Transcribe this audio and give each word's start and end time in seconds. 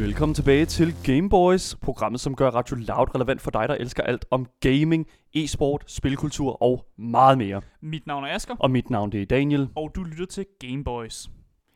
Velkommen 0.00 0.34
tilbage 0.34 0.66
til 0.66 0.94
Gameboys, 1.04 1.76
programmet 1.82 2.20
som 2.20 2.34
gør 2.36 2.50
Radio 2.50 2.76
Loud 2.76 3.14
relevant 3.14 3.40
for 3.40 3.50
dig, 3.50 3.68
der 3.68 3.74
elsker 3.74 4.02
alt 4.02 4.24
om 4.30 4.46
gaming, 4.60 5.06
e-sport, 5.34 5.84
spilkultur 5.86 6.62
og 6.62 6.86
meget 6.98 7.38
mere. 7.38 7.60
Mit 7.82 8.06
navn 8.06 8.24
er 8.24 8.34
Asger, 8.34 8.54
Og 8.58 8.70
mit 8.70 8.90
navn 8.90 9.12
det 9.12 9.22
er 9.22 9.26
Daniel. 9.26 9.68
og 9.76 9.90
du 9.94 10.02
lytter 10.02 10.26
til 10.26 10.46
Gameboys. 10.60 11.30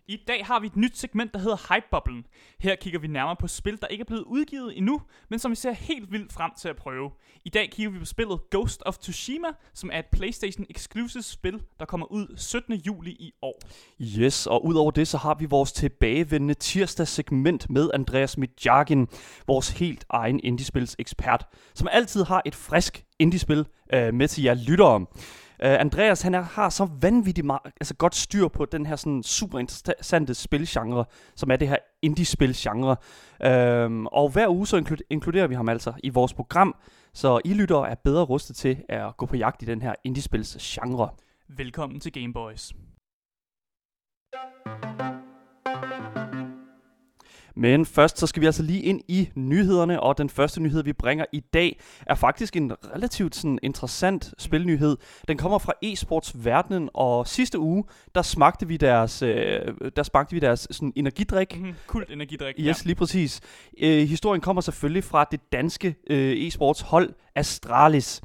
I 0.08 0.16
dag 0.28 0.46
har 0.46 0.60
vi 0.60 0.66
et 0.66 0.76
nyt 0.76 0.96
segment, 0.96 1.34
der 1.34 1.38
hedder 1.38 1.74
Hypeboblen. 1.74 2.26
Her 2.58 2.76
kigger 2.76 3.00
vi 3.00 3.06
nærmere 3.06 3.36
på 3.36 3.48
spil, 3.48 3.80
der 3.80 3.86
ikke 3.86 4.02
er 4.02 4.06
blevet 4.06 4.22
udgivet 4.22 4.76
endnu, 4.76 5.00
men 5.30 5.38
som 5.38 5.50
vi 5.50 5.56
ser 5.56 5.72
helt 5.72 6.12
vildt 6.12 6.32
frem 6.32 6.50
til 6.58 6.68
at 6.68 6.76
prøve. 6.76 7.10
I 7.44 7.48
dag 7.48 7.70
kigger 7.70 7.92
vi 7.92 7.98
på 7.98 8.04
spillet 8.04 8.40
Ghost 8.50 8.82
of 8.86 8.96
Tsushima, 8.96 9.48
som 9.74 9.90
er 9.92 9.98
et 9.98 10.06
PlayStation 10.12 10.66
Exclusive 10.70 11.22
spil, 11.22 11.62
der 11.78 11.84
kommer 11.84 12.12
ud 12.12 12.36
17. 12.36 12.74
juli 12.74 13.10
i 13.10 13.32
år. 13.42 13.60
Yes, 14.02 14.46
og 14.46 14.64
udover 14.66 14.90
det, 14.90 15.08
så 15.08 15.18
har 15.18 15.34
vi 15.34 15.44
vores 15.44 15.72
tilbagevendende 15.72 16.54
tirsdagssegment 16.54 17.70
med 17.70 17.90
Andreas 17.94 18.38
Midjagin, 18.38 19.08
vores 19.46 19.70
helt 19.70 20.04
egen 20.08 20.40
indiespils 20.42 20.96
ekspert, 20.98 21.46
som 21.74 21.88
altid 21.92 22.24
har 22.24 22.42
et 22.44 22.54
frisk 22.54 23.04
indiespil 23.18 23.66
øh, 23.94 24.14
med 24.14 24.28
til 24.28 24.44
jer 24.44 24.54
lyttere. 24.54 25.06
Uh, 25.62 25.70
Andreas, 25.80 26.22
han 26.22 26.34
er, 26.34 26.40
har 26.40 26.68
så 26.68 26.88
vanvittigt 27.00 27.46
meget, 27.46 27.60
altså 27.64 27.94
godt 27.94 28.14
styr 28.14 28.48
på 28.48 28.64
den 28.64 28.86
her 28.86 28.96
sådan 28.96 29.22
super 29.22 29.58
interessante 29.58 30.34
spilgenre, 30.34 31.04
som 31.36 31.50
er 31.50 31.56
det 31.56 31.68
her 31.68 31.76
indie-spilgenre. 32.02 32.96
Uh, 33.40 34.04
og 34.12 34.28
hver 34.32 34.48
uge 34.48 34.66
så 34.66 34.96
inkluderer 35.10 35.46
vi 35.46 35.54
ham 35.54 35.68
altså 35.68 35.92
i 36.02 36.08
vores 36.08 36.34
program, 36.34 36.76
så 37.12 37.40
I 37.44 37.54
lyttere 37.54 37.90
er 37.90 37.94
bedre 37.94 38.24
rustet 38.24 38.56
til 38.56 38.82
at 38.88 39.16
gå 39.16 39.26
på 39.26 39.36
jagt 39.36 39.62
i 39.62 39.66
den 39.66 39.82
her 39.82 39.94
indie-spils-genre. 40.04 41.08
Velkommen 41.48 42.00
til 42.00 42.12
Gameboys. 42.12 42.72
Men 47.56 47.86
først 47.86 48.18
så 48.18 48.26
skal 48.26 48.40
vi 48.40 48.46
altså 48.46 48.62
lige 48.62 48.82
ind 48.82 49.00
i 49.08 49.28
nyhederne, 49.34 50.00
og 50.00 50.18
den 50.18 50.28
første 50.28 50.60
nyhed, 50.60 50.82
vi 50.82 50.92
bringer 50.92 51.24
i 51.32 51.40
dag, 51.40 51.80
er 52.06 52.14
faktisk 52.14 52.56
en 52.56 52.72
relativt 52.94 53.34
sådan, 53.34 53.58
interessant 53.62 54.34
spilnyhed. 54.38 54.96
Den 55.28 55.38
kommer 55.38 55.58
fra 55.58 55.72
e-sports 55.84 56.44
verdenen, 56.44 56.88
og 56.94 57.28
sidste 57.28 57.58
uge, 57.58 57.84
der 58.14 58.22
smagte 58.22 58.68
vi 58.68 58.76
deres, 58.76 59.22
øh, 59.22 59.60
der 59.96 60.02
smagte 60.02 60.34
vi 60.34 60.40
deres 60.40 60.68
sådan, 60.70 60.92
energidrik. 60.96 61.58
Mm-hmm. 61.58 61.74
Kult 61.86 62.10
energidrik. 62.10 62.54
Yes, 62.58 62.84
lige 62.84 62.96
præcis. 62.96 63.40
Øh, 63.78 64.08
historien 64.08 64.40
kommer 64.40 64.62
selvfølgelig 64.62 65.04
fra 65.04 65.24
det 65.30 65.52
danske 65.52 65.96
øh, 66.10 66.48
e-sports 66.48 66.84
hold 66.84 67.14
Astralis. 67.34 68.22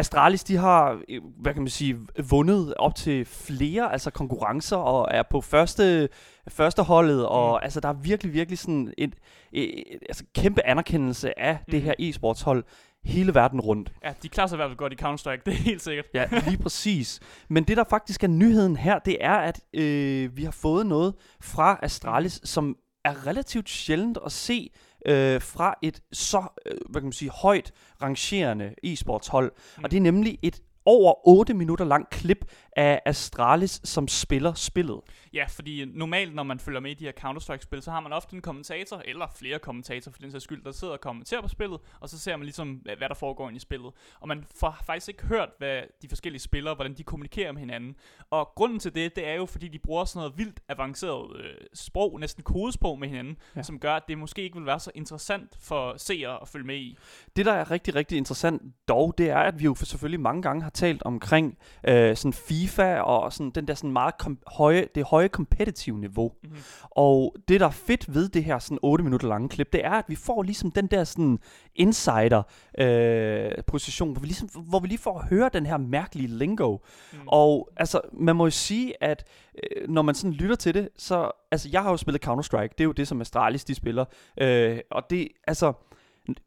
Astralis, 0.00 0.44
de 0.44 0.56
har, 0.56 1.00
øh, 1.08 1.20
hvad 1.40 1.52
kan 1.52 1.62
man 1.62 1.70
sige, 1.70 1.98
vundet 2.30 2.74
op 2.74 2.94
til 2.94 3.24
flere 3.24 3.92
altså 3.92 4.10
konkurrencer 4.10 4.76
og 4.76 5.08
er 5.10 5.22
på 5.30 5.40
første, 5.40 6.08
første 6.48 6.82
holdet, 6.82 7.26
og 7.26 7.50
Mm. 7.52 7.64
altså 7.64 7.80
der 7.80 7.88
er 7.88 7.92
virkelig, 7.92 8.32
virkelig 8.32 8.58
sådan 8.58 8.94
et, 8.98 9.14
et, 9.52 9.82
et 9.92 9.98
altså 10.08 10.24
kæmpe 10.34 10.66
anerkendelse 10.66 11.38
af 11.38 11.58
mm. 11.66 11.70
det 11.70 11.82
her 11.82 11.94
e-sportshold 11.98 12.64
hele 13.04 13.34
verden 13.34 13.60
rundt. 13.60 13.92
Ja, 14.04 14.12
de 14.22 14.28
klarer 14.28 14.46
sig 14.46 14.56
i 14.56 14.58
hvert 14.58 14.68
fald 14.70 14.78
godt 14.78 14.92
i 14.92 14.96
Counter-Strike, 15.02 15.42
det 15.46 15.52
er 15.52 15.62
helt 15.62 15.82
sikkert. 15.82 16.06
Ja, 16.14 16.24
lige 16.46 16.58
præcis. 16.62 17.20
Men 17.48 17.64
det, 17.64 17.76
der 17.76 17.84
faktisk 17.90 18.24
er 18.24 18.28
nyheden 18.28 18.76
her, 18.76 18.98
det 18.98 19.16
er, 19.20 19.34
at 19.34 19.60
øh, 19.74 20.36
vi 20.36 20.44
har 20.44 20.50
fået 20.52 20.86
noget 20.86 21.14
fra 21.40 21.78
Astralis, 21.82 22.40
som 22.44 22.76
er 23.04 23.26
relativt 23.26 23.68
sjældent 23.68 24.18
at 24.26 24.32
se 24.32 24.70
øh, 25.06 25.42
fra 25.42 25.74
et 25.82 26.02
så, 26.12 26.42
øh, 26.66 26.78
hvad 26.88 27.00
kan 27.00 27.06
man 27.06 27.12
sige, 27.12 27.30
højt 27.30 27.72
rangerende 28.02 28.74
e-sportshold. 28.84 29.52
Mm. 29.76 29.84
Og 29.84 29.90
det 29.90 29.96
er 29.96 30.00
nemlig 30.00 30.38
et 30.42 30.62
over 30.84 31.28
8 31.28 31.54
minutter 31.54 31.84
lang 31.84 32.10
klip 32.10 32.44
af 32.80 33.02
Astralis, 33.06 33.80
som 33.84 34.08
spiller 34.08 34.54
spillet. 34.54 35.00
Ja, 35.32 35.44
fordi 35.48 35.84
normalt, 35.84 36.34
når 36.34 36.42
man 36.42 36.58
følger 36.58 36.80
med 36.80 36.90
i 36.90 36.94
de 36.94 37.04
her 37.04 37.12
Counter-Strike-spil, 37.12 37.82
så 37.82 37.90
har 37.90 38.00
man 38.00 38.12
ofte 38.12 38.36
en 38.36 38.42
kommentator, 38.42 39.02
eller 39.04 39.26
flere 39.36 39.58
kommentatorer 39.58 40.12
for 40.12 40.20
den 40.20 40.30
sags 40.30 40.44
skyld, 40.44 40.64
der 40.64 40.72
sidder 40.72 40.94
og 40.94 41.00
kommenterer 41.00 41.42
på 41.42 41.48
spillet, 41.48 41.80
og 42.00 42.08
så 42.08 42.18
ser 42.18 42.36
man 42.36 42.44
ligesom, 42.44 42.68
hvad 42.68 43.08
der 43.08 43.14
foregår 43.14 43.48
inde 43.48 43.56
i 43.56 43.60
spillet. 43.60 43.92
Og 44.20 44.28
man 44.28 44.44
får 44.60 44.76
faktisk 44.86 45.08
ikke 45.08 45.26
hørt, 45.26 45.48
hvad 45.58 45.82
de 46.02 46.08
forskellige 46.08 46.40
spillere, 46.40 46.74
hvordan 46.74 46.94
de 46.94 47.02
kommunikerer 47.02 47.52
med 47.52 47.60
hinanden. 47.60 47.96
Og 48.30 48.52
grunden 48.56 48.78
til 48.78 48.94
det, 48.94 49.16
det 49.16 49.28
er 49.28 49.34
jo, 49.34 49.46
fordi 49.46 49.68
de 49.68 49.78
bruger 49.78 50.04
sådan 50.04 50.18
noget 50.18 50.38
vildt 50.38 50.60
avanceret 50.68 51.36
øh, 51.36 51.54
sprog, 51.74 52.20
næsten 52.20 52.42
kodesprog 52.42 52.98
med 52.98 53.08
hinanden, 53.08 53.36
ja. 53.56 53.62
som 53.62 53.78
gør, 53.78 53.94
at 53.94 54.02
det 54.08 54.18
måske 54.18 54.42
ikke 54.42 54.56
vil 54.56 54.66
være 54.66 54.80
så 54.80 54.90
interessant 54.94 55.56
for 55.60 55.94
seere 55.96 56.42
at 56.42 56.48
følge 56.48 56.66
med 56.66 56.76
i. 56.76 56.96
Det, 57.36 57.46
der 57.46 57.52
er 57.52 57.70
rigtig, 57.70 57.94
rigtig 57.94 58.18
interessant 58.18 58.62
dog, 58.88 59.14
det 59.18 59.30
er, 59.30 59.38
at 59.38 59.58
vi 59.58 59.64
jo 59.64 59.74
selvfølgelig 59.74 60.20
mange 60.20 60.42
gange 60.42 60.62
har 60.62 60.70
talt 60.70 61.02
omkring 61.02 61.58
øh, 61.88 62.16
sådan 62.16 62.32
FIFA 62.32 62.69
og 62.78 63.32
sådan 63.32 63.50
den 63.50 63.68
der 63.68 63.74
sådan 63.74 63.92
meget 63.92 64.18
kom- 64.18 64.38
høje, 64.46 64.86
det 64.94 65.04
høje 65.04 65.28
competitive 65.28 65.98
niveau. 65.98 66.32
Mm-hmm. 66.42 66.58
Og 66.90 67.36
det, 67.48 67.60
der 67.60 67.66
er 67.66 67.70
fedt 67.70 68.14
ved 68.14 68.28
det 68.28 68.44
her 68.44 68.58
sådan 68.58 68.78
8 68.82 69.04
minutter 69.04 69.28
lange 69.28 69.48
klip, 69.48 69.72
det 69.72 69.84
er, 69.84 69.90
at 69.90 70.04
vi 70.08 70.14
får 70.14 70.42
ligesom 70.42 70.70
den 70.70 70.86
der 70.86 71.04
sådan 71.04 71.38
insider 71.74 72.42
øh, 72.78 73.50
position, 73.66 74.12
hvor 74.12 74.20
vi, 74.20 74.26
ligesom, 74.26 74.48
hvor 74.48 74.80
vi 74.80 74.88
lige 74.88 74.98
får 74.98 75.18
at 75.18 75.28
høre 75.28 75.50
den 75.52 75.66
her 75.66 75.76
mærkelige 75.76 76.28
lingo. 76.28 76.76
Mm. 77.12 77.18
Og 77.26 77.68
altså, 77.76 78.00
man 78.12 78.36
må 78.36 78.46
jo 78.46 78.50
sige, 78.50 79.02
at 79.02 79.24
øh, 79.54 79.88
når 79.88 80.02
man 80.02 80.14
sådan 80.14 80.32
lytter 80.32 80.56
til 80.56 80.74
det, 80.74 80.88
så, 80.96 81.30
altså 81.50 81.68
jeg 81.72 81.82
har 81.82 81.90
jo 81.90 81.96
spillet 81.96 82.26
Counter-Strike, 82.26 82.74
det 82.78 82.80
er 82.80 82.84
jo 82.84 82.92
det, 82.92 83.08
som 83.08 83.20
Astralis 83.20 83.64
de 83.64 83.74
spiller, 83.74 84.04
øh, 84.40 84.78
og 84.90 85.02
det, 85.10 85.28
altså, 85.46 85.72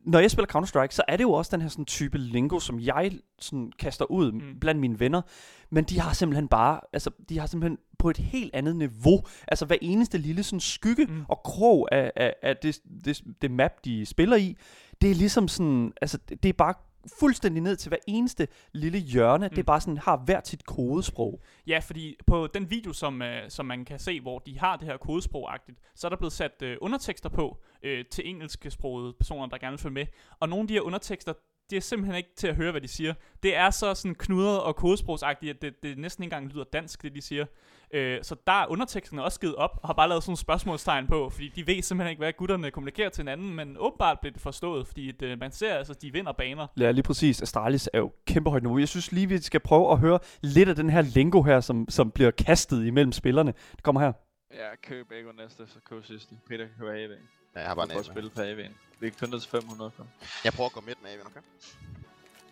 når 0.05 0.19
jeg 0.19 0.31
spiller 0.31 0.47
Counter-Strike, 0.55 0.91
så 0.91 1.03
er 1.07 1.17
det 1.17 1.23
jo 1.23 1.31
også 1.31 1.49
den 1.55 1.61
her 1.61 1.69
sådan 1.69 1.85
type 1.85 2.17
lingo, 2.17 2.59
som 2.59 2.79
jeg 2.79 3.11
sådan 3.39 3.71
kaster 3.79 4.11
ud 4.11 4.31
mm. 4.31 4.59
Blandt 4.61 4.81
mine 4.81 4.99
venner, 4.99 5.21
men 5.69 5.83
de 5.83 5.99
har 5.99 6.13
simpelthen 6.13 6.47
bare, 6.47 6.79
altså 6.93 7.09
de 7.29 7.39
har 7.39 7.47
simpelthen 7.47 7.77
på 7.99 8.09
et 8.09 8.17
helt 8.17 8.55
andet 8.55 8.75
niveau, 8.75 9.23
altså 9.47 9.65
hver 9.65 9.77
eneste 9.81 10.17
lille 10.17 10.43
sådan 10.43 10.59
skygge. 10.59 11.05
Mm. 11.05 11.25
og 11.27 11.41
krog 11.45 11.87
af, 11.91 12.11
af, 12.15 12.33
af 12.41 12.57
det, 12.57 12.79
det, 13.05 13.21
det 13.41 13.51
map, 13.51 13.71
de 13.85 14.05
spiller 14.05 14.37
i, 14.37 14.57
det 15.01 15.11
er 15.11 15.15
ligesom 15.15 15.47
sådan, 15.47 15.93
altså 16.01 16.17
det 16.29 16.43
det 16.43 16.49
er 16.49 16.53
bare 16.53 16.73
fuldstændig 17.19 17.63
ned 17.63 17.75
til 17.75 17.89
hver 17.89 17.97
eneste 18.07 18.47
lille 18.73 18.99
hjørne, 18.99 19.45
mm. 19.45 19.49
det 19.49 19.57
er 19.57 19.61
Mm. 19.61 19.65
bare 19.65 19.81
sådan, 19.81 19.97
har 19.97 20.17
hvert 20.25 20.47
sit 20.47 20.65
kodesprog. 20.65 21.41
Ja, 21.67 21.79
fordi 21.79 22.15
på 22.27 22.47
den 22.47 22.69
video, 22.69 22.93
som, 22.93 23.21
øh, 23.21 23.49
som 23.49 23.65
man 23.65 23.85
kan 23.85 23.99
se, 23.99 24.21
hvor 24.21 24.39
de 24.39 24.59
har 24.59 24.77
det 24.77 24.87
her 24.87 24.97
kodesprog-agtigt, 24.97 25.79
så 25.95 26.07
er 26.07 26.09
der 26.09 26.17
blevet 26.17 26.33
sat 26.33 26.61
øh, 26.61 26.77
undertekster 26.81 27.29
på 27.29 27.63
øh, 27.83 28.05
til 28.11 28.29
engelsksprogede 28.29 29.13
personer, 29.13 29.47
der 29.47 29.57
gerne 29.57 29.71
vil 29.71 29.79
følge 29.79 29.93
med. 29.93 30.05
Og 30.39 30.49
nogle 30.49 30.63
af 30.63 30.67
de 30.67 30.73
her 30.73 30.81
undertekster, 30.81 31.33
det 31.69 31.77
er 31.77 31.81
simpelthen 31.81 32.15
ikke 32.17 32.29
til 32.37 32.47
at 32.47 32.55
høre, 32.55 32.71
hvad 32.71 32.81
de 32.81 32.87
siger. 32.87 33.13
Det 33.43 33.55
er 33.55 33.69
så 33.69 33.93
sådan 33.93 34.15
knudret 34.15 34.61
og 34.61 34.75
kodesprogsagtigt, 34.75 35.55
at 35.55 35.61
det, 35.61 35.83
det 35.83 35.97
næsten 35.97 36.23
ikke 36.23 36.35
engang 36.35 36.53
lyder 36.53 36.63
dansk, 36.73 37.03
det 37.03 37.15
de 37.15 37.21
siger. 37.21 37.45
Øh, 37.93 38.23
så 38.23 38.35
der 38.47 38.53
er 38.53 38.65
underteksterne 38.67 39.23
også 39.23 39.39
givet 39.39 39.55
op, 39.55 39.79
og 39.83 39.89
har 39.89 39.93
bare 39.93 40.09
lavet 40.09 40.23
sådan 40.23 40.29
nogle 40.29 40.37
spørgsmålstegn 40.37 41.07
på, 41.07 41.29
fordi 41.29 41.47
de 41.55 41.67
ved 41.67 41.81
simpelthen 41.81 42.09
ikke, 42.09 42.19
hvad 42.19 42.33
gutterne 42.33 42.71
kommunikerer 42.71 43.09
til 43.09 43.21
hinanden, 43.21 43.55
men 43.55 43.75
åbenbart 43.79 44.19
bliver 44.19 44.33
det 44.33 44.41
forstået, 44.41 44.87
fordi 44.87 45.09
at, 45.09 45.21
øh, 45.21 45.39
man 45.39 45.51
ser 45.51 45.73
altså, 45.75 45.93
de 45.93 46.13
vinder 46.13 46.31
baner. 46.31 46.67
Ja, 46.79 46.91
lige 46.91 47.03
præcis. 47.03 47.41
Astralis 47.41 47.89
er 47.93 47.99
jo 47.99 48.11
kæmpe 48.27 48.49
højt 48.49 48.63
niveau. 48.63 48.77
Jeg 48.79 48.87
synes 48.87 49.11
lige, 49.11 49.29
vi 49.29 49.41
skal 49.41 49.59
prøve 49.59 49.91
at 49.91 49.99
høre 49.99 50.19
lidt 50.41 50.69
af 50.69 50.75
den 50.75 50.89
her 50.89 51.01
lingo 51.01 51.41
her, 51.41 51.61
som, 51.61 51.85
som 51.89 52.11
bliver 52.11 52.31
kastet 52.31 52.85
imellem 52.85 53.11
spillerne. 53.11 53.53
Det 53.71 53.83
kommer 53.83 54.01
her. 54.01 54.13
Ja, 54.53 54.75
køb 54.83 55.11
ikke 55.11 55.29
næste, 55.37 55.67
så 55.67 55.79
køb 55.89 56.05
sidste. 56.05 56.35
Peter 56.49 56.65
kan 56.65 56.73
købe 56.79 56.91
AV'en. 56.91 57.27
Ja, 57.55 57.59
jeg 57.59 57.67
har 57.67 57.75
bare 57.75 57.85
en 57.85 57.91
for 57.91 57.99
at 57.99 58.05
AV. 58.07 58.13
spille 58.13 58.29
på 58.29 58.41
AV'en. 58.41 58.73
Vi 58.99 59.09
kan 59.09 59.27
kun 59.29 59.39
til 59.39 59.49
500 59.49 59.91
for. 59.91 60.07
Jeg 60.43 60.53
prøver 60.53 60.69
at 60.69 60.73
gå 60.73 60.81
midt 60.81 61.03
med 61.03 61.09
AV'en, 61.11 61.27
okay? 61.27 61.41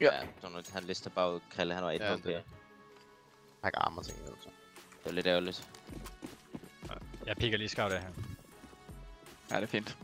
Ja. 0.02 0.06
Ja, 0.06 0.22
så 0.42 0.50
nu 0.50 0.56
han 0.74 0.84
lister 0.84 1.10
bare 1.10 1.34
ud, 1.36 1.40
Krille, 1.52 1.74
han 1.74 1.84
var 1.84 1.92
et 1.92 2.02
Ja, 2.02 2.14
det- 2.16 2.24
det. 2.24 2.42
Har 3.62 3.68
ikke 3.70 3.80
arme 3.80 4.00
og 4.00 4.06
ting, 4.06 4.18
altså. 4.28 4.50
Det 5.04 5.06
var 5.06 5.12
lidt 5.12 5.28
ærgerligt. 5.28 5.68
Jeg 7.26 7.36
pikker 7.38 7.58
lige 7.58 7.70
scout 7.70 7.92
af 7.92 8.02
her. 8.02 8.10
Ja, 9.52 9.56
det 9.56 9.64
er 9.64 9.68
fint. 9.68 9.98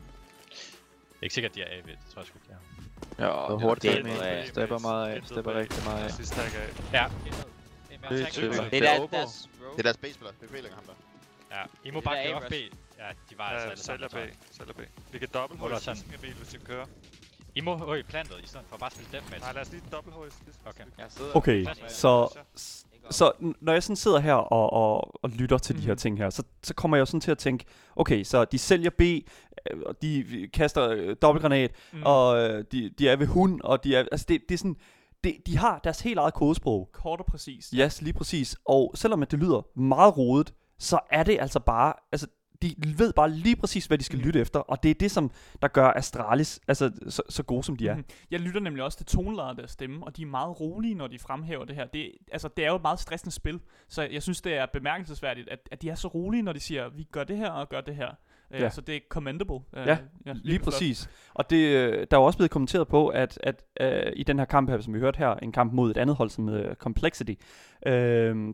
Ikke 1.22 1.34
sikkert, 1.36 1.56
de 1.56 1.62
er 1.62 1.78
AV, 1.78 1.84
det 1.88 1.98
tror 2.14 2.22
jeg 2.22 2.28
sgu 2.28 2.38
ikke, 2.38 2.48
de 2.48 2.54
er. 2.54 3.26
Ja, 3.26 3.32
og 3.32 3.62
hurtigt 3.62 3.82
det 4.06 4.12
er 4.12 4.22
af- 4.22 4.48
Stepper 4.48 4.80
meget 4.80 5.08
af. 5.10 5.22
Stepper 5.26 5.54
rigtig 5.54 5.84
meget 5.84 6.04
af. 6.04 6.12
Sidste 6.12 6.36
tag 6.36 6.46
af. 6.46 6.94
Ja. 6.94 7.08
Det 8.10 8.22
er 8.22 8.26
tøller. 8.30 8.64
Det 8.64 8.72
Det 8.72 8.84
er 8.84 8.90
er 8.90 9.08
deres 9.08 9.50
Det 9.72 9.80
er 9.80 9.84
deres 9.84 9.98
B-spiller. 9.98 10.32
Det 10.42 10.66
er 10.66 10.76
ham 10.76 10.84
der. 10.84 10.94
Ja, 11.58 11.64
I 11.84 11.92
må 11.92 12.00
Det 12.00 12.04
bare 12.04 12.34
op 12.34 12.42
B. 12.50 12.54
Ja, 12.54 13.10
de 13.30 13.38
var 13.38 13.44
altså 13.44 13.70
alle 13.70 13.84
sammen. 13.84 14.10
sælger 14.10 14.26
bag. 14.26 14.38
Sælger 14.52 14.74
bag. 14.74 14.88
Vi 15.12 15.20
kan 15.20 15.28
dobbelt 15.34 15.62
sådan. 15.82 15.96
sidste 15.96 16.18
bil, 16.20 16.34
hvis 16.34 16.54
vi 16.54 16.60
kører. 16.60 16.86
I 17.56 17.62
må 17.62 17.78
høje 17.78 18.04
plantet, 18.04 18.44
i 18.44 18.48
stedet 18.48 18.66
for 18.70 18.78
bare 18.78 18.88
at 18.88 18.94
spille 18.94 19.12
deathmatch. 19.12 19.44
Nej, 19.46 19.54
lad 19.54 19.62
os 19.62 19.72
lige 19.72 19.84
dobbelt 19.92 20.16
højst. 20.16 20.36
Okay. 20.66 20.84
Jeg 20.98 21.06
sidder 21.10 21.36
Okay, 21.36 21.66
så, 21.88 22.38
så 23.10 23.32
når 23.62 23.74
jeg 23.74 23.84
sådan 23.84 23.96
sidder 23.96 24.20
her 24.20 24.34
og, 24.34 24.74
og, 24.74 25.24
og 25.24 25.30
lytter 25.30 25.58
til 25.58 25.76
mm. 25.76 25.82
de 25.82 25.86
her 25.88 25.94
Mhm. 25.94 25.98
ting 25.98 26.18
her, 26.18 26.30
så, 26.30 26.44
så 26.64 26.74
kommer 26.74 26.98
jeg 26.98 27.08
sådan 27.08 27.22
til 27.22 27.32
at 27.32 27.38
tænke, 27.38 27.66
okay, 27.96 28.24
så 28.24 28.46
de 28.46 28.58
sælger 28.58 28.90
B, 28.90 29.02
øh, 29.02 29.82
og 29.86 30.02
de 30.02 30.26
kaster 30.54 30.90
øh, 30.90 31.16
dobbeltgranat, 31.22 31.72
mm. 31.94 31.98
Mm. 31.98 32.04
og 32.06 32.38
øh, 32.38 32.64
de, 32.72 32.90
de 33.00 33.10
er 33.10 33.16
ved 33.16 33.28
hund, 33.28 33.62
og 33.64 33.84
de 33.84 33.96
er, 33.96 34.04
altså 34.12 34.26
det, 34.30 34.42
det 34.50 34.54
er 34.54 34.58
sådan, 34.58 34.76
det, 35.24 35.36
de 35.46 35.58
har 35.58 35.80
deres 35.84 36.02
helt 36.02 36.20
eget 36.20 36.34
kodesprog. 36.34 36.90
Kort 36.94 37.20
og 37.20 37.26
præcist. 37.26 37.74
Yes, 37.76 38.02
lige 38.02 38.14
præcis. 38.14 38.56
Og 38.66 38.92
selvom 38.96 39.24
det 39.32 39.40
lyder 39.40 39.80
meget 39.80 40.18
rodet, 40.18 40.54
så 40.80 41.00
er 41.12 41.24
det 41.24 41.38
altså 41.42 41.60
bare, 41.60 41.94
altså 42.12 42.28
de 42.62 42.76
ved 42.98 43.14
bare 43.14 43.30
lige 43.32 43.56
præcis, 43.56 43.86
hvad 43.86 43.98
de 43.98 44.04
skal 44.04 44.18
Mhm. 44.18 44.26
lytte 44.26 44.40
efter, 44.40 44.60
og 44.60 44.84
det 44.84 44.92
er 44.92 44.96
det, 44.96 45.12
som 45.12 45.32
der 45.62 45.68
gør 45.68 45.88
Astralis 45.88 46.60
altså, 46.68 46.92
så, 47.10 47.22
så 47.30 47.44
gode, 47.44 47.64
som 47.64 47.76
de 47.76 47.88
er. 47.88 47.96
Mhm. 47.96 48.06
Jeg 48.32 48.40
lytter 48.40 48.60
nemlig 48.62 48.84
også 48.84 48.98
til 48.98 49.06
toneladet 49.06 49.50
af 49.50 49.56
deres 49.56 49.72
stemme, 49.72 50.06
og 50.06 50.18
de 50.18 50.22
er 50.22 50.26
meget 50.26 50.60
rolige, 50.60 50.96
når 50.96 51.08
de 51.08 51.20
fremhæver 51.20 51.66
det 51.66 51.76
her. 51.76 51.86
Det, 51.86 52.12
altså, 52.32 52.50
det 52.58 52.66
er 52.66 52.70
jo 52.70 52.76
et 52.76 52.82
meget 52.82 53.00
stressende 53.00 53.32
spil, 53.36 53.60
så 53.88 54.02
jeg 54.02 54.24
synes, 54.24 54.42
det 54.42 54.54
er 54.54 54.66
bemærkelsesværdigt, 54.74 55.50
at, 55.50 55.60
at 55.72 55.82
de 55.82 55.90
er 55.90 55.96
så 55.96 56.08
rolige, 56.08 56.44
når 56.44 56.54
de 56.54 56.60
siger, 56.60 56.90
vi 56.90 57.04
gør 57.04 57.24
det 57.24 57.38
her 57.38 57.50
og 57.50 57.70
gør 57.70 57.82
det 57.82 57.96
her. 57.96 58.12
Øh, 58.54 58.62
Ja. 58.62 58.70
Så 58.70 58.82
det 58.82 58.96
er 58.96 59.00
commendable. 59.10 59.60
Øh, 59.78 59.88
Ja, 59.88 59.98
virkelig 60.26 60.46
Lige 60.46 60.60
flot. 60.60 60.74
præcis. 60.74 61.10
Og 61.34 61.50
det, 61.50 61.58
øh, 61.58 62.08
der 62.12 62.18
er 62.18 62.22
jo 62.22 62.26
også 62.26 62.38
blevet 62.38 62.52
kommenteret 62.52 62.88
på, 62.88 63.08
at, 63.08 63.40
at 63.44 63.64
øh, 63.82 64.14
i 64.16 64.24
den 64.24 64.40
her 64.40 64.46
kamp 64.46 64.70
her, 64.70 64.82
som 64.82 64.94
vi 64.94 65.00
hørte 65.00 65.18
her, 65.18 65.36
en 65.36 65.52
kamp 65.52 65.74
mod 65.74 65.92
et 65.92 65.98
andet 65.98 66.16
hold 66.16 66.30
som 66.30 66.50
øh, 66.50 66.76
Complexity, 66.76 67.34
øh, 67.86 67.94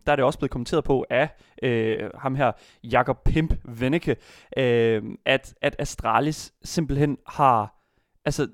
der 0.06 0.12
er 0.12 0.16
det 0.16 0.24
også 0.24 0.38
blevet 0.38 0.50
kommenteret 0.50 0.84
på 0.84 1.04
af 1.10 1.28
øh, 1.62 2.10
ham 2.18 2.34
her, 2.34 2.52
Jakob 2.84 3.24
Pimp 3.24 3.54
Venneke, 3.64 4.16
øh, 4.56 5.02
at, 5.24 5.54
at 5.62 5.76
Astralis 5.78 6.52
simpelthen 6.64 7.18
har 7.26 7.80
altså, 8.24 8.48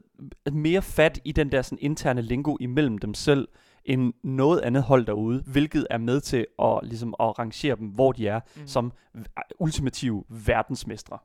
mere 0.53 0.83
fat 0.83 1.21
i 1.25 1.33
den 1.33 1.53
der 1.53 1.63
sådan, 1.63 1.79
interne 1.81 2.23
lingo 2.23 2.57
imellem 2.61 2.99
dem 2.99 3.15
selv, 3.15 3.49
end 3.85 4.13
noget 4.25 4.61
andet 4.61 4.83
hold 4.83 5.07
derude, 5.07 5.43
hvilket 5.47 5.87
er 5.91 5.99
med 5.99 6.21
til 6.21 6.47
at, 6.63 6.81
ligesom, 6.83 7.15
at 7.21 7.39
rangere 7.39 7.77
dem, 7.77 7.87
hvor 7.87 8.13
de 8.13 8.29
er, 8.29 8.41
mm. 8.57 8.67
som 8.67 8.93
ultimative 9.59 10.25
verdensmestre. 10.29 11.19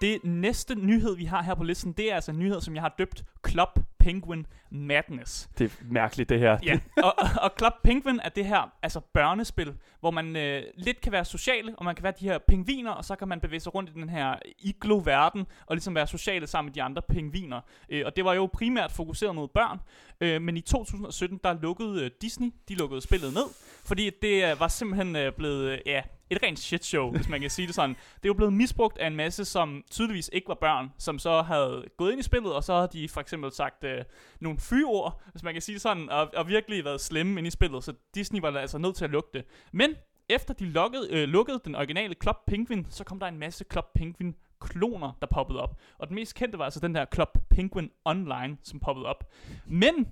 Det 0.00 0.18
næste 0.24 0.74
nyhed, 0.74 1.16
vi 1.16 1.24
har 1.24 1.42
her 1.42 1.54
på 1.54 1.64
listen, 1.64 1.92
det 1.92 2.10
er 2.10 2.14
altså 2.14 2.30
en 2.30 2.38
nyhed, 2.38 2.60
som 2.60 2.74
jeg 2.74 2.82
har 2.82 2.94
døbt 2.98 3.24
Club 3.48 3.68
Penguin 3.98 4.46
Madness. 4.70 5.50
Det 5.58 5.64
er 5.64 5.70
mærkeligt, 5.92 6.28
det 6.28 6.38
her. 6.38 6.58
Ja, 6.62 6.80
og, 7.02 7.14
og- 7.42 7.50
Club 7.58 7.72
Penguin 7.84 8.20
er 8.24 8.28
det 8.28 8.46
her 8.46 8.72
altså 8.82 9.00
børnespil, 9.00 9.74
hvor 10.00 10.10
man 10.10 10.36
øh, 10.36 10.62
lidt 10.76 11.00
kan 11.00 11.12
være 11.12 11.24
sociale, 11.24 11.74
og 11.78 11.84
man 11.84 11.94
kan 11.94 12.02
være 12.02 12.12
de 12.20 12.24
her 12.24 12.38
pingviner, 12.38 12.90
og 12.90 13.04
så 13.04 13.16
kan 13.16 13.28
man 13.28 13.40
bevæge 13.40 13.60
sig 13.60 13.74
rundt 13.74 13.90
i 13.90 13.92
den 13.92 14.08
her 14.08 14.34
iglo-verden, 14.58 15.46
og 15.66 15.76
ligesom 15.76 15.94
være 15.94 16.06
sociale 16.06 16.46
sammen 16.46 16.68
med 16.68 16.74
de 16.74 16.82
andre 16.82 17.02
pingviner. 17.08 17.60
Øh, 17.88 18.02
og 18.06 18.16
det 18.16 18.24
var 18.24 18.34
jo 18.34 18.46
primært 18.52 18.92
fokuseret 18.92 19.34
mod 19.34 19.48
børn, 19.48 19.78
øh, 20.20 20.42
men 20.42 20.56
i 20.56 20.60
2017, 20.60 21.40
der 21.44 21.52
lukkede 21.62 22.04
øh, 22.04 22.10
Disney, 22.22 22.52
de 22.68 22.74
lukkede 22.74 23.00
spillet 23.00 23.32
ned, 23.34 23.44
fordi 23.84 24.10
det 24.22 24.50
øh, 24.52 24.60
var 24.60 24.68
simpelthen 24.68 25.16
øh, 25.16 25.32
blevet, 25.32 25.70
øh, 25.72 25.78
ja, 25.86 26.02
et 26.30 26.42
rent 26.42 26.58
shit 26.58 26.84
show, 26.84 27.10
hvis 27.10 27.28
man 27.28 27.40
kan 27.40 27.50
sige 27.50 27.66
det 27.66 27.74
sådan. 27.74 27.90
Det 27.90 28.24
er 28.24 28.28
jo 28.28 28.34
blevet 28.34 28.52
misbrugt 28.52 28.98
af 28.98 29.06
en 29.06 29.16
masse, 29.16 29.44
som 29.44 29.84
tydeligvis 29.90 30.30
ikke 30.32 30.48
var 30.48 30.54
børn, 30.54 30.92
som 30.98 31.18
så 31.18 31.42
havde 31.42 31.84
gået 31.96 32.12
ind 32.12 32.20
i 32.20 32.22
spillet, 32.22 32.52
og 32.52 32.64
så 32.64 32.74
havde 32.74 32.88
de 32.92 33.08
for 33.08 33.20
eksempel 33.20 33.52
sagt 33.52 33.84
øh, 33.84 34.04
nogle 34.40 34.58
fyord, 34.58 35.22
hvis 35.32 35.42
man 35.42 35.52
kan 35.52 35.62
sige 35.62 35.74
det 35.74 35.82
sådan, 35.82 36.10
og, 36.10 36.30
og 36.36 36.48
virkelig 36.48 36.84
været 36.84 37.00
slemme 37.00 37.38
ind 37.40 37.46
i 37.46 37.50
spillet, 37.50 37.84
så 37.84 37.92
Disney 38.14 38.40
var 38.40 38.58
altså 38.58 38.78
nødt 38.78 38.96
til 38.96 39.04
at 39.04 39.10
lukke 39.10 39.30
det. 39.34 39.44
Men 39.72 39.94
efter 40.28 40.54
de 40.54 40.64
lukkede, 40.64 41.08
øh, 41.10 41.28
lukkede 41.28 41.60
den 41.64 41.74
originale 41.74 42.14
Club 42.22 42.36
Penguin, 42.46 42.86
så 42.90 43.04
kom 43.04 43.18
der 43.20 43.26
en 43.26 43.38
masse 43.38 43.64
Club 43.72 43.84
Penguin 43.94 44.34
kloner, 44.60 45.12
der 45.20 45.26
poppede 45.26 45.62
op. 45.62 45.80
Og 45.98 46.08
den 46.08 46.14
mest 46.14 46.34
kendte 46.34 46.58
var 46.58 46.64
altså 46.64 46.80
den 46.80 46.94
der 46.94 47.04
Club 47.14 47.38
Penguin 47.50 47.90
Online, 48.04 48.56
som 48.62 48.80
poppede 48.80 49.06
op. 49.06 49.32
Men 49.66 50.08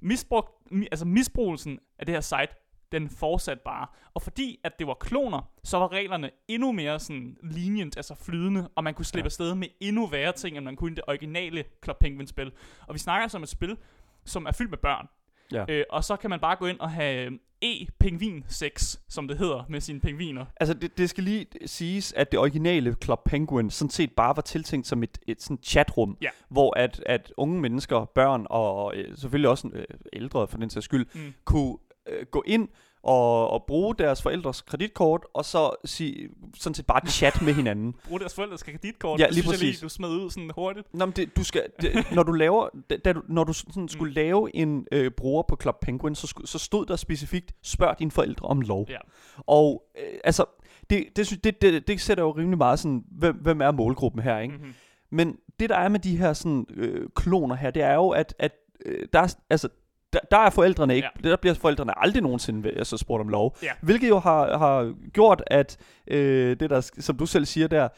misbrug, 0.00 0.48
mi, 0.70 0.86
altså 0.90 1.04
misbrugelsen 1.04 1.78
af 1.98 2.06
det 2.06 2.14
her 2.14 2.20
site, 2.20 2.48
den 2.92 3.08
fortsatte 3.10 3.62
bare. 3.64 3.86
Og 4.14 4.22
fordi 4.22 4.60
at 4.64 4.78
det 4.78 4.86
var 4.86 4.94
kloner, 4.94 5.50
så 5.64 5.78
var 5.78 5.92
reglerne 5.92 6.30
endnu 6.48 6.72
mere 6.72 7.00
sådan 7.00 7.36
lenient, 7.42 7.96
altså 7.96 8.14
flydende, 8.14 8.68
og 8.76 8.84
man 8.84 8.94
kunne 8.94 9.04
slippe 9.04 9.24
Ja. 9.24 9.26
afsted 9.26 9.54
med 9.54 9.68
endnu 9.80 10.06
værre 10.06 10.32
ting, 10.32 10.56
end 10.56 10.64
man 10.64 10.76
kunne 10.76 10.92
i 10.92 10.94
det 10.94 11.04
originale 11.08 11.64
Club 11.84 11.96
Penguin-spil. 12.00 12.52
Og 12.88 12.94
vi 12.94 12.98
snakker 12.98 13.22
altså 13.22 13.36
om 13.38 13.42
et 13.42 13.48
spil, 13.48 13.76
som 14.24 14.46
er 14.46 14.52
fyldt 14.52 14.70
med 14.70 14.78
børn. 14.78 15.06
Ja. 15.52 15.64
Øh, 15.68 15.84
og 15.90 16.04
så 16.04 16.16
kan 16.16 16.30
man 16.30 16.40
bare 16.40 16.56
gå 16.56 16.66
ind 16.66 16.80
og 16.80 16.90
have 16.90 17.26
øh, 17.26 17.32
e-pingvin 17.64 18.44
sex, 18.48 18.96
som 19.08 19.28
det 19.28 19.38
hedder, 19.38 19.64
med 19.68 19.80
sine 19.80 20.00
pingviner. 20.00 20.44
Altså, 20.60 20.74
det, 20.74 20.98
det 20.98 21.10
skal 21.10 21.24
lige 21.24 21.46
siges, 21.66 22.12
at 22.12 22.32
det 22.32 22.40
originale 22.40 22.96
Club 23.04 23.20
Penguin 23.24 23.70
sådan 23.70 23.90
set 23.90 24.12
bare 24.12 24.36
var 24.36 24.42
tiltænkt 24.42 24.86
som 24.86 25.02
et, 25.02 25.18
et 25.26 25.42
sådan 25.42 25.58
chatrum, 25.62 26.16
Ja. 26.22 26.28
hvor 26.48 26.78
at, 26.78 27.02
at 27.06 27.32
unge 27.36 27.60
mennesker, 27.60 28.04
børn 28.04 28.46
og 28.50 28.96
øh, 28.96 29.16
selvfølgelig 29.16 29.48
også 29.50 29.70
øh, 29.72 29.84
ældre 30.12 30.48
for 30.48 30.58
den 30.58 30.70
sags 30.70 30.84
skyld, 30.84 31.06
Mm. 31.14 31.34
kunne 31.44 31.78
øh, 32.08 32.26
gå 32.30 32.42
ind 32.46 32.68
og, 33.02 33.50
og 33.50 33.64
bruge 33.66 33.94
deres 33.94 34.22
forældres 34.22 34.60
kreditkort, 34.62 35.26
og 35.34 35.44
så 35.44 35.70
sige, 35.84 36.28
sådan 36.56 36.74
set 36.74 36.86
bare 36.86 37.06
chat 37.06 37.42
med 37.42 37.52
hinanden. 37.52 37.94
Bruge 38.08 38.20
deres 38.20 38.34
forældres 38.34 38.62
kreditkort. 38.62 39.20
Ja, 39.20 39.26
det 39.26 39.34
lige 39.34 39.42
synes 39.42 39.52
jeg 39.52 39.58
præcis. 39.58 39.80
lige, 39.80 39.84
du 39.84 39.88
smed 39.88 40.08
ud 40.08 40.30
sådan 40.30 40.50
hurtigt. 40.54 40.94
Nå, 40.94 41.06
men 41.06 41.12
det, 41.16 41.36
du 41.36 41.44
skal, 41.44 41.62
det, 41.80 42.06
når 42.12 42.22
du 42.22 42.32
laver, 42.32 42.68
da, 43.04 43.12
du, 43.12 43.22
når 43.28 43.44
du 43.44 43.52
sådan 43.52 43.88
skulle 43.88 44.10
Mm. 44.10 44.14
lave 44.14 44.56
en 44.56 44.86
øh, 44.92 45.10
bruger 45.10 45.42
på 45.42 45.56
Club 45.62 45.76
Penguin, 45.80 46.14
så, 46.14 46.42
så 46.44 46.58
stod 46.58 46.86
der 46.86 46.96
specifikt, 46.96 47.54
spørg 47.62 47.98
dine 47.98 48.10
forældre 48.10 48.46
om 48.48 48.60
lov. 48.60 48.86
Ja. 48.88 48.98
Og 49.46 49.84
øh, 49.98 50.18
altså, 50.24 50.44
det, 50.90 51.06
det, 51.16 51.44
det, 51.44 51.62
det, 51.62 51.88
det 51.88 52.00
sætter 52.00 52.24
jo 52.24 52.30
rimelig 52.30 52.58
meget 52.58 52.78
sådan, 52.78 53.04
hvem, 53.10 53.36
hvem 53.36 53.60
er 53.60 53.70
målgruppen 53.70 54.22
her, 54.22 54.38
ikke? 54.38 54.54
Mm-hmm. 54.54 54.74
Men 55.10 55.36
det 55.60 55.70
der 55.70 55.76
er 55.76 55.88
med 55.88 56.00
de 56.00 56.16
her 56.16 56.32
sådan 56.32 56.66
øh, 56.74 57.08
kloner 57.16 57.54
her, 57.56 57.70
det 57.70 57.82
er 57.82 57.94
jo, 57.94 58.08
at, 58.10 58.34
at 58.38 58.52
øh, 58.86 59.08
der, 59.12 59.20
er, 59.20 59.34
altså, 59.50 59.68
der, 60.14 60.20
der 60.30 60.38
er 60.38 60.50
forældrene 60.50 60.96
ikke, 60.96 61.08
ja. 61.24 61.28
der 61.30 61.36
bliver 61.36 61.54
forældrene 61.54 62.02
aldrig 62.02 62.22
nogensinde 62.22 62.70
altså, 62.70 62.96
spurgt 62.96 63.20
om 63.20 63.28
lov. 63.28 63.56
Ja. 63.62 63.70
Hvilket 63.82 64.08
jo 64.08 64.18
har, 64.18 64.58
har 64.58 64.94
gjort, 65.12 65.42
at 65.46 65.76
øh, 66.06 66.60
det 66.60 66.70
der, 66.70 66.90
som 66.98 67.16
du 67.16 67.26
selv 67.26 67.44
siger 67.44 67.66
der, 67.68 67.88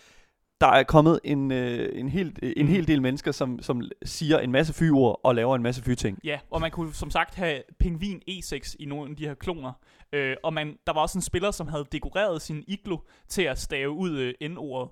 der 0.61 0.67
er 0.67 0.83
kommet 0.83 1.21
en, 1.25 1.53
øh, 1.53 2.01
en, 2.01 2.09
hel, 2.09 2.39
en 2.43 2.67
Mm. 2.67 2.73
hel 2.73 2.87
del 2.87 3.03
mennesker, 3.03 3.33
som, 3.33 3.63
som 3.63 3.83
siger 4.05 4.39
en 4.39 4.53
masse 4.53 4.73
fyord 4.75 5.21
og 5.25 5.35
laver 5.35 5.57
en 5.57 5.63
masse 5.63 5.83
fyting. 5.83 6.19
Ja, 6.25 6.39
og 6.51 6.61
man 6.61 6.71
kunne 6.71 6.95
som 6.95 7.11
sagt 7.11 7.35
have 7.35 7.63
pingvin 7.81 8.23
E6 8.31 8.75
i 8.79 8.85
nogle 8.87 9.11
af 9.11 9.17
de 9.17 9.27
her 9.27 9.35
kloner. 9.35 9.73
Øh, 10.13 10.37
og 10.43 10.53
man, 10.55 10.77
der 10.87 10.93
var 10.93 11.01
også 11.01 11.19
en 11.19 11.23
spiller, 11.23 11.51
som 11.51 11.69
havde 11.69 11.85
dekoreret 11.93 12.43
sin 12.43 12.65
iglo 12.69 12.99
til 13.29 13.43
at 13.43 13.59
stave 13.59 13.91
ud 13.91 14.19
øh, 14.41 14.49
N-ordet. 14.51 14.91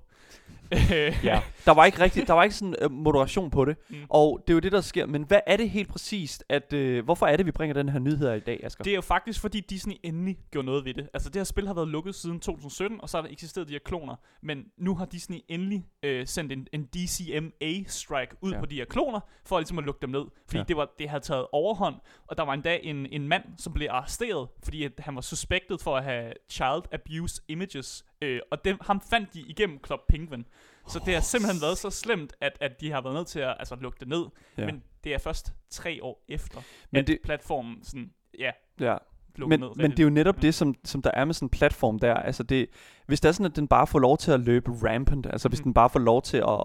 Ja. 1.25 1.43
Der 1.66 1.75
var 1.75 1.84
ikke 1.84 2.00
rigtig, 2.00 2.26
der 2.26 2.32
var 2.32 2.43
ikke 2.43 2.55
sådan 2.55 2.75
øh, 2.82 2.90
moderation 2.90 3.50
på 3.50 3.64
det. 3.64 3.76
Mm. 3.88 3.96
Og 4.08 4.40
det 4.46 4.52
er 4.52 4.55
jo 4.55 4.61
det, 4.61 4.72
der 4.72 4.81
sker. 4.81 5.06
Men 5.06 5.22
hvad 5.22 5.40
er 5.46 5.56
det 5.56 5.70
helt 5.70 5.88
præcist, 5.88 6.44
at, 6.49 6.72
øh, 6.72 7.05
hvorfor 7.05 7.26
er 7.26 7.37
det, 7.37 7.46
vi 7.46 7.50
bringer 7.50 7.75
den 7.75 7.88
her 7.88 7.99
nyhed 7.99 8.28
her 8.28 8.34
i 8.34 8.40
dag, 8.40 8.61
Asger? 8.64 8.84
Det 8.84 8.90
er 8.90 8.94
jo 8.94 9.00
faktisk, 9.00 9.40
fordi 9.40 9.61
Disney 9.61 9.94
endelig 10.02 10.38
gjorde 10.50 10.66
noget 10.66 10.84
ved 10.84 10.94
det. 10.94 11.08
Altså, 11.14 11.28
det 11.28 11.37
her 11.37 11.44
spil 11.44 11.66
har 11.66 11.75
været 11.75 11.88
lukket 11.88 12.14
siden 12.14 12.40
2017, 12.40 13.00
og 13.00 13.08
så 13.08 13.16
har 13.16 13.22
der 13.22 13.32
eksisteret 13.32 13.69
de 13.69 13.72
her 13.72 13.81
kloner. 13.84 14.16
Men 14.43 14.64
nu 14.78 14.94
har 14.94 15.05
Disney 15.05 15.38
endelig 15.49 15.84
øh, 16.02 16.26
sendt 16.26 16.52
en, 16.52 16.66
en 16.72 16.88
DCMA-strike 16.96 18.37
ud 18.40 18.52
ja. 18.52 18.61
På 18.61 18.66
de 18.66 18.75
her 18.75 18.84
kloner, 18.84 19.20
for 19.46 19.58
ligesom 19.58 19.78
at 19.78 19.84
lukke 19.84 20.00
dem 20.02 20.11
ned. 20.11 20.25
Fordi. 20.46 20.58
Ja. 20.58 20.64
det, 20.69 20.76
var, 20.76 20.88
det 20.99 21.08
havde 21.08 21.22
taget 21.25 21.46
overhånd, 21.52 21.94
og 22.26 22.37
der 22.37 22.43
var 22.44 22.55
endda 22.55 22.78
en, 22.82 23.06
en 23.06 23.28
mand, 23.28 23.44
som 23.58 23.72
blev 23.72 23.88
arresteret, 23.90 24.49
fordi 24.64 24.84
at 24.84 24.93
han 24.99 25.14
var 25.14 25.20
suspektet 25.20 25.81
for 25.81 25.96
at 25.96 26.05
have 26.05 26.32
child 26.50 26.82
abuse 26.93 27.43
images. 27.49 28.05
Øh, 28.25 28.41
og 28.50 28.65
dem, 28.65 28.79
ham 28.81 29.00
fandt 29.11 29.35
de 29.35 29.41
igennem 29.41 29.79
Club 29.87 30.00
Penguin. 30.09 30.44
Så 30.88 31.00
det 31.06 31.15
har 31.15 31.21
simpelthen 31.21 31.62
været 31.62 31.79
så 31.79 31.91
slemt, 31.91 32.32
at, 32.41 32.59
at 32.61 32.81
de 32.81 32.91
har 32.91 33.00
været 33.00 33.15
nødt 33.15 33.26
til 33.26 33.41
at 33.41 33.56
altså, 33.59 33.76
lukke 33.81 33.97
det 34.00 34.09
ned. 34.09 34.25
Ja. 34.59 34.67
Men 34.67 34.82
det 35.05 35.15
er 35.15 35.19
først 35.19 35.53
tre 35.71 35.99
år 36.03 36.25
efter, 36.28 36.61
Men 36.90 37.00
at 37.00 37.07
det- 37.07 37.19
platformen 37.25 37.85
sådan, 37.85 38.11
ja, 38.38 38.50
Ja. 38.81 38.97
Men, 39.38 39.61
ned. 39.61 39.69
men 39.76 39.90
det 39.90 39.99
er 40.00 40.04
jo 40.04 40.11
netop 40.11 40.43
det, 40.43 40.54
som, 40.54 40.75
som 40.85 41.02
der 41.02 41.11
er 41.14 41.25
med 41.25 41.35
sådan 41.35 41.47
en 41.47 41.50
platform 41.50 41.99
der. 41.99 42.14
Altså 42.14 42.43
det, 42.43 42.66
hvis 43.07 43.21
det 43.21 43.28
er 43.28 43.33
sådan, 43.33 43.47
at 43.50 43.57
den 43.57 43.69
bare 43.69 43.87
får 43.87 43.99
lov 43.99 44.19
til 44.19 44.31
at 44.33 44.40
løbe 44.40 44.71
rampant, 44.73 45.26
altså 45.26 45.49
hvis 45.49 45.59
Mhm. 45.61 45.64
den 45.64 45.75
bare 45.75 45.90
får 45.90 45.99
lov 46.00 46.23
til 46.23 46.37
at, 46.37 46.61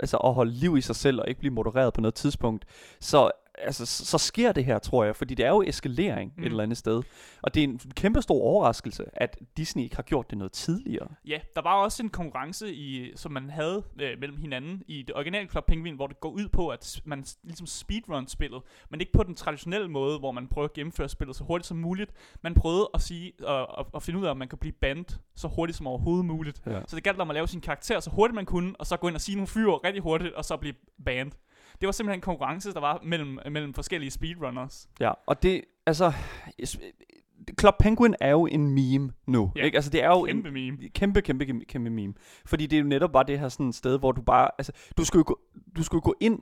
altså 0.00 0.16
at 0.16 0.34
holde 0.34 0.52
liv 0.52 0.76
i 0.76 0.80
sig 0.80 0.96
selv 0.96 1.20
og 1.20 1.28
ikke 1.28 1.38
blive 1.40 1.54
modereret 1.54 1.94
på 1.94 2.00
noget 2.00 2.14
tidspunkt, 2.14 2.64
så, 3.00 3.30
altså, 3.62 3.86
så, 3.86 4.04
så 4.04 4.18
sker 4.18 4.52
det 4.52 4.64
her, 4.64 4.78
tror 4.78 5.04
jeg. 5.04 5.16
Fordi 5.16 5.34
det 5.34 5.46
er 5.46 5.50
jo 5.50 5.62
eskalering 5.62 6.32
mm. 6.36 6.42
Et 6.42 6.46
eller 6.46 6.62
andet 6.62 6.78
sted. 6.78 7.02
Og 7.42 7.54
det 7.54 7.60
er 7.60 7.64
en 7.64 7.80
kæmpe 7.94 8.22
stor 8.22 8.42
overraskelse, 8.42 9.04
at 9.12 9.38
Disney 9.56 9.82
ikke 9.82 9.96
har 9.96 10.02
gjort 10.02 10.30
det 10.30 10.38
noget 10.38 10.52
tidligere. 10.52 11.08
Ja, 11.24 11.40
der 11.54 11.62
var 11.62 11.74
også 11.74 12.02
en 12.02 12.08
konkurrence, 12.08 12.74
i, 12.74 13.12
som 13.16 13.32
man 13.32 13.50
havde 13.50 13.82
øh, 14.00 14.18
mellem 14.20 14.36
hinanden 14.36 14.82
i 14.86 15.02
det 15.02 15.16
originale 15.16 15.48
Club 15.48 15.66
Penguin, 15.66 15.94
hvor 15.94 16.06
det 16.06 16.20
går 16.20 16.30
ud 16.30 16.48
på, 16.48 16.68
at 16.68 17.00
man 17.04 17.24
ligesom 17.44 17.66
speedrun 17.66 18.28
spillet, 18.28 18.62
men 18.90 19.00
ikke 19.00 19.12
på 19.12 19.22
den 19.22 19.34
traditionelle 19.34 19.88
måde, 19.88 20.18
hvor 20.18 20.32
man 20.32 20.48
prøver 20.48 20.68
at 20.68 20.72
gennemføre 20.72 21.08
spillet 21.08 21.36
så 21.36 21.44
hurtigt 21.44 21.66
som 21.66 21.76
muligt. 21.76 22.12
Man 22.42 22.54
prøvede 22.54 22.90
at 22.94 23.00
sige 23.00 23.32
og, 23.42 23.66
og, 23.66 23.86
og 23.92 24.02
finde 24.02 24.20
ud 24.20 24.24
af, 24.24 24.30
om 24.30 24.36
man 24.36 24.48
kan 24.48 24.58
blive 24.58 24.72
banned 24.72 25.04
så 25.34 25.48
hurtigt 25.48 25.76
som 25.76 25.86
overhovedet 25.86 26.24
muligt. 26.24 26.62
Ja. 26.66 26.80
Så 26.88 26.96
det 26.96 27.04
galt 27.04 27.20
om 27.20 27.30
at 27.30 27.34
lave 27.34 27.48
sin 27.48 27.60
karakter 27.60 28.00
så 28.00 28.10
hurtigt 28.10 28.34
man 28.34 28.46
kunne, 28.46 28.72
og 28.78 28.86
så 28.86 28.96
gå 28.96 29.08
ind 29.08 29.14
og 29.14 29.20
sige 29.20 29.36
nogle 29.36 29.46
fyre 29.46 29.74
rigtig 29.84 30.02
hurtigt, 30.02 30.34
og 30.34 30.44
så 30.44 30.56
blive 30.56 30.74
banned. 31.04 31.32
Det 31.82 31.86
var 31.86 31.92
simpelthen 31.92 32.18
en 32.18 32.22
konkurrence, 32.22 32.72
der 32.72 32.80
var 32.80 33.00
mellem, 33.04 33.38
mellem 33.50 33.74
forskellige 33.74 34.10
speedrunners. 34.10 34.88
Ja, 35.00 35.12
og 35.26 35.42
det, 35.42 35.64
altså, 35.86 36.12
Club 37.60 37.74
Penguin 37.80 38.14
er 38.20 38.30
jo 38.30 38.46
en 38.46 38.70
meme 38.70 39.12
nu. 39.26 39.52
Ja, 39.56 39.64
Ikke? 39.64 39.76
Altså 39.76 39.90
det 39.90 40.02
er 40.02 40.08
jo 40.08 40.24
Kæmpe 40.24 40.48
en, 40.48 40.54
meme. 40.54 40.88
Kæmpe, 40.88 41.22
kæmpe, 41.22 41.46
kæmpe, 41.46 41.64
kæmpe 41.64 41.90
meme. 41.90 42.14
Fordi 42.46 42.66
det 42.66 42.76
er 42.76 42.80
jo 42.80 42.88
netop 42.88 43.12
bare 43.12 43.24
det 43.24 43.38
her 43.38 43.48
sådan 43.48 43.72
sted, 43.72 43.98
hvor 43.98 44.12
du 44.12 44.22
bare, 44.22 44.48
altså, 44.58 44.72
du 44.96 45.04
skulle 45.04 45.24
gå, 45.24 45.40
du 45.76 45.82
skulle 45.82 46.02
gå 46.02 46.14
ind 46.20 46.38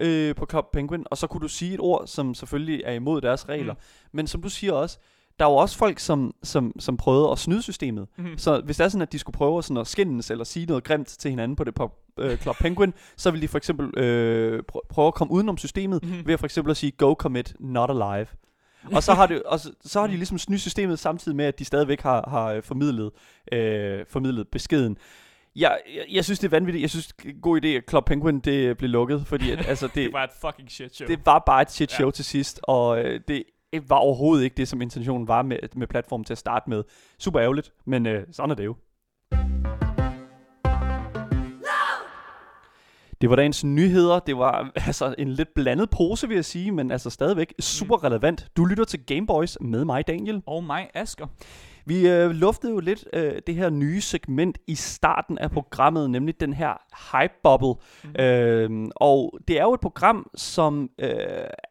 øh, 0.00 0.34
på 0.34 0.46
Club 0.50 0.64
Penguin, 0.72 1.04
og 1.10 1.18
så 1.18 1.26
kunne 1.26 1.40
du 1.40 1.48
sige 1.48 1.74
et 1.74 1.80
ord, 1.80 2.06
som 2.06 2.34
selvfølgelig 2.34 2.82
er 2.84 2.92
imod 2.92 3.20
deres 3.20 3.48
regler. 3.48 3.74
Mm. 3.74 3.80
Men 4.12 4.26
som 4.26 4.42
du 4.42 4.48
siger 4.48 4.72
også, 4.72 4.98
der 5.38 5.44
er 5.46 5.50
jo 5.50 5.56
også 5.56 5.78
folk, 5.78 5.98
som, 5.98 6.34
som, 6.42 6.72
som 6.80 6.96
prøvede 6.96 7.30
at 7.30 7.38
snyde 7.38 7.62
systemet. 7.62 8.06
Mhm. 8.16 8.38
Så 8.38 8.60
hvis 8.64 8.76
det 8.76 8.84
er 8.84 8.88
sådan, 8.88 9.02
at 9.02 9.12
de 9.12 9.18
skulle 9.18 9.34
prøve 9.36 9.62
sådan 9.62 9.76
at 9.76 9.86
skændes 9.86 10.30
eller 10.30 10.44
sige 10.44 10.66
noget 10.66 10.84
grimt 10.84 11.06
til 11.08 11.30
hinanden 11.30 11.56
på 11.56 11.64
det 11.64 11.74
på, 11.74 11.90
øh, 12.18 12.36
Club 12.38 12.56
Penguin, 12.56 12.94
så 13.16 13.30
vil 13.30 13.42
de 13.42 13.48
for 13.48 13.58
eksempel 13.58 13.98
øh, 13.98 14.62
pr- 14.72 14.86
prøve 14.90 15.08
at 15.08 15.14
komme 15.14 15.32
udenom 15.34 15.58
systemet, 15.58 16.02
Mhm. 16.02 16.10
mm-hmm. 16.12 16.26
ved 16.26 16.34
at 16.34 16.40
for 16.40 16.46
eksempel 16.46 16.70
at 16.70 16.76
sige, 16.76 16.90
go 16.90 17.14
commit, 17.14 17.54
not 17.60 17.90
alive. 17.90 18.26
og 18.94 19.02
så 19.02 19.14
har, 19.14 19.26
det, 19.26 19.42
og 19.42 19.60
så, 19.60 19.72
så 19.84 20.00
har 20.00 20.06
de 20.06 20.16
ligesom 20.16 20.38
snydt 20.38 20.60
systemet 20.60 20.98
samtidig 20.98 21.36
med, 21.36 21.44
at 21.44 21.58
de 21.58 21.64
stadigvæk 21.64 22.00
har, 22.00 22.24
har 22.30 22.46
øh, 22.52 22.62
formidlet, 22.62 23.10
øh, 23.52 24.04
formidlet 24.10 24.48
beskeden. 24.48 24.96
Jeg, 25.56 25.78
jeg, 25.96 26.04
jeg 26.12 26.24
synes, 26.24 26.38
det 26.38 26.46
er 26.46 26.50
vanvittigt. 26.50 26.82
Jeg 26.82 26.90
synes, 26.90 27.06
det 27.06 27.24
er 27.24 27.28
en 27.30 27.40
god 27.40 27.64
idé, 27.64 27.66
at 27.66 27.82
Club 27.90 28.04
Penguin 28.06 28.40
det 28.40 28.76
blev 28.78 28.90
lukket, 28.90 29.26
fordi 29.26 29.50
at, 29.50 29.66
altså, 29.68 29.86
det, 29.94 29.94
Det 29.94 30.12
var 30.12 30.24
et 30.24 30.30
fucking 30.40 30.70
shit 30.70 30.96
show. 30.96 31.06
det 31.08 31.26
var 31.26 31.42
bare 31.46 31.62
et 31.62 31.70
shit 31.72 31.92
show 31.92 32.06
Ja. 32.06 32.10
til 32.10 32.24
sidst, 32.24 32.60
og 32.62 32.98
øh, 33.04 33.20
det 33.28 33.42
var 33.88 33.96
overhovedet 33.96 34.44
ikke 34.44 34.56
det, 34.56 34.68
som 34.68 34.82
intentionen 34.82 35.28
var 35.28 35.42
med, 35.42 35.58
med 35.76 35.86
platformen 35.86 36.24
til 36.24 36.34
at 36.34 36.38
starte 36.38 36.70
med. 36.70 36.82
Super 37.18 37.40
ærgerligt, 37.40 37.72
men 37.86 38.06
øh, 38.06 38.26
sådan 38.32 38.50
er 38.50 38.54
det 38.54 38.64
jo. 38.64 38.76
Det 43.20 43.30
var 43.30 43.36
dagens 43.36 43.64
nyheder. 43.64 44.18
Det 44.18 44.38
var 44.38 44.70
altså 44.86 45.14
en 45.18 45.28
lidt 45.28 45.54
blandet 45.54 45.90
pose, 45.90 46.28
vil 46.28 46.34
jeg 46.34 46.44
sige, 46.44 46.72
men 46.72 46.90
altså 46.90 47.10
stadigvæk 47.10 47.54
super 47.60 48.04
relevant. 48.04 48.48
Du 48.56 48.64
lytter 48.64 48.84
til 48.84 49.06
Gameboys 49.06 49.58
med 49.60 49.84
mig, 49.84 50.06
Daniel. 50.06 50.42
Og 50.46 50.64
mig, 50.64 50.90
Asker. 50.94 51.26
Vi 51.86 52.08
øh, 52.08 52.30
luftede 52.30 52.72
jo 52.72 52.80
lidt 52.80 53.04
øh, 53.12 53.32
det 53.46 53.54
her 53.54 53.70
nye 53.70 54.00
segment 54.00 54.58
i 54.66 54.74
starten 54.74 55.38
af 55.38 55.50
programmet, 55.50 56.10
nemlig 56.10 56.40
den 56.40 56.52
her 56.52 56.72
hype 57.12 57.34
bubble. 57.42 57.84
Mm. 58.04 58.24
Øh, 58.24 58.88
og 58.96 59.38
det 59.48 59.58
er 59.58 59.62
jo 59.62 59.74
et 59.74 59.80
program, 59.80 60.30
som 60.34 60.90
øh, 60.98 61.10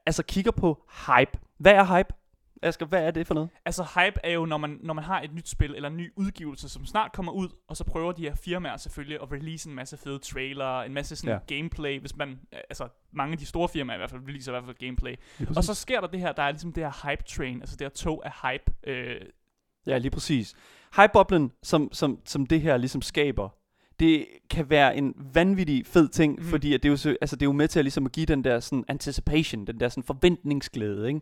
altså 0.06 0.24
kigger 0.24 0.52
på 0.52 0.78
hype. 1.08 1.40
Hvad 1.64 1.72
er 1.74 1.98
hype? 1.98 2.14
Asger, 2.64 2.86
hvad 2.86 3.04
er 3.08 3.12
det 3.12 3.28
for 3.28 3.34
noget? 3.34 3.50
Altså 3.66 3.84
hype 3.84 4.20
er 4.24 4.32
jo, 4.32 4.46
når 4.46 4.58
man, 4.58 4.80
når 4.84 4.94
man 4.94 5.04
har 5.04 5.22
et 5.22 5.34
nyt 5.34 5.50
spil 5.50 5.76
eller 5.76 5.90
en 5.90 5.98
ny 5.98 6.14
udgivelse, 6.16 6.70
som 6.70 6.86
snart 6.86 7.12
kommer 7.12 7.32
ud, 7.32 7.50
og 7.68 7.78
så 7.78 7.84
prøver 7.84 8.12
de 8.12 8.22
her 8.22 8.36
firmaer 8.36 8.78
selvfølgelig 8.78 9.22
at 9.22 9.32
release 9.32 9.70
en 9.70 9.76
masse 9.76 9.98
fede 9.98 10.20
trailer, 10.20 10.82
en 10.82 10.94
masse 10.94 11.16
sådan 11.16 11.42
Ja. 11.50 11.56
gameplay, 11.56 12.00
hvis 12.00 12.16
man, 12.16 12.40
altså 12.52 12.88
mange 13.14 13.32
af 13.32 13.38
de 13.38 13.46
store 13.46 13.70
firmaer 13.70 13.96
i 13.96 14.00
hvert 14.00 14.10
fald, 14.10 14.22
releaser 14.28 14.52
i 14.52 14.54
hvert 14.54 14.66
fald 14.66 14.78
gameplay. 14.78 15.16
Og 15.58 15.64
så 15.64 15.74
sker 15.74 16.02
der 16.02 16.08
det 16.08 16.20
her, 16.20 16.32
der 16.32 16.44
er 16.44 16.52
ligesom 16.52 16.74
det 16.74 16.84
her 16.84 17.10
hype 17.10 17.24
train, 17.24 17.62
altså 17.62 17.76
det 17.76 17.86
her 17.86 17.90
tog 17.90 18.22
af 18.26 18.32
hype. 18.42 18.74
Øh, 18.92 19.22
Ja, 19.88 19.98
lige 19.98 20.12
præcis. 20.12 20.54
Hypeboblen, 20.96 21.52
som, 21.64 21.90
som, 21.94 22.20
som 22.26 22.46
det 22.46 22.62
her 22.62 22.78
ligesom 22.78 23.02
skaber, 23.02 23.50
det 24.08 24.26
kan 24.50 24.70
være 24.70 24.98
en 24.98 25.14
vanvittig 25.34 25.86
fed 25.86 26.08
ting, 26.08 26.36
mm. 26.40 26.44
Fordi 26.44 26.74
at 26.74 26.84
det, 26.84 26.90
er 26.90 26.92
jo, 26.92 26.98
så- 26.98 27.16
altså, 27.22 27.36
det 27.36 27.42
er 27.42 27.46
jo 27.50 27.52
med 27.52 27.68
til 27.68 27.80
at, 27.80 27.86
ligesom 27.86 28.06
at 28.06 28.12
give 28.12 28.26
den 28.26 28.44
der 28.44 28.60
sådan, 28.60 28.84
anticipation, 28.88 29.68
den 29.68 29.80
der 29.80 29.90
sådan, 29.90 30.04
forventningsglæde. 30.04 31.08
Ikke? 31.08 31.22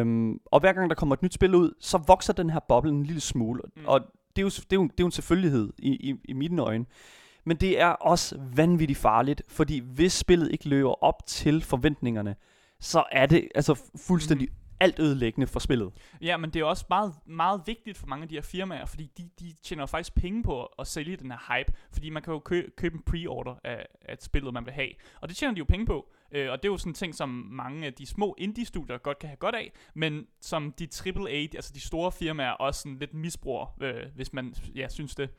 Øhm, 0.00 0.38
og 0.46 0.60
hver 0.60 0.72
gang 0.72 0.90
der 0.90 0.96
kommer 0.96 1.14
et 1.14 1.22
nyt 1.22 1.34
spil 1.34 1.54
ud, 1.54 1.72
så 1.80 1.98
vokser 2.06 2.32
den 2.32 2.50
her 2.50 2.60
boble 2.68 2.90
en 2.90 3.04
lille 3.04 3.20
smule. 3.20 3.62
Mm. 3.76 3.82
Og 3.86 4.00
det 4.36 4.42
er, 4.42 4.42
jo, 4.42 4.48
det, 4.48 4.72
er 4.72 4.76
jo, 4.76 4.82
det 4.82 4.90
er 4.90 4.94
jo 5.00 5.06
en 5.06 5.12
selvfølgelighed 5.12 5.72
i, 5.78 5.90
i, 6.10 6.14
i 6.24 6.32
mine 6.32 6.62
øjne. 6.62 6.84
Men 7.46 7.56
det 7.56 7.80
er 7.80 7.86
også 7.86 8.38
vanvittigt 8.56 8.98
farligt, 8.98 9.42
fordi 9.48 9.78
hvis 9.94 10.12
spillet 10.12 10.52
ikke 10.52 10.68
løber 10.68 11.04
op 11.04 11.26
til 11.26 11.62
forventningerne, 11.62 12.36
så 12.80 13.04
er 13.12 13.26
det 13.26 13.48
altså 13.54 13.80
fuldstændig 14.06 14.48
mm. 14.50 14.54
Alt 14.80 14.98
ødelæggende 14.98 15.46
for 15.46 15.60
spillet. 15.60 15.92
Ja, 16.22 16.36
men 16.36 16.50
det 16.50 16.60
er 16.60 16.64
også 16.64 16.84
meget, 16.88 17.14
meget 17.26 17.62
vigtigt 17.66 17.98
for 17.98 18.06
mange 18.06 18.22
af 18.22 18.28
de 18.28 18.34
her 18.34 18.42
firmaer, 18.42 18.86
fordi 18.86 19.10
de, 19.18 19.30
de 19.40 19.54
tjener 19.62 19.86
faktisk 19.86 20.14
penge 20.14 20.42
på 20.42 20.64
at, 20.64 20.86
sælge 20.86 21.16
den 21.16 21.30
her 21.30 21.56
hype, 21.56 21.72
fordi 21.92 22.10
man 22.10 22.22
kan 22.22 22.32
jo 22.32 22.38
kø, 22.38 22.70
købe 22.76 22.94
en 22.94 23.02
pre-order 23.10 23.54
af, 23.64 23.86
af 24.02 24.16
spillet, 24.20 24.54
man 24.54 24.64
vil 24.64 24.72
have. 24.72 24.90
Og 25.20 25.28
det 25.28 25.36
tjener 25.36 25.54
de 25.54 25.58
jo 25.58 25.64
penge 25.64 25.86
på, 25.86 26.08
øh, 26.32 26.50
og 26.50 26.62
det 26.62 26.68
er 26.68 26.72
jo 26.72 26.78
sådan 26.78 26.90
en 26.90 26.94
ting, 26.94 27.14
som 27.14 27.28
mange 27.50 27.86
af 27.86 27.94
de 27.94 28.06
små 28.06 28.34
indie-studier 28.38 28.98
godt 28.98 29.18
kan 29.18 29.28
have 29.28 29.36
godt 29.36 29.54
af, 29.54 29.72
men 29.94 30.26
som 30.40 30.72
de 30.78 30.88
AAA, 31.06 31.30
altså 31.30 31.72
de 31.74 31.80
store 31.80 32.12
firmaer, 32.12 32.50
også 32.50 32.80
sådan 32.80 32.98
lidt 32.98 33.14
misbruger, 33.14 33.76
øh, 33.80 34.02
hvis 34.14 34.32
man 34.32 34.54
ja, 34.74 34.88
synes 34.88 35.14
det. 35.14 35.30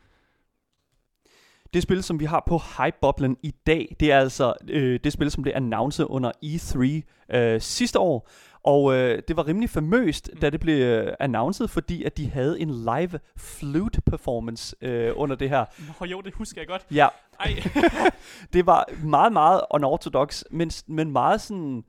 Det 1.73 1.83
spil, 1.83 2.03
som 2.03 2.19
vi 2.19 2.25
har 2.25 2.43
på 2.47 2.57
Hype-boblen 2.57 3.37
i 3.43 3.51
dag, 3.67 3.95
det 3.99 4.11
er 4.11 4.19
altså 4.19 4.53
øh, 4.69 4.99
det 5.03 5.13
spil, 5.13 5.31
som 5.31 5.43
blev 5.43 5.53
announceret 5.55 6.07
under 6.07 6.31
E3 6.45 7.01
øh, 7.35 7.61
sidste 7.61 7.99
år. 7.99 8.29
Og 8.65 8.95
øh, 8.95 9.21
det 9.27 9.37
var 9.37 9.47
rimelig 9.47 9.69
famøst, 9.69 10.29
da 10.41 10.49
det 10.49 10.59
blev 10.59 10.81
øh, 10.81 11.13
announceret, 11.19 11.69
fordi 11.69 12.03
at 12.03 12.17
de 12.17 12.29
havde 12.29 12.59
en 12.59 12.69
live 12.69 13.19
flute 13.37 14.01
performance 14.01 14.75
øh, 14.81 15.11
under 15.15 15.35
det 15.35 15.49
her. 15.49 15.65
Nå 15.99 16.05
jo, 16.05 16.21
det 16.21 16.33
husker 16.33 16.61
jeg 16.61 16.67
godt. 16.67 16.85
Ja, 16.91 17.07
Ej, 17.39 17.63
det 18.53 18.65
var 18.65 18.85
meget, 19.03 19.33
meget 19.33 19.61
unorthodox, 19.73 20.43
men, 20.51 20.71
men 20.87 21.11
meget 21.11 21.41
sådan... 21.41 21.83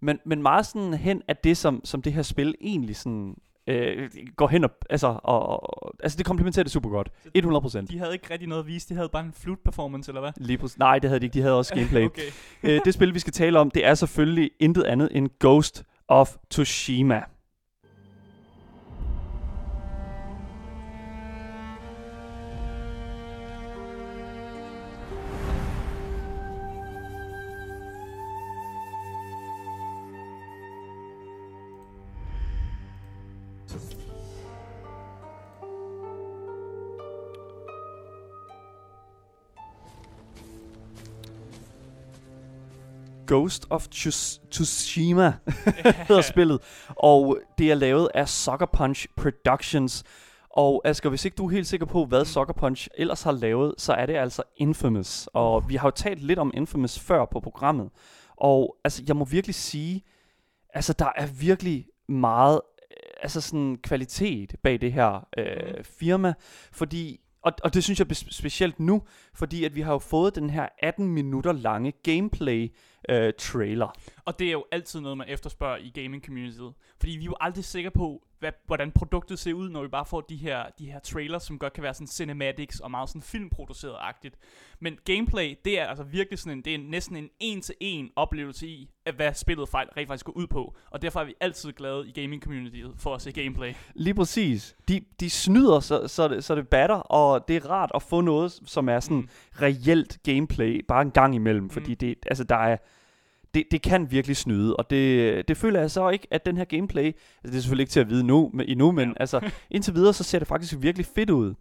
Men, 0.00 0.18
men 0.24 0.42
meget 0.42 0.66
sådan 0.66 0.94
hen 0.94 1.22
af 1.28 1.36
det, 1.36 1.56
som, 1.56 1.80
som 1.84 2.02
det 2.02 2.12
her 2.12 2.22
spil 2.22 2.54
egentlig 2.60 2.96
sådan, 2.96 3.36
øh, 3.66 4.10
går 4.36 4.48
hen 4.48 4.64
og... 4.64 4.70
Altså, 4.90 5.18
og, 5.22 5.48
og, 5.48 5.94
altså, 6.02 6.18
det 6.18 6.26
komplementerer 6.26 6.62
det 6.62 6.72
super 6.72 6.90
godt. 6.90 7.08
100%. 7.38 7.86
de 7.86 7.98
havde 7.98 8.12
ikke 8.12 8.32
rigtig 8.32 8.48
noget 8.48 8.62
at 8.62 8.66
vise, 8.66 8.88
de 8.88 8.94
havde 8.94 9.08
bare 9.08 9.24
en 9.24 9.32
flute 9.32 9.60
performance, 9.64 10.10
eller 10.10 10.20
hvad? 10.20 10.32
Lige 10.36 10.58
præcis. 10.58 10.78
Nej, 10.78 10.98
det 10.98 11.10
havde 11.10 11.20
de 11.20 11.26
ikke. 11.26 11.34
De 11.34 11.40
havde 11.40 11.54
også 11.54 11.74
gameplay. 11.78 12.04
okay. 12.04 12.22
Øh, 12.62 12.80
det 12.84 12.94
spil, 12.94 13.14
vi 13.14 13.18
skal 13.18 13.32
tale 13.32 13.58
om, 13.58 13.70
det 13.70 13.86
er 13.86 13.94
selvfølgelig 13.94 14.50
intet 14.60 14.82
andet 14.82 15.08
end 15.12 15.28
Ghost 15.40 15.84
of 16.08 16.38
Tsushima. 16.48 17.26
Ghost 43.26 43.66
of 43.70 43.86
Tsus- 43.94 44.48
Tsushima 44.50 45.32
hedder 46.08 46.22
spillet, 46.22 46.60
og 46.88 47.38
det 47.58 47.70
er 47.70 47.74
lavet 47.74 48.08
af 48.14 48.28
Sucker 48.28 48.66
Punch 48.66 49.06
Productions. 49.16 50.04
Og 50.50 50.82
Asger, 50.84 51.08
hvis 51.10 51.24
ikke 51.24 51.34
du 51.34 51.46
er 51.46 51.50
helt 51.50 51.66
sikker 51.66 51.86
på, 51.86 52.04
hvad 52.04 52.24
Sucker 52.24 52.54
Punch 52.54 52.88
ellers 52.98 53.22
har 53.22 53.32
lavet, 53.32 53.74
så 53.78 53.92
er 53.92 54.06
det 54.06 54.16
altså 54.16 54.42
Infamous. 54.56 55.28
Og 55.32 55.68
vi 55.68 55.76
har 55.76 55.86
jo 55.86 55.90
talt 55.90 56.22
lidt 56.22 56.38
om 56.38 56.50
Infamous 56.54 56.98
før 56.98 57.24
på 57.24 57.40
programmet. 57.40 57.90
Og 58.36 58.76
altså, 58.84 59.02
jeg 59.08 59.16
må 59.16 59.24
virkelig 59.24 59.54
sige, 59.54 60.04
altså 60.74 60.92
der 60.92 61.08
er 61.16 61.26
virkelig 61.26 61.86
meget 62.08 62.60
øh, 62.90 62.96
altså 63.22 63.40
sådan 63.40 63.76
kvalitet 63.82 64.56
bag 64.62 64.80
det 64.80 64.92
her 64.92 65.28
øh, 65.38 65.84
firma, 65.84 66.34
fordi 66.72 67.20
og, 67.46 67.52
og 67.64 67.74
det 67.74 67.84
synes 67.84 67.98
jeg 67.98 68.06
specielt 68.16 68.80
nu, 68.80 69.02
fordi 69.34 69.64
at 69.64 69.74
vi 69.74 69.80
har 69.80 69.92
jo 69.92 69.98
fået 69.98 70.34
den 70.34 70.50
her 70.50 70.68
18 70.82 71.08
minutter 71.08 71.52
lange 71.52 71.92
gameplay 72.02 72.72
øh, 73.08 73.32
trailer. 73.38 73.98
Og 74.24 74.38
det 74.38 74.46
er 74.46 74.52
jo 74.52 74.64
altid 74.72 75.00
noget, 75.00 75.18
man 75.18 75.28
efterspørger 75.28 75.76
i 75.76 75.90
gaming 75.94 76.24
communityet. 76.24 76.72
Fordi 77.00 77.12
vi 77.12 77.22
er 77.22 77.26
jo 77.26 77.34
aldrig 77.40 77.64
sikre 77.64 77.90
på, 77.90 78.26
hvad, 78.38 78.52
hvordan 78.66 78.92
produktet 78.92 79.38
ser 79.38 79.52
ud, 79.52 79.68
når 79.68 79.82
vi 79.82 79.88
bare 79.88 80.06
får 80.06 80.20
de 80.20 80.36
her, 80.36 80.64
de 80.78 80.90
her 80.90 80.98
trailers, 80.98 81.42
som 81.42 81.58
godt 81.58 81.72
kan 81.72 81.82
være 81.82 81.94
sådan 81.94 82.06
cinematics 82.06 82.80
og 82.80 82.90
meget 82.90 83.08
sådan 83.08 83.22
filmproduceret-agtigt. 83.22 84.36
Men 84.80 84.98
gameplay, 85.04 85.54
det 85.64 85.80
er 85.80 85.86
altså 85.86 86.04
virkelig 86.04 86.38
sådan 86.38 86.58
en, 86.58 86.64
det 86.64 86.74
er 86.74 86.78
næsten 86.78 87.16
en 87.16 87.28
en-til-en 87.40 88.10
oplevelse 88.16 88.68
i, 88.68 88.90
at 89.06 89.14
hvad 89.14 89.34
spillet 89.34 89.68
fejl 89.68 89.88
rent 89.96 90.08
faktisk 90.08 90.24
går 90.24 90.32
ud 90.32 90.46
på. 90.46 90.76
Og 90.90 91.02
derfor 91.02 91.20
er 91.20 91.24
vi 91.24 91.34
altid 91.40 91.72
glade 91.72 92.08
i 92.08 92.20
gaming 92.22 92.42
communityet 92.42 92.94
for 92.98 93.14
at 93.14 93.22
se 93.22 93.32
gameplay. 93.32 93.74
Lige 93.94 94.14
præcis. 94.14 94.76
De, 94.88 95.00
de 95.20 95.30
snyder, 95.30 95.80
så, 95.80 96.08
så, 96.08 96.28
det, 96.28 96.44
så 96.44 96.54
det 96.54 96.68
batter, 96.68 96.96
og 96.96 97.48
det 97.48 97.56
er 97.56 97.70
rart 97.70 97.90
at 97.94 98.02
få 98.02 98.20
noget, 98.20 98.60
som 98.64 98.88
er 98.88 99.00
sådan 99.00 99.16
mm. 99.16 99.28
reelt 99.62 100.18
gameplay, 100.22 100.84
bare 100.88 101.02
en 101.02 101.10
gang 101.10 101.34
imellem, 101.34 101.70
fordi 101.70 101.94
det, 101.94 102.14
altså, 102.26 102.44
der 102.44 102.56
er, 102.56 102.76
det, 103.56 103.64
det 103.70 103.82
kan 103.82 104.10
virkelig 104.10 104.36
snyde, 104.36 104.76
og 104.76 104.90
det, 104.90 105.48
det 105.48 105.56
føler 105.56 105.80
jeg 105.80 105.90
så 105.90 106.08
ikke, 106.08 106.26
at 106.30 106.46
den 106.46 106.56
her 106.56 106.64
gameplay, 106.64 107.04
altså 107.04 107.22
det 107.44 107.54
er 107.56 107.60
selvfølgelig 107.60 107.82
ikke 107.82 107.90
til 107.90 108.00
at 108.00 108.10
vide 108.10 108.24
nu, 108.24 108.50
men, 108.54 108.68
endnu, 108.68 108.92
men 108.92 109.08
Ja. 109.08 109.14
altså 109.20 109.50
indtil 109.70 109.94
videre, 109.94 110.12
så 110.12 110.24
ser 110.24 110.38
det 110.38 110.48
faktisk 110.48 110.74
virkelig 110.78 111.06
fedt 111.06 111.30
ud. 111.30 111.54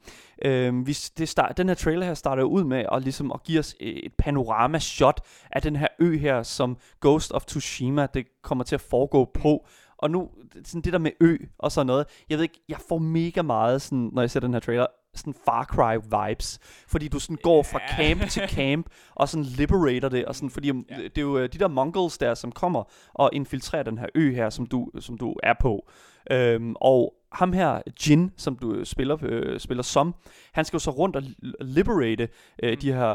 Øhm, 0.46 0.82
hvis 0.82 1.10
det 1.10 1.30
start, 1.30 1.58
den 1.58 1.68
her 1.68 1.76
trailer 1.76 2.06
her 2.06 2.14
starter 2.14 2.44
ud 2.44 2.64
med 2.64 2.86
at, 2.92 3.04
ligesom, 3.04 3.32
at 3.32 3.44
give 3.44 3.60
os 3.60 3.76
et 3.80 4.14
panorama-shot 4.18 5.22
af 5.52 5.62
den 5.62 5.76
her 5.76 5.88
ø 6.00 6.18
her, 6.18 6.44
som 6.44 6.78
Ghost 7.02 7.32
of 7.32 7.46
Tsushima, 7.46 8.08
det 8.14 8.26
kommer 8.44 8.64
til 8.64 8.76
at 8.76 8.82
foregå 8.82 9.32
på, 9.34 9.66
og 9.98 10.12
nu, 10.12 10.30
sådan 10.66 10.82
det 10.82 10.94
der 10.94 11.00
med 11.00 11.12
ø 11.22 11.38
og 11.60 11.72
sådan 11.72 11.88
noget, 11.88 12.06
jeg 12.30 12.38
ved 12.38 12.44
ikke, 12.44 12.62
jeg 12.70 12.78
får 12.90 12.98
mega 12.98 13.42
meget, 13.42 13.82
sådan, 13.82 14.10
når 14.14 14.22
jeg 14.22 14.32
ser 14.32 14.40
den 14.40 14.54
her 14.54 14.60
trailer, 14.60 14.86
sådan 15.20 15.34
Far 15.46 15.64
Cry 15.64 15.96
vibes, 16.04 16.60
fordi 16.88 17.08
du 17.08 17.20
sådan 17.20 17.38
går 17.44 17.64
fra 17.64 17.80
camp 17.98 18.30
til 18.30 18.42
camp, 18.58 18.86
og 19.16 19.30
sådan 19.30 19.44
liberator 19.44 20.10
det, 20.10 20.26
og 20.26 20.36
sådan, 20.36 20.50
fordi 20.50 20.68
ja. 20.68 20.96
Det 21.04 21.18
er 21.18 21.22
jo 21.22 21.38
øh, 21.38 21.50
de 21.54 21.58
der 21.60 21.68
mongols 21.68 22.18
der, 22.18 22.34
som 22.34 22.52
kommer 22.52 22.84
og 23.14 23.30
infiltrerer 23.34 23.84
den 23.84 23.98
her 23.98 24.08
ø 24.16 24.34
her, 24.34 24.50
som 24.50 24.66
du, 24.66 24.90
som 25.00 25.18
du 25.18 25.36
er 25.44 25.54
på. 25.62 25.88
Øhm, 26.32 26.76
og 26.82 27.14
ham 27.32 27.54
her, 27.54 27.82
Jin, 28.08 28.32
som 28.38 28.56
du 28.58 28.74
øh, 28.74 28.86
spiller, 28.86 29.18
øh, 29.22 29.60
spiller 29.60 29.84
som, 29.84 30.16
han 30.54 30.66
skal 30.66 30.78
jo 30.78 30.80
så 30.80 30.92
rundt 30.92 31.16
og 31.16 31.22
li- 31.24 31.52
liberate 31.62 32.30
øh, 32.64 32.72
Mm. 32.72 32.78
de 32.80 32.94
her, 32.94 33.12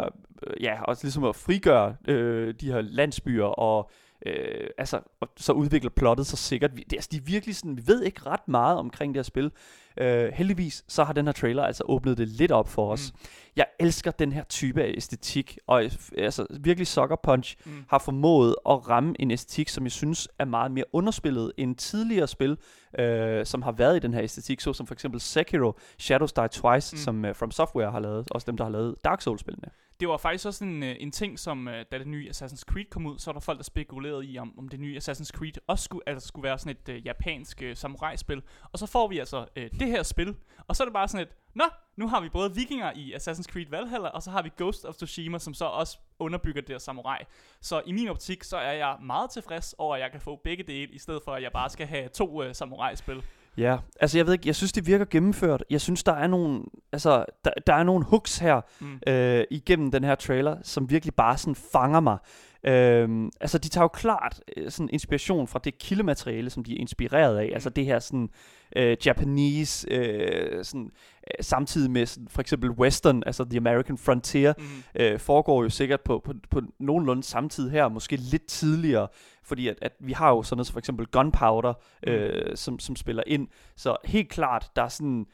øh, 0.46 0.62
ja, 0.62 0.82
og 0.82 0.96
ligesom 1.02 1.24
at 1.24 1.36
frigøre 1.36 1.96
øh, 2.08 2.54
de 2.60 2.72
her 2.72 2.80
landsbyer, 2.80 3.44
og 3.44 3.90
øh, 4.26 4.66
altså, 4.78 5.00
og 5.20 5.28
så 5.36 5.52
udvikler 5.52 5.90
plottet 5.90 6.26
sig 6.26 6.38
sikkert. 6.38 6.76
Vi, 6.76 6.82
det, 6.90 6.96
altså, 6.96 7.08
de 7.12 7.16
er 7.16 7.20
virkelig 7.20 7.56
sådan, 7.56 7.76
vi 7.76 7.82
ved 7.86 8.02
ikke 8.02 8.20
ret 8.26 8.48
meget 8.48 8.78
omkring 8.78 9.14
det 9.14 9.18
her 9.18 9.22
spil. 9.22 9.50
Øh, 9.96 10.32
heldigvis, 10.32 10.84
så 10.88 11.04
har 11.04 11.12
den 11.12 11.26
her 11.26 11.32
trailer 11.32 11.62
altså 11.64 11.84
åbnet 11.86 12.18
det 12.18 12.28
lidt 12.28 12.52
op 12.52 12.68
for 12.68 12.92
os. 12.92 13.12
Mm. 13.12 13.18
Jeg 13.56 13.66
elsker 13.80 14.10
den 14.10 14.32
her 14.32 14.44
type 14.44 14.82
af 14.82 14.92
æstetik, 14.96 15.58
og 15.66 15.82
altså 16.18 16.46
virkelig 16.60 16.86
Sucker 16.86 17.16
Punch 17.22 17.56
Mm. 17.64 17.84
har 17.88 17.98
formået 17.98 18.56
at 18.68 18.88
ramme 18.88 19.14
en 19.18 19.30
æstetik, 19.30 19.68
som 19.68 19.84
jeg 19.84 19.92
synes 19.92 20.28
er 20.38 20.44
meget 20.44 20.70
mere 20.72 20.84
underspillet 20.92 21.52
end 21.56 21.76
tidligere 21.76 22.28
spil, 22.28 22.56
øh, 22.98 23.46
som 23.46 23.62
har 23.62 23.72
været 23.72 23.96
i 23.96 23.98
den 23.98 24.14
her 24.14 24.22
æstetik, 24.22 24.60
såsom 24.60 24.86
for 24.86 24.94
eksempel 24.94 25.20
Sekiro, 25.20 25.72
Shadows 25.98 26.32
Die 26.32 26.48
Twice. 26.48 26.96
Mm. 26.96 26.98
som 26.98 27.24
uh, 27.24 27.34
From 27.34 27.50
Software 27.50 27.90
har 27.90 28.00
lavet, 28.00 28.28
også 28.30 28.44
dem, 28.46 28.56
der 28.56 28.64
har 28.64 28.70
lavet 28.70 28.94
Dark 29.04 29.20
Souls-spillene 29.22 29.68
det 30.00 30.08
var 30.08 30.16
faktisk 30.16 30.46
også 30.46 30.64
en, 30.64 30.82
øh, 30.82 30.96
en 30.98 31.10
ting, 31.10 31.38
som 31.38 31.68
øh, 31.68 31.84
da 31.92 31.98
det 31.98 32.06
nye 32.06 32.30
Assassin's 32.30 32.62
Creed 32.62 32.84
kom 32.90 33.06
ud, 33.06 33.18
så 33.18 33.30
var 33.30 33.32
der 33.32 33.40
folk, 33.40 33.58
der 33.58 33.64
spekulerede 33.64 34.26
i, 34.26 34.38
om, 34.38 34.58
om 34.58 34.68
det 34.68 34.80
nye 34.80 34.96
Assassin's 34.96 35.30
Creed 35.30 35.52
også 35.66 35.84
skulle, 35.84 36.08
altså 36.08 36.28
skulle 36.28 36.44
være 36.44 36.58
sådan 36.58 36.76
et 36.82 36.88
øh, 36.88 37.06
japansk 37.06 37.62
øh, 37.62 37.76
samurai-spil. 37.76 38.42
Og 38.72 38.78
så 38.78 38.86
får 38.86 39.08
vi 39.08 39.18
altså 39.18 39.46
øh, 39.56 39.70
det 39.80 39.88
her 39.88 40.02
spil, 40.02 40.36
og 40.68 40.76
så 40.76 40.82
er 40.82 40.84
det 40.84 40.92
bare 40.92 41.08
sådan 41.08 41.26
et, 41.26 41.36
nå, 41.54 41.64
nu 41.96 42.08
har 42.08 42.20
vi 42.20 42.28
både 42.28 42.54
vikinger 42.54 42.92
i 42.96 43.14
Assassin's 43.14 43.52
Creed 43.52 43.66
Valhalla, 43.70 44.08
og 44.08 44.22
så 44.22 44.30
har 44.30 44.42
vi 44.42 44.50
Ghost 44.56 44.84
of 44.84 44.94
Tsushima, 44.94 45.38
som 45.38 45.54
så 45.54 45.64
også 45.64 45.98
underbygger 46.18 46.60
det 46.60 46.70
her 46.70 46.78
samurai. 46.78 47.18
Så 47.60 47.82
i 47.86 47.92
min 47.92 48.08
optik, 48.08 48.44
så 48.44 48.56
er 48.56 48.72
jeg 48.72 48.96
meget 49.02 49.30
tilfreds 49.30 49.74
over, 49.78 49.94
at 49.94 50.02
jeg 50.02 50.10
kan 50.10 50.20
få 50.20 50.40
begge 50.44 50.62
dele, 50.62 50.92
i 50.92 50.98
stedet 50.98 51.22
for 51.24 51.32
at 51.32 51.42
jeg 51.42 51.52
bare 51.52 51.70
skal 51.70 51.86
have 51.86 52.08
to 52.08 52.42
øh, 52.42 52.54
samurai-spil. 52.54 53.22
Ja, 53.56 53.76
altså 54.00 54.18
jeg 54.18 54.26
ved 54.26 54.32
ikke, 54.32 54.46
jeg 54.48 54.56
synes 54.56 54.72
det 54.72 54.86
virker 54.86 55.04
gennemført. 55.04 55.64
Jeg 55.70 55.80
synes 55.80 56.02
der 56.04 56.12
er 56.12 56.26
nogle, 56.26 56.62
altså 56.92 57.24
der, 57.44 57.50
der 57.66 57.74
er 57.74 57.82
nogle 57.82 58.04
hooks 58.04 58.38
her 58.38 58.60
Mm. 58.80 59.00
øh, 59.06 59.44
igennem 59.50 59.90
den 59.90 60.04
her 60.04 60.14
trailer, 60.14 60.56
som 60.62 60.90
virkelig 60.90 61.14
bare 61.14 61.36
sådan 61.38 61.54
fanger 61.72 62.00
mig. 62.00 62.18
Øhm, 62.64 63.30
altså 63.40 63.58
de 63.58 63.68
tager 63.68 63.84
jo 63.84 63.88
klart 63.88 64.40
øh, 64.56 64.70
sådan 64.70 64.88
inspiration 64.92 65.46
fra 65.48 65.60
det 65.64 65.78
kildemateriale, 65.78 66.50
som 66.50 66.64
de 66.64 66.72
er 66.72 66.80
inspireret 66.80 67.38
af. 67.38 67.50
Altså 67.54 67.70
det 67.70 67.84
her 67.84 67.98
sådan 67.98 68.28
øh, 68.76 68.96
Japanese, 69.06 69.90
øh, 69.90 70.64
sådan, 70.64 70.90
øh, 71.26 71.44
samtidig 71.44 71.90
med 71.90 72.06
sådan, 72.06 72.28
for 72.28 72.40
eksempel 72.40 72.70
western, 72.70 73.22
altså 73.26 73.44
The 73.44 73.56
American 73.56 73.98
Frontier, 73.98 74.52
Mm. 74.58 74.64
øh, 74.94 75.18
foregår 75.18 75.62
jo 75.62 75.68
sikkert 75.68 76.00
på, 76.00 76.22
på, 76.24 76.34
på 76.50 76.60
nogenlunde 76.78 77.22
samtidig 77.22 77.72
her, 77.72 77.88
måske 77.88 78.16
lidt 78.16 78.46
tidligere, 78.46 79.08
fordi 79.42 79.68
at, 79.68 79.76
at 79.82 79.92
vi 80.00 80.12
har 80.12 80.30
jo 80.30 80.42
sådan 80.42 80.56
noget 80.56 80.66
som 80.66 80.72
for 80.72 80.78
eksempel 80.78 81.06
Gunpowder, 81.06 81.72
øh, 82.06 82.56
som, 82.56 82.78
som 82.78 82.96
spiller 82.96 83.22
ind. 83.26 83.48
Så 83.76 83.96
helt 84.04 84.28
klart, 84.28 84.70
der 84.76 84.82
er 84.82 84.88
sådan, 84.88 85.26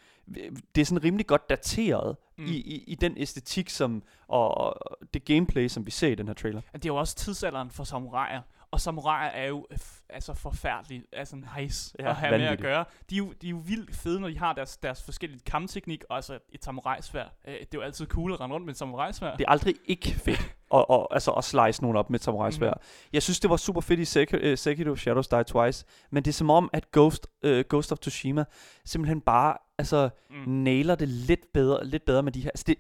det 0.74 0.80
er 0.80 0.84
sådan 0.84 1.04
rimelig 1.04 1.26
godt 1.26 1.50
dateret 1.50 2.16
Mm. 2.38 2.44
i, 2.44 2.50
i, 2.50 2.84
i 2.86 2.94
den 2.94 3.14
æstetik 3.18 3.70
som, 3.70 4.02
og, 4.28 4.58
og 4.58 4.76
det 5.14 5.24
gameplay, 5.24 5.68
som 5.68 5.86
vi 5.86 5.90
ser 5.90 6.08
i 6.08 6.14
den 6.14 6.26
her 6.26 6.34
trailer. 6.34 6.60
Det 6.72 6.84
er 6.84 6.88
jo 6.88 6.96
også 6.96 7.14
tidsalderen 7.16 7.70
for 7.70 7.84
samuraier. 7.84 8.42
Og 8.70 8.80
samuraier 8.80 9.30
er 9.30 9.46
jo 9.46 9.66
altså 10.10 10.34
forfærdeligt, 10.34 11.06
altså 11.12 11.36
nice 11.58 11.94
Ja, 11.98 12.08
at 12.10 12.16
have 12.16 12.30
med 12.30 12.38
at 12.38 12.42
vanvittigt. 12.42 12.62
gøre. 12.66 12.84
De 13.10 13.14
er, 13.14 13.18
jo, 13.18 13.32
de 13.42 13.46
er 13.46 13.50
jo 13.50 13.56
vildt 13.66 13.96
fede, 13.96 14.20
når 14.20 14.28
de 14.28 14.38
har 14.38 14.52
deres, 14.52 14.76
deres 14.76 15.02
forskellige 15.02 15.40
kampteknik, 15.46 16.04
og 16.10 16.16
altså 16.16 16.38
et 16.52 16.64
samurajsvær. 16.64 17.24
Øh, 17.48 17.54
det 17.54 17.60
er 17.60 17.66
jo 17.74 17.80
altid 17.80 18.06
cool 18.06 18.32
at 18.32 18.40
rende 18.40 18.54
rundt 18.54 18.66
med 18.66 18.74
et 18.74 18.78
samurajsvær. 18.78 19.36
Det 19.36 19.44
er 19.46 19.50
aldrig 19.50 19.74
ikke 19.86 20.08
fedt 20.10 20.56
at, 20.74 20.84
at, 20.90 21.06
altså 21.10 21.30
at 21.30 21.44
slice 21.44 21.82
nogen 21.82 21.96
op 21.96 22.10
med. 22.10 22.20
Mhm. 22.26 22.64
Mm. 22.64 22.70
Jeg 23.12 23.22
synes, 23.22 23.40
det 23.40 23.50
var 23.50 23.56
super 23.56 23.80
fedt 23.80 24.00
i 24.00 24.22
Sek- 24.22 24.50
uh, 24.50 24.58
Sekiro 24.58 24.96
Shadows 24.96 25.28
Die 25.28 25.44
Twice, 25.44 25.84
men 26.10 26.24
det 26.24 26.28
er 26.30 26.32
som 26.34 26.50
om, 26.50 26.70
at 26.72 26.90
Ghost, 26.92 27.26
uh, 27.46 27.60
Ghost 27.68 27.92
of 27.92 27.98
Tsushima 27.98 28.44
simpelthen 28.84 29.20
bare 29.20 29.56
altså, 29.78 30.08
Mm. 30.30 30.36
mm. 30.36 30.52
nailer 30.52 30.94
det 30.94 31.08
lidt 31.08 31.52
bedre, 31.54 31.84
lidt 31.86 32.04
bedre 32.04 32.22
med 32.22 32.32
de 32.32 32.40
her. 32.40 32.50
Altså 32.50 32.64
det, 32.66 32.76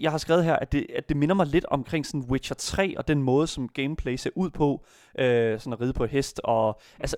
jeg 0.00 0.10
har 0.10 0.18
skrevet 0.18 0.44
her, 0.44 0.56
at 0.56 0.72
det, 0.72 0.86
at 0.96 1.08
det 1.08 1.16
minder 1.16 1.34
mig 1.34 1.46
lidt 1.46 1.64
omkring 1.64 2.06
sådan 2.06 2.20
Witcher 2.30 2.54
3, 2.56 2.94
og 2.98 3.08
den 3.08 3.22
måde, 3.22 3.46
som 3.46 3.68
gameplay 3.68 4.16
ser 4.16 4.30
ud 4.36 4.50
på, 4.50 4.84
øh, 5.18 5.60
sådan 5.60 5.72
at 5.72 5.80
ride 5.80 5.92
på 5.92 6.04
et 6.04 6.10
hest, 6.10 6.40
og 6.44 6.80
altså, 7.00 7.16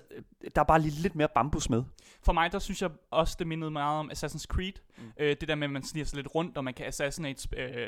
der 0.55 0.61
er 0.61 0.65
bare 0.65 0.81
lige 0.81 1.01
lidt 1.01 1.15
mere 1.15 1.27
bambus 1.35 1.69
med. 1.69 1.83
For 2.21 2.33
mig, 2.33 2.51
der 2.51 2.59
synes 2.59 2.81
jeg 2.81 2.89
også, 3.11 3.35
det 3.39 3.47
mindede 3.47 3.71
meget 3.71 3.99
om 3.99 4.11
Assassin's 4.13 4.45
Creed. 4.45 4.71
Mm. 4.97 5.03
Mm. 5.03 5.11
Øh, 5.19 5.35
det 5.41 5.47
der 5.47 5.55
med, 5.55 5.67
at 5.67 5.71
man 5.71 5.83
sniger 5.83 6.05
sig 6.05 6.15
lidt 6.17 6.27
rundt, 6.35 6.57
og 6.57 6.63
man 6.63 6.73
kan 6.73 6.85
assassinate 6.85 7.47
øh, 7.57 7.87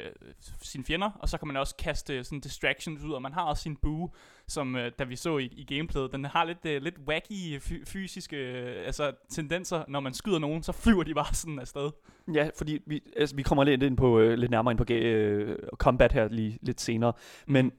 sine 0.61 0.83
fjender, 0.85 1.11
og 1.19 1.29
så 1.29 1.37
kan 1.37 1.47
man 1.47 1.57
også 1.57 1.75
kaste 1.75 2.18
sådan 2.25 2.39
distractions 2.39 3.03
ud, 3.03 3.11
og 3.11 3.21
man 3.21 3.33
har 3.33 3.43
også 3.43 3.63
sin 3.63 3.75
bue, 3.75 4.09
som 4.47 4.75
øh, 4.75 4.91
da 4.99 5.03
vi 5.03 5.15
så 5.15 5.37
i, 5.37 5.45
i 5.45 5.75
gameplayet, 5.75 6.11
den 6.11 6.25
har 6.25 6.43
lidt, 6.43 6.65
øh, 6.65 6.81
lidt 6.81 6.95
wacky 7.07 7.59
fy- 7.61 7.83
fysiske 7.85 8.35
øh, 8.37 8.85
altså, 8.85 9.11
tendenser. 9.29 9.83
Når 9.87 9.99
man 9.99 10.13
skyder 10.13 10.39
nogen, 10.39 10.63
så 10.63 10.71
flyver 10.71 11.03
de 11.03 11.13
bare 11.13 11.33
sådan 11.33 11.59
afsted. 11.59 11.89
Ja, 12.33 12.49
fordi 12.57 12.79
vi, 12.85 13.01
altså, 13.17 13.35
vi 13.35 13.41
kommer 13.43 13.63
lidt, 13.63 13.83
ind 13.83 13.97
på, 13.97 14.19
øh, 14.19 14.37
lidt 14.37 14.51
nærmere 14.51 14.71
ind 14.71 14.77
på 14.77 14.93
øh, 14.93 15.57
combat 15.77 16.11
her 16.11 16.27
lige 16.27 16.59
lidt 16.61 16.81
senere. 16.81 17.13
Men 17.47 17.71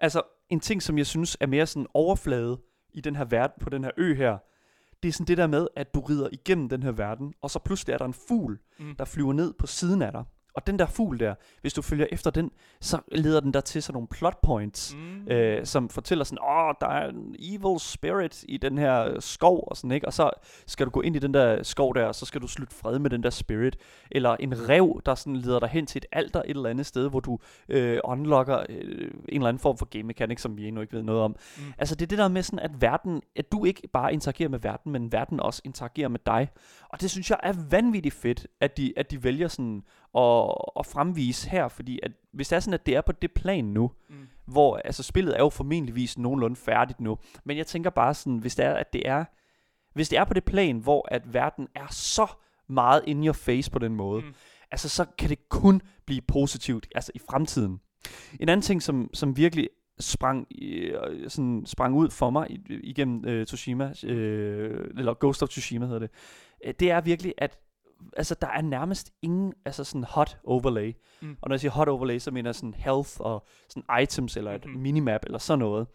altså, 0.00 0.22
en 0.50 0.60
ting, 0.60 0.82
som 0.82 0.98
jeg 0.98 1.06
synes 1.06 1.36
er 1.40 1.46
mere 1.46 1.66
sådan 1.66 1.86
overflade 1.94 2.60
i 2.94 3.00
den 3.00 3.16
her 3.16 3.24
verden, 3.24 3.54
på 3.60 3.70
den 3.70 3.84
her 3.84 3.90
ø 3.96 4.14
her, 4.14 4.38
det 5.02 5.08
er 5.08 5.12
sådan 5.12 5.26
det 5.26 5.38
der 5.38 5.46
med, 5.46 5.68
at 5.76 5.94
du 5.94 6.00
rider 6.00 6.28
igennem 6.32 6.68
den 6.68 6.82
her 6.82 6.92
verden, 6.92 7.34
og 7.42 7.50
så 7.50 7.58
pludselig 7.58 7.92
er 7.92 7.98
der 7.98 8.04
en 8.04 8.14
fugl, 8.28 8.58
Mm. 8.78 8.94
der 8.96 9.04
flyver 9.04 9.32
ned 9.32 9.52
på 9.58 9.66
siden 9.66 10.02
af 10.02 10.12
dig. 10.12 10.24
Og 10.58 10.66
den 10.66 10.78
der 10.78 10.86
fugl 10.86 11.18
der, 11.20 11.34
hvis 11.60 11.74
du 11.74 11.82
følger 11.82 12.06
efter 12.12 12.30
den, 12.30 12.50
så 12.80 12.98
leder 13.12 13.40
den 13.40 13.52
der 13.54 13.60
til 13.60 13.82
sådan 13.82 13.94
nogle 13.94 14.08
plot 14.08 14.40
points, 14.42 14.94
Mm. 14.94 15.28
øh, 15.32 15.66
som 15.66 15.88
fortæller 15.88 16.24
sådan, 16.24 16.38
åh, 16.44 16.72
der 16.80 16.86
er 16.88 17.08
en 17.08 17.36
evil 17.38 17.80
spirit 17.80 18.44
i 18.48 18.56
den 18.56 18.78
her 18.78 19.20
skov, 19.20 19.64
og 19.70 19.76
sådan, 19.76 19.92
ikke? 19.92 20.06
Og 20.06 20.12
så 20.12 20.30
skal 20.66 20.86
du 20.86 20.90
gå 20.90 21.00
ind 21.00 21.16
i 21.16 21.18
den 21.18 21.34
der 21.34 21.62
skov 21.62 21.94
der, 21.94 22.04
og 22.04 22.14
så 22.14 22.26
skal 22.26 22.40
du 22.40 22.48
slutte 22.48 22.74
fred 22.74 22.98
med 22.98 23.10
den 23.10 23.22
der 23.22 23.30
spirit. 23.30 23.76
Eller 24.10 24.36
en 24.40 24.68
rev, 24.68 25.00
der 25.06 25.14
sådan 25.14 25.36
leder 25.36 25.58
dig 25.60 25.68
hen 25.68 25.86
til 25.86 25.98
et 25.98 26.06
alter 26.12 26.42
et 26.44 26.50
eller 26.50 26.70
andet 26.70 26.86
sted, 26.86 27.10
hvor 27.10 27.20
du 27.20 27.38
øh, 27.68 27.98
unlocker 28.04 28.58
øh, 28.68 29.10
en 29.28 29.34
eller 29.34 29.48
anden 29.48 29.60
form 29.60 29.78
for 29.78 29.86
game 29.86 30.02
mechanic, 30.02 30.40
som 30.40 30.56
vi 30.56 30.66
endnu 30.68 30.80
ikke 30.80 30.92
ved 30.92 31.02
noget 31.02 31.20
om. 31.22 31.36
Mm. 31.58 31.62
Altså 31.78 31.94
det 31.94 32.02
er 32.02 32.08
det 32.08 32.18
der 32.18 32.28
med 32.28 32.42
sådan, 32.42 32.58
at 32.58 32.70
verden, 32.80 33.22
at 33.36 33.52
du 33.52 33.64
ikke 33.64 33.88
bare 33.92 34.12
interagerer 34.12 34.48
med 34.48 34.58
verden, 34.58 34.92
men 34.92 35.12
verden 35.12 35.40
også 35.40 35.62
interagerer 35.64 36.08
med 36.08 36.20
dig. 36.26 36.48
Og 36.90 37.00
det 37.00 37.10
synes 37.10 37.30
jeg 37.30 37.40
er 37.42 37.52
vanvittigt 37.70 38.14
fedt, 38.14 38.46
at 38.60 38.76
de, 38.76 38.92
at 38.96 39.10
de 39.10 39.24
vælger 39.24 39.48
sådan 39.48 39.82
at, 40.16 40.54
at 40.78 40.86
fremvise 40.86 41.50
her, 41.50 41.68
fordi 41.68 41.98
at 42.02 42.12
hvis 42.32 42.48
det 42.48 42.56
er 42.56 42.60
sådan, 42.60 42.74
at 42.74 42.86
det 42.86 42.96
er 42.96 43.00
på 43.00 43.12
det 43.12 43.32
plan 43.32 43.64
nu, 43.64 43.90
Mm. 44.08 44.14
hvor 44.46 44.76
altså 44.76 45.02
spillet 45.02 45.34
er 45.34 45.38
jo 45.42 45.48
formentligvis 45.48 46.18
nogenlunde 46.18 46.56
færdigt 46.56 47.00
nu, 47.00 47.18
men 47.44 47.56
jeg 47.56 47.66
tænker 47.66 47.90
bare 47.90 48.14
sådan, 48.14 48.38
hvis 48.38 48.54
det 48.54 48.64
er, 48.64 48.72
at 48.74 48.92
det 48.92 49.02
er, 49.08 49.24
hvis 49.94 50.08
det 50.08 50.18
er 50.18 50.24
på 50.24 50.34
det 50.34 50.44
plan, 50.44 50.78
hvor 50.78 51.08
at 51.10 51.34
verden 51.34 51.68
er 51.74 51.86
så 51.90 52.26
meget 52.68 53.02
in 53.06 53.24
your 53.26 53.32
face 53.32 53.70
på 53.70 53.78
den 53.78 53.94
måde, 53.94 54.22
Mm. 54.22 54.34
altså 54.70 54.88
så 54.88 55.04
kan 55.18 55.28
det 55.30 55.48
kun 55.48 55.82
blive 56.06 56.20
positivt, 56.20 56.88
altså 56.94 57.12
i 57.14 57.18
fremtiden. 57.30 57.80
En 58.40 58.48
anden 58.48 58.62
ting, 58.62 58.82
som, 58.82 59.10
som 59.14 59.36
virkelig 59.36 59.68
sprang, 60.00 60.46
øh, 60.62 60.94
sådan 61.30 61.62
sprang 61.66 61.94
ud 61.94 62.10
for 62.10 62.30
mig 62.30 62.46
igennem 62.68 63.24
øh, 63.24 63.46
Tsushima, 63.46 63.92
øh, 64.04 64.86
eller 64.98 65.14
Ghost 65.20 65.42
of 65.42 65.48
Tsushima 65.48 65.86
hedder 65.86 65.98
det, 66.00 66.10
det 66.80 66.90
er 66.90 67.00
virkelig, 67.00 67.34
at 67.38 67.58
altså, 68.16 68.34
der 68.40 68.46
er 68.46 68.62
nærmest 68.62 69.12
ingen 69.22 69.52
altså 69.64 69.84
sådan 69.84 70.04
hot 70.04 70.38
overlay. 70.44 70.92
Mm. 71.22 71.28
Mm. 71.28 71.36
Og 71.42 71.48
når 71.48 71.54
jeg 71.54 71.60
siger 71.60 71.72
hot 71.72 71.88
overlay, 71.88 72.18
så 72.18 72.30
mener 72.30 72.48
jeg 72.50 72.54
sådan 72.54 72.74
health 72.74 73.10
og 73.20 73.46
sådan 73.68 74.02
items 74.02 74.36
eller 74.36 74.52
et 74.54 74.64
mm-hmm. 74.64 74.82
minimap 74.82 75.20
eller 75.24 75.38
sådan 75.38 75.58
noget. 75.58 75.86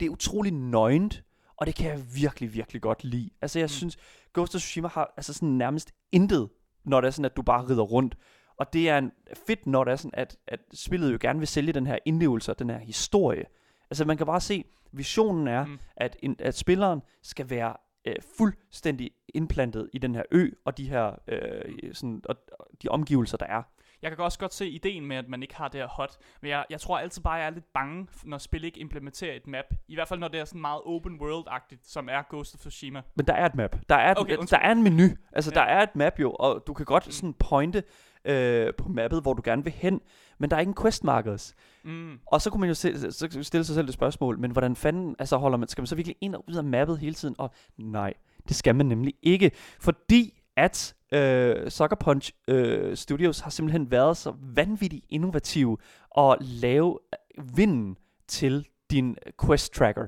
Det 0.00 0.06
er 0.06 0.10
utrolig 0.10 0.52
nøgent, 0.52 1.22
og 1.56 1.66
det 1.66 1.74
kan 1.74 1.90
jeg 1.90 2.02
virkelig, 2.14 2.54
virkelig 2.54 2.82
godt 2.82 3.04
lide. 3.04 3.30
Altså 3.42 3.58
jeg 3.58 3.64
Mm. 3.64 3.66
mm. 3.66 3.68
synes, 3.68 3.96
Ghost 4.34 4.54
of 4.54 4.60
Tsushima 4.60 4.88
har 4.88 5.12
altså 5.16 5.32
sådan 5.32 5.48
nærmest 5.48 5.92
intet, 6.12 6.48
når 6.84 7.00
det 7.00 7.06
er 7.08 7.12
sådan, 7.12 7.24
at 7.24 7.36
du 7.36 7.42
bare 7.42 7.68
rider 7.68 7.82
rundt. 7.82 8.16
Og 8.58 8.72
det 8.72 8.88
er 8.88 8.98
en 8.98 9.12
fedt, 9.46 9.66
når 9.66 9.84
det 9.84 9.92
er 9.92 9.96
sådan, 9.96 10.10
at, 10.14 10.36
at 10.46 10.60
spillet 10.74 11.12
jo 11.12 11.18
gerne 11.20 11.38
vil 11.38 11.48
sælge 11.48 11.72
den 11.72 11.86
her 11.86 11.98
indlevelse 12.04 12.52
og 12.52 12.58
den 12.58 12.70
her 12.70 12.78
historie. 12.78 13.44
Altså 13.90 14.04
man 14.04 14.16
kan 14.16 14.26
bare 14.26 14.40
se, 14.40 14.64
visionen 14.92 15.48
er, 15.48 15.64
Mm. 15.64 15.70
mm. 15.70 15.78
at, 15.96 16.16
en, 16.22 16.36
at 16.38 16.54
spilleren 16.56 17.02
skal 17.22 17.50
være 17.50 17.76
øh, 18.04 18.14
fuldstændig 18.38 19.10
indplantet 19.34 19.90
i 19.92 19.98
den 19.98 20.14
her 20.14 20.22
ø 20.30 20.50
og 20.64 20.78
de 20.78 20.88
her 20.88 21.14
øh, 21.28 21.94
sådan, 21.94 22.22
og, 22.24 22.36
og 22.58 22.66
de 22.82 22.88
omgivelser, 22.88 23.36
der 23.36 23.46
er. 23.46 23.62
Jeg 24.02 24.10
kan 24.10 24.18
også 24.20 24.38
godt 24.38 24.54
se 24.54 24.68
ideen 24.68 25.06
med, 25.06 25.16
at 25.16 25.28
man 25.28 25.42
ikke 25.42 25.54
har 25.56 25.68
det 25.68 25.80
her 25.80 25.88
hot. 25.88 26.16
Men 26.42 26.50
jeg, 26.50 26.64
jeg 26.70 26.80
tror 26.80 26.98
altid 26.98 27.22
bare, 27.22 27.32
jeg 27.34 27.46
er 27.46 27.50
lidt 27.50 27.72
bange, 27.74 28.06
når 28.24 28.38
spil 28.38 28.64
ikke 28.64 28.80
implementerer 28.80 29.34
et 29.36 29.46
map. 29.46 29.64
I 29.88 29.94
hvert 29.94 30.08
fald, 30.08 30.20
når 30.20 30.28
det 30.28 30.40
er 30.40 30.44
sådan 30.44 30.60
meget 30.60 30.80
open 30.84 31.20
world-agtigt, 31.20 31.92
som 31.92 32.08
er 32.08 32.22
Ghost 32.30 32.54
of 32.54 32.60
Tsushima. 32.60 33.02
Men 33.14 33.26
der 33.26 33.32
er 33.34 33.46
et 33.46 33.54
map. 33.54 33.76
Der 33.88 33.94
er, 33.94 34.10
Okay, 34.10 34.20
okay, 34.20 34.36
undskyld. 34.36 34.58
der 34.60 34.64
er 34.66 34.72
en 34.72 34.82
menu. 34.82 35.04
Altså, 35.32 35.50
Ja. 35.54 35.60
ja. 35.60 35.66
der 35.66 35.72
er 35.72 35.82
et 35.82 35.96
map 35.96 36.20
jo, 36.20 36.30
og 36.32 36.62
du 36.66 36.74
kan 36.74 36.86
godt 36.86 37.06
Mm. 37.06 37.12
sådan 37.12 37.34
pointe 37.34 37.82
øh, 38.24 38.74
på 38.78 38.88
mappet, 38.88 39.22
hvor 39.22 39.34
du 39.34 39.42
gerne 39.44 39.64
vil 39.64 39.72
hen, 39.72 40.00
men 40.38 40.50
der 40.50 40.56
er 40.56 40.60
ingen 40.60 40.76
quest 40.82 41.04
markers. 41.04 41.54
Mm. 41.84 42.18
Og 42.26 42.40
så 42.40 42.50
kunne 42.50 42.60
man 42.60 42.68
jo 42.68 42.74
se, 42.74 43.12
så 43.12 43.38
stille 43.42 43.64
sig 43.64 43.74
selv 43.74 43.86
det 43.86 43.94
spørgsmål, 43.94 44.38
men 44.38 44.50
hvordan 44.50 44.76
fanden, 44.76 45.16
altså 45.18 45.36
holder 45.36 45.58
man, 45.58 45.68
skal 45.68 45.82
man 45.82 45.86
så 45.86 45.94
virkelig 45.94 46.16
ind 46.20 46.34
og 46.34 46.44
ud 46.48 46.54
af 46.54 46.64
mappet 46.64 46.98
hele 46.98 47.14
tiden? 47.14 47.34
Og 47.38 47.50
nej, 47.78 48.14
det 48.48 48.56
skal 48.56 48.74
man 48.74 48.86
nemlig 48.86 49.14
ikke, 49.22 49.50
fordi 49.80 50.40
at 50.56 50.94
øh, 51.12 51.70
Sucker 51.70 51.96
Punch 51.96 52.32
øh, 52.48 52.96
Studios 52.96 53.40
har 53.40 53.50
simpelthen 53.50 53.90
været 53.90 54.16
så 54.16 54.34
vanvittigt 54.42 55.04
innovative 55.08 55.78
og 56.10 56.36
lave 56.40 56.98
øh, 57.38 57.56
vinden 57.56 57.96
til 58.28 58.66
din 58.90 59.16
quest 59.44 59.74
tracker. 59.74 60.06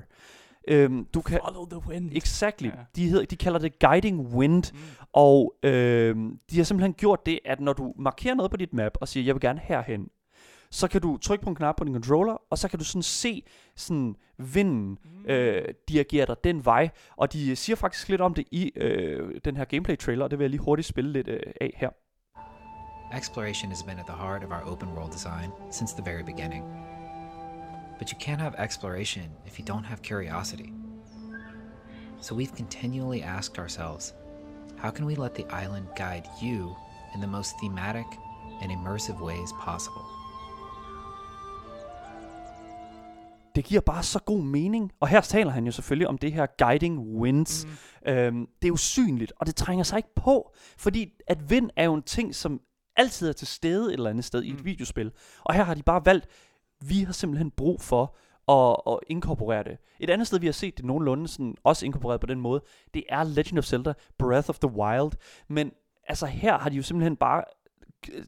Øhm, 0.67 1.05
du 1.13 1.21
kan, 1.21 1.39
Follow 1.45 1.65
the 1.69 1.89
wind. 1.89 2.11
Exactly. 2.15 2.67
Ja. 2.67 2.71
De, 2.95 3.07
hedder, 3.09 3.25
de 3.25 3.35
kalder 3.35 3.59
det 3.59 3.79
Guiding 3.79 4.19
Wind, 4.35 4.63
Mm. 4.73 4.79
og 5.13 5.53
øh, 5.63 6.15
de 6.51 6.57
har 6.57 6.63
simpelthen 6.63 6.93
gjort 6.93 7.25
det, 7.25 7.39
at 7.45 7.59
når 7.59 7.73
du 7.73 7.93
markerer 7.99 8.33
noget 8.35 8.51
på 8.51 8.57
dit 8.57 8.73
map 8.73 8.97
og 9.01 9.07
siger, 9.07 9.23
jeg 9.23 9.35
vil 9.35 9.41
gerne 9.41 9.59
herhen, 9.63 10.07
så 10.71 10.87
kan 10.87 11.01
du 11.01 11.17
trykke 11.17 11.43
på 11.43 11.49
en 11.49 11.55
knap 11.55 11.75
på 11.75 11.83
din 11.83 11.93
controller, 11.93 12.41
og 12.49 12.57
så 12.57 12.67
kan 12.67 12.79
du 12.79 12.85
sådan 12.85 13.01
se 13.03 13.43
sådan 13.75 14.15
vinden 14.37 14.97
Mm. 15.03 15.25
øh, 15.31 15.65
dirigere 15.89 16.25
dig 16.25 16.35
den 16.43 16.65
vej. 16.65 16.89
Og 17.15 17.33
de 17.33 17.55
siger 17.55 17.75
faktisk 17.75 18.09
lidt 18.09 18.21
om 18.21 18.33
det 18.33 18.45
i 18.51 18.71
øh, 18.75 19.39
den 19.45 19.57
her 19.57 19.65
gameplay 19.65 19.97
trailer, 19.97 20.23
og 20.23 20.31
det 20.31 20.39
vil 20.39 20.43
jeg 20.45 20.49
lige 20.49 20.61
hurtigt 20.61 20.87
spille 20.87 21.11
lidt 21.11 21.27
øh, 21.27 21.39
af 21.61 21.73
her. 21.77 21.89
Exploration 23.17 23.69
has 23.69 23.83
been 23.83 23.99
at 23.99 24.05
the 24.05 24.17
heart 24.17 24.43
of 24.43 24.49
our 24.49 24.71
open 24.71 24.89
world 24.89 25.11
design 25.11 25.49
since 25.71 25.95
the 25.97 26.11
very 26.11 26.23
beginning. 26.23 26.63
But 28.03 28.11
you 28.11 28.17
can't 28.19 28.41
have 28.41 28.55
exploration 28.57 29.31
if 29.47 29.57
you 29.57 29.63
don't 29.63 29.85
have 29.85 30.01
curiosity. 30.01 30.73
So 32.19 32.35
we've 32.35 32.53
continually 32.53 33.21
asked 33.21 33.57
ourselves 33.57 34.13
how 34.77 34.91
can 34.91 35.05
we 35.05 35.15
let 35.15 35.33
the 35.35 35.45
island 35.45 35.87
guide 35.95 36.27
you 36.41 36.75
in 37.15 37.21
the 37.21 37.27
most 37.27 37.57
thematic 37.61 38.05
and 38.61 38.71
immersive 38.73 39.21
ways 39.21 39.53
possible? 39.53 40.05
det 43.55 43.65
giver 43.65 43.81
bare 43.81 44.03
så 44.03 44.19
god 44.19 44.43
mening. 44.43 44.91
Og 44.99 45.07
her 45.07 45.21
taler 45.21 45.51
han 45.51 45.65
jo 45.65 45.71
selvfølgelig 45.71 46.07
om 46.07 46.17
det 46.17 46.33
her 46.33 46.45
guiding 46.57 46.99
winds. 46.99 47.65
Mm. 47.65 48.11
Øhm, 48.11 48.47
det 48.61 48.67
er 48.67 48.71
usynligt, 48.71 49.33
og 49.39 49.45
det 49.47 49.55
trænger 49.55 49.83
sig 49.83 49.97
ikke 49.97 50.15
på, 50.15 50.53
fordi 50.77 51.09
at 51.27 51.49
vind 51.49 51.69
er 51.75 51.83
jo 51.83 51.93
en 51.93 52.03
ting, 52.03 52.35
som 52.35 52.61
altid 52.95 53.29
er 53.29 53.33
til 53.33 53.47
stede 53.47 53.87
et 53.87 53.93
eller 53.93 54.09
andet 54.09 54.25
sted 54.25 54.41
mm. 54.41 54.47
i 54.47 54.51
et 54.51 54.65
videospil. 54.65 55.11
Og 55.43 55.53
her 55.53 55.63
har 55.63 55.73
de 55.73 55.83
bare 55.83 56.05
valgt, 56.05 56.27
vi 56.87 57.03
har 57.03 57.13
simpelthen 57.13 57.51
brug 57.51 57.81
for 57.81 58.15
at, 58.49 58.93
at 58.93 58.99
inkorporere 59.07 59.63
det. 59.63 59.77
Et 59.99 60.09
andet 60.09 60.27
sted, 60.27 60.39
vi 60.39 60.45
har 60.45 60.53
set 60.53 60.77
det 60.77 60.85
nogenlunde 60.85 61.27
sådan, 61.27 61.55
også 61.63 61.85
inkorporeret 61.85 62.21
på 62.21 62.27
den 62.27 62.39
måde, 62.39 62.61
det 62.93 63.03
er 63.09 63.23
Legend 63.23 63.57
of 63.57 63.65
Zelda 63.65 63.93
Breath 64.17 64.49
of 64.49 64.59
the 64.59 64.71
Wild. 64.71 65.11
Men 65.47 65.71
altså 66.07 66.25
her 66.25 66.57
har 66.57 66.69
de 66.69 66.75
jo 66.75 66.83
simpelthen 66.83 67.15
bare 67.15 67.43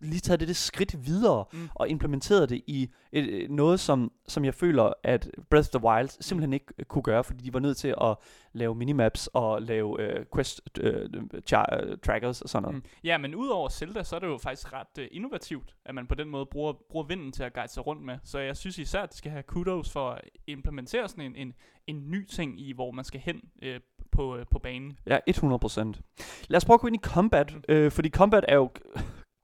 lige 0.02 0.20
taget 0.20 0.40
det, 0.40 0.48
det 0.48 0.56
skridt 0.56 1.06
videre 1.06 1.46
mm. 1.54 1.70
og 1.74 1.90
implementeret 1.90 2.50
det 2.50 2.62
i 2.68 2.90
et, 3.12 3.44
et, 3.44 3.52
noget, 3.52 3.80
som, 3.80 4.12
som 4.28 4.46
jeg 4.46 4.54
føler, 4.54 4.94
at 5.04 5.30
Breath 5.50 5.68
of 5.76 5.80
the 5.82 5.88
Wild 5.90 6.10
simpelthen 6.10 6.54
ikke 6.54 6.66
øh, 6.78 6.86
kunne 6.86 7.02
gøre, 7.02 7.24
fordi 7.24 7.44
de 7.44 7.54
var 7.54 7.60
nødt 7.60 7.78
til 7.78 7.96
at 8.02 8.16
lave 8.54 8.76
minimaps 8.76 9.30
og 9.34 9.62
lave 9.62 10.02
øh, 10.02 10.26
quest 10.36 10.62
øh, 10.80 11.10
char, 11.48 11.80
øh, 11.84 11.98
trackers 12.06 12.42
og 12.42 12.50
sådan 12.50 12.64
noget. 12.64 12.76
Mm. 12.76 12.84
Ja, 13.04 13.18
men 13.18 13.36
udover 13.36 13.70
Zelda, 13.70 14.04
så 14.04 14.16
er 14.16 14.20
det 14.20 14.28
jo 14.28 14.38
faktisk 14.38 14.74
ret 14.74 14.98
øh, 15.00 15.08
innovativt, 15.12 15.76
at 15.86 15.96
man 15.96 16.08
på 16.08 16.16
den 16.16 16.30
måde 16.30 16.46
bruger, 16.46 16.74
bruger 16.90 17.06
vinden 17.06 17.32
til 17.32 17.44
at 17.44 17.54
guide 17.54 17.72
sig 17.72 17.88
rundt 17.88 18.02
med. 18.02 18.18
Så 18.24 18.40
jeg 18.40 18.58
synes 18.58 18.78
især, 18.78 19.02
at 19.02 19.12
de 19.12 19.18
skal 19.18 19.32
have 19.32 19.44
kudos 19.44 19.92
for 19.92 20.10
at 20.10 20.22
implementere 20.48 21.08
sådan 21.10 21.24
en, 21.24 21.36
en, 21.36 21.54
en 21.88 22.12
ny 22.12 22.28
ting 22.28 22.60
i, 22.62 22.74
hvor 22.74 22.92
man 22.92 23.06
skal 23.06 23.20
hen 23.20 23.42
øh, 23.62 23.80
på, 24.12 24.38
øh, 24.38 24.46
på 24.52 24.60
banen. 24.60 24.98
Ja, 25.08 25.18
100%. 25.30 26.02
Lad 26.48 26.58
os 26.58 26.66
prøve 26.66 26.74
at 26.76 26.82
gå 26.82 26.88
ind 26.88 26.96
i 26.96 27.00
combat, 27.04 27.54
Mm. 27.56 27.62
øh, 27.70 27.92
fordi 27.92 28.10
combat 28.10 28.46
er 28.48 28.56
jo 28.56 28.70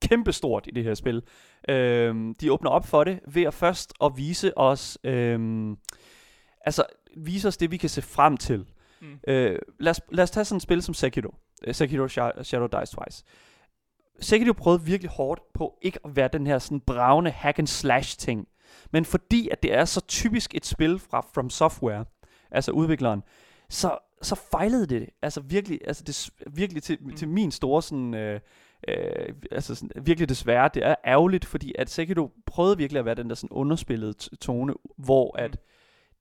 kæmpestort 0.01 0.67
i 0.67 0.71
det 0.71 0.83
her 0.83 0.93
spil. 0.93 1.23
Øh, 1.69 2.15
de 2.41 2.51
åbner 2.51 2.69
op 2.69 2.87
for 2.87 3.03
det 3.03 3.19
ved 3.27 3.43
at 3.43 3.53
først 3.53 3.93
at 4.03 4.11
vise 4.17 4.57
os, 4.57 4.97
øh, 5.03 5.69
altså 6.65 6.83
vise 7.17 7.47
os 7.47 7.57
det, 7.57 7.71
vi 7.71 7.77
kan 7.77 7.89
se 7.89 8.01
frem 8.01 8.37
til. 8.37 8.65
Mm. 9.01 9.19
Øh, 9.27 9.59
lad, 9.79 9.91
os, 9.91 10.01
lad 10.11 10.23
os 10.23 10.31
tage 10.31 10.45
sådan 10.45 10.57
et 10.57 10.61
spil 10.61 10.81
som 10.81 10.93
Sekiro. 10.93 11.35
Øh, 11.67 11.75
Sekiro 11.75 12.05
Sha- 12.05 12.43
Shadow 12.43 12.67
Dice 12.67 12.95
Twice. 12.95 13.23
Sekiro 14.19 14.53
prøvede 14.53 14.83
virkelig 14.83 15.11
hårdt 15.11 15.41
på 15.53 15.77
ikke 15.81 15.99
at 16.05 16.15
være 16.15 16.29
den 16.33 16.47
her 16.47 16.59
sådan 16.59 16.79
bravende 16.79 17.31
hack 17.31 17.59
and 17.59 17.67
slash 17.67 18.17
ting. 18.17 18.47
Men 18.91 19.05
fordi 19.05 19.49
at 19.49 19.63
det 19.63 19.73
er 19.73 19.85
så 19.85 20.01
typisk 20.01 20.55
et 20.55 20.65
spil 20.65 20.99
fra 20.99 21.25
From 21.33 21.49
Software, 21.49 22.05
altså 22.51 22.71
udvikleren, 22.71 23.23
så, 23.69 23.97
så 24.21 24.35
fejlede 24.51 24.87
det. 24.87 25.09
Altså 25.21 25.41
virkelig, 25.41 25.79
altså 25.87 26.03
det, 26.03 26.29
virkelig 26.55 26.83
til, 26.83 26.97
mm. 27.01 27.15
til 27.15 27.27
min 27.27 27.51
store 27.51 27.81
sådan, 27.81 28.13
øh, 28.13 28.39
øh, 28.87 29.33
altså 29.51 29.75
sådan, 29.75 30.03
virkelig 30.05 30.29
desværre, 30.29 30.69
det 30.73 30.85
er 30.85 30.95
ærgerligt, 31.05 31.45
fordi 31.45 31.73
at 31.77 31.89
Sekiro 31.89 32.31
prøvede 32.45 32.77
virkelig 32.77 32.99
at 32.99 33.05
være 33.05 33.15
den 33.15 33.29
der 33.29 33.35
sådan 33.35 33.57
underspillede 33.57 34.13
tone, 34.37 34.73
hvor 34.97 35.37
at, 35.37 35.57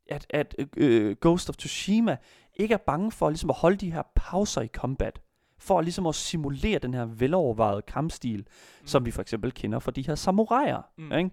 at, 0.08 0.26
at 0.30 0.54
øh, 0.76 1.16
Ghost 1.20 1.48
of 1.48 1.56
Tsushima 1.56 2.16
ikke 2.56 2.74
er 2.74 2.78
bange 2.86 3.12
for 3.12 3.28
ligesom 3.30 3.50
at 3.50 3.56
holde 3.56 3.76
de 3.76 3.92
her 3.92 4.02
pauser 4.14 4.60
i 4.60 4.66
combat, 4.66 5.20
for 5.58 5.80
ligesom 5.80 6.06
at 6.06 6.14
simulere 6.14 6.78
den 6.78 6.94
her 6.94 7.04
velovervejede 7.04 7.82
kampstil, 7.82 8.38
mm. 8.38 8.86
som 8.86 9.06
vi 9.06 9.10
for 9.10 9.22
eksempel 9.22 9.52
kender 9.52 9.78
fra 9.78 9.90
de 9.90 10.06
her 10.06 10.14
samuraier. 10.14 10.82
Mm. 10.98 11.04
Mm. 11.04 11.12
Ikke? 11.12 11.30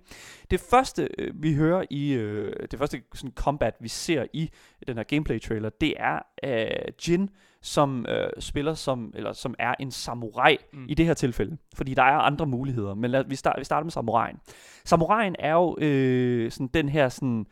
Det 0.52 0.60
første, 0.60 1.10
øh, 1.18 1.44
vi 1.44 1.54
hører 1.54 1.86
i, 1.90 2.14
øh, 2.14 2.54
det 2.72 2.80
første 2.80 3.02
sådan 3.14 3.34
combat, 3.36 3.76
vi 3.80 3.88
ser 3.88 4.26
i 4.34 4.50
den 4.88 4.98
her 4.98 5.04
gameplay 5.04 5.42
trailer, 5.42 5.70
det 5.70 5.94
er 5.98 6.20
øh, 6.44 6.94
Jin, 7.08 7.30
som 7.68 8.06
øh, 8.10 8.30
spiller 8.40 8.74
som, 8.74 9.12
eller 9.16 9.34
som 9.34 9.56
er 9.60 9.74
en 9.80 9.92
samurai 9.92 10.58
Mm. 10.74 10.80
mm. 10.80 10.86
i 10.90 10.94
det 10.94 11.06
her 11.06 11.14
tilfælde. 11.14 11.58
Fordi 11.76 11.94
der 11.94 12.04
er 12.04 12.18
andre 12.18 12.46
muligheder, 12.46 12.94
men 12.94 13.12
lad, 13.12 13.24
vi, 13.28 13.36
start, 13.36 13.56
vi 13.60 13.64
starter 13.64 13.84
med 13.84 13.92
samuraien. 13.92 14.38
Samuraien 14.86 15.36
er 15.40 15.54
jo 15.54 15.78
øh, 15.82 16.52
sådan 16.52 16.68
den 16.68 16.90
her 16.90 17.10
sådan, 17.10 17.46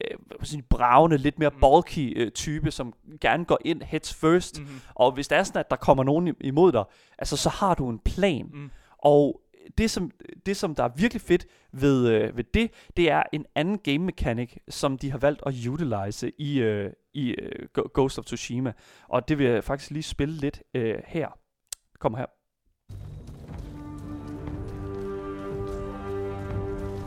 øh, 0.00 0.18
sige, 0.42 0.62
bravende, 0.62 1.16
lidt 1.18 1.38
mere 1.38 1.50
Mm. 1.50 1.60
bulky 1.60 2.22
øh, 2.22 2.30
type, 2.30 2.70
som 2.70 2.92
gerne 3.20 3.44
går 3.44 3.58
ind 3.64 3.82
heads 3.82 4.14
first. 4.14 4.60
Mm-hmm. 4.60 4.80
Og 4.94 5.12
hvis 5.12 5.28
det 5.28 5.38
er 5.38 5.42
sådan, 5.42 5.60
at 5.60 5.70
der 5.70 5.76
kommer 5.76 6.04
nogen 6.04 6.34
imod 6.40 6.72
dig, 6.72 6.84
altså 7.18 7.36
så 7.36 7.48
har 7.48 7.74
du 7.74 7.88
en 7.88 7.98
plan. 7.98 8.46
Mm. 8.52 8.70
Og 8.98 9.40
det 9.78 9.90
som, 9.90 10.10
det, 10.46 10.56
som 10.56 10.74
der 10.74 10.84
er 10.84 10.88
virkelig 10.96 11.20
fedt 11.20 11.46
ved, 11.72 12.08
øh, 12.08 12.36
ved 12.36 12.44
det, 12.44 12.70
det 12.96 13.10
er 13.10 13.22
en 13.32 13.46
anden 13.54 13.78
game 13.78 13.98
mechanic, 13.98 14.56
som 14.68 14.98
de 14.98 15.10
har 15.10 15.18
valgt 15.18 15.42
at 15.46 15.66
utilize 15.66 16.32
i, 16.38 16.60
øh, 16.60 16.92
i 17.14 17.30
øh, 17.30 17.68
Ghost 17.94 18.18
of 18.18 18.24
Tsushima. 18.24 18.72
Og 19.08 19.28
det 19.28 19.38
vil 19.38 19.46
jeg 19.46 19.64
faktisk 19.64 19.90
lige 19.90 20.02
spille 20.02 20.34
lidt 20.34 20.62
øh, 20.74 20.94
her. 21.06 21.28
Kommer 22.00 22.18
her. 22.18 22.26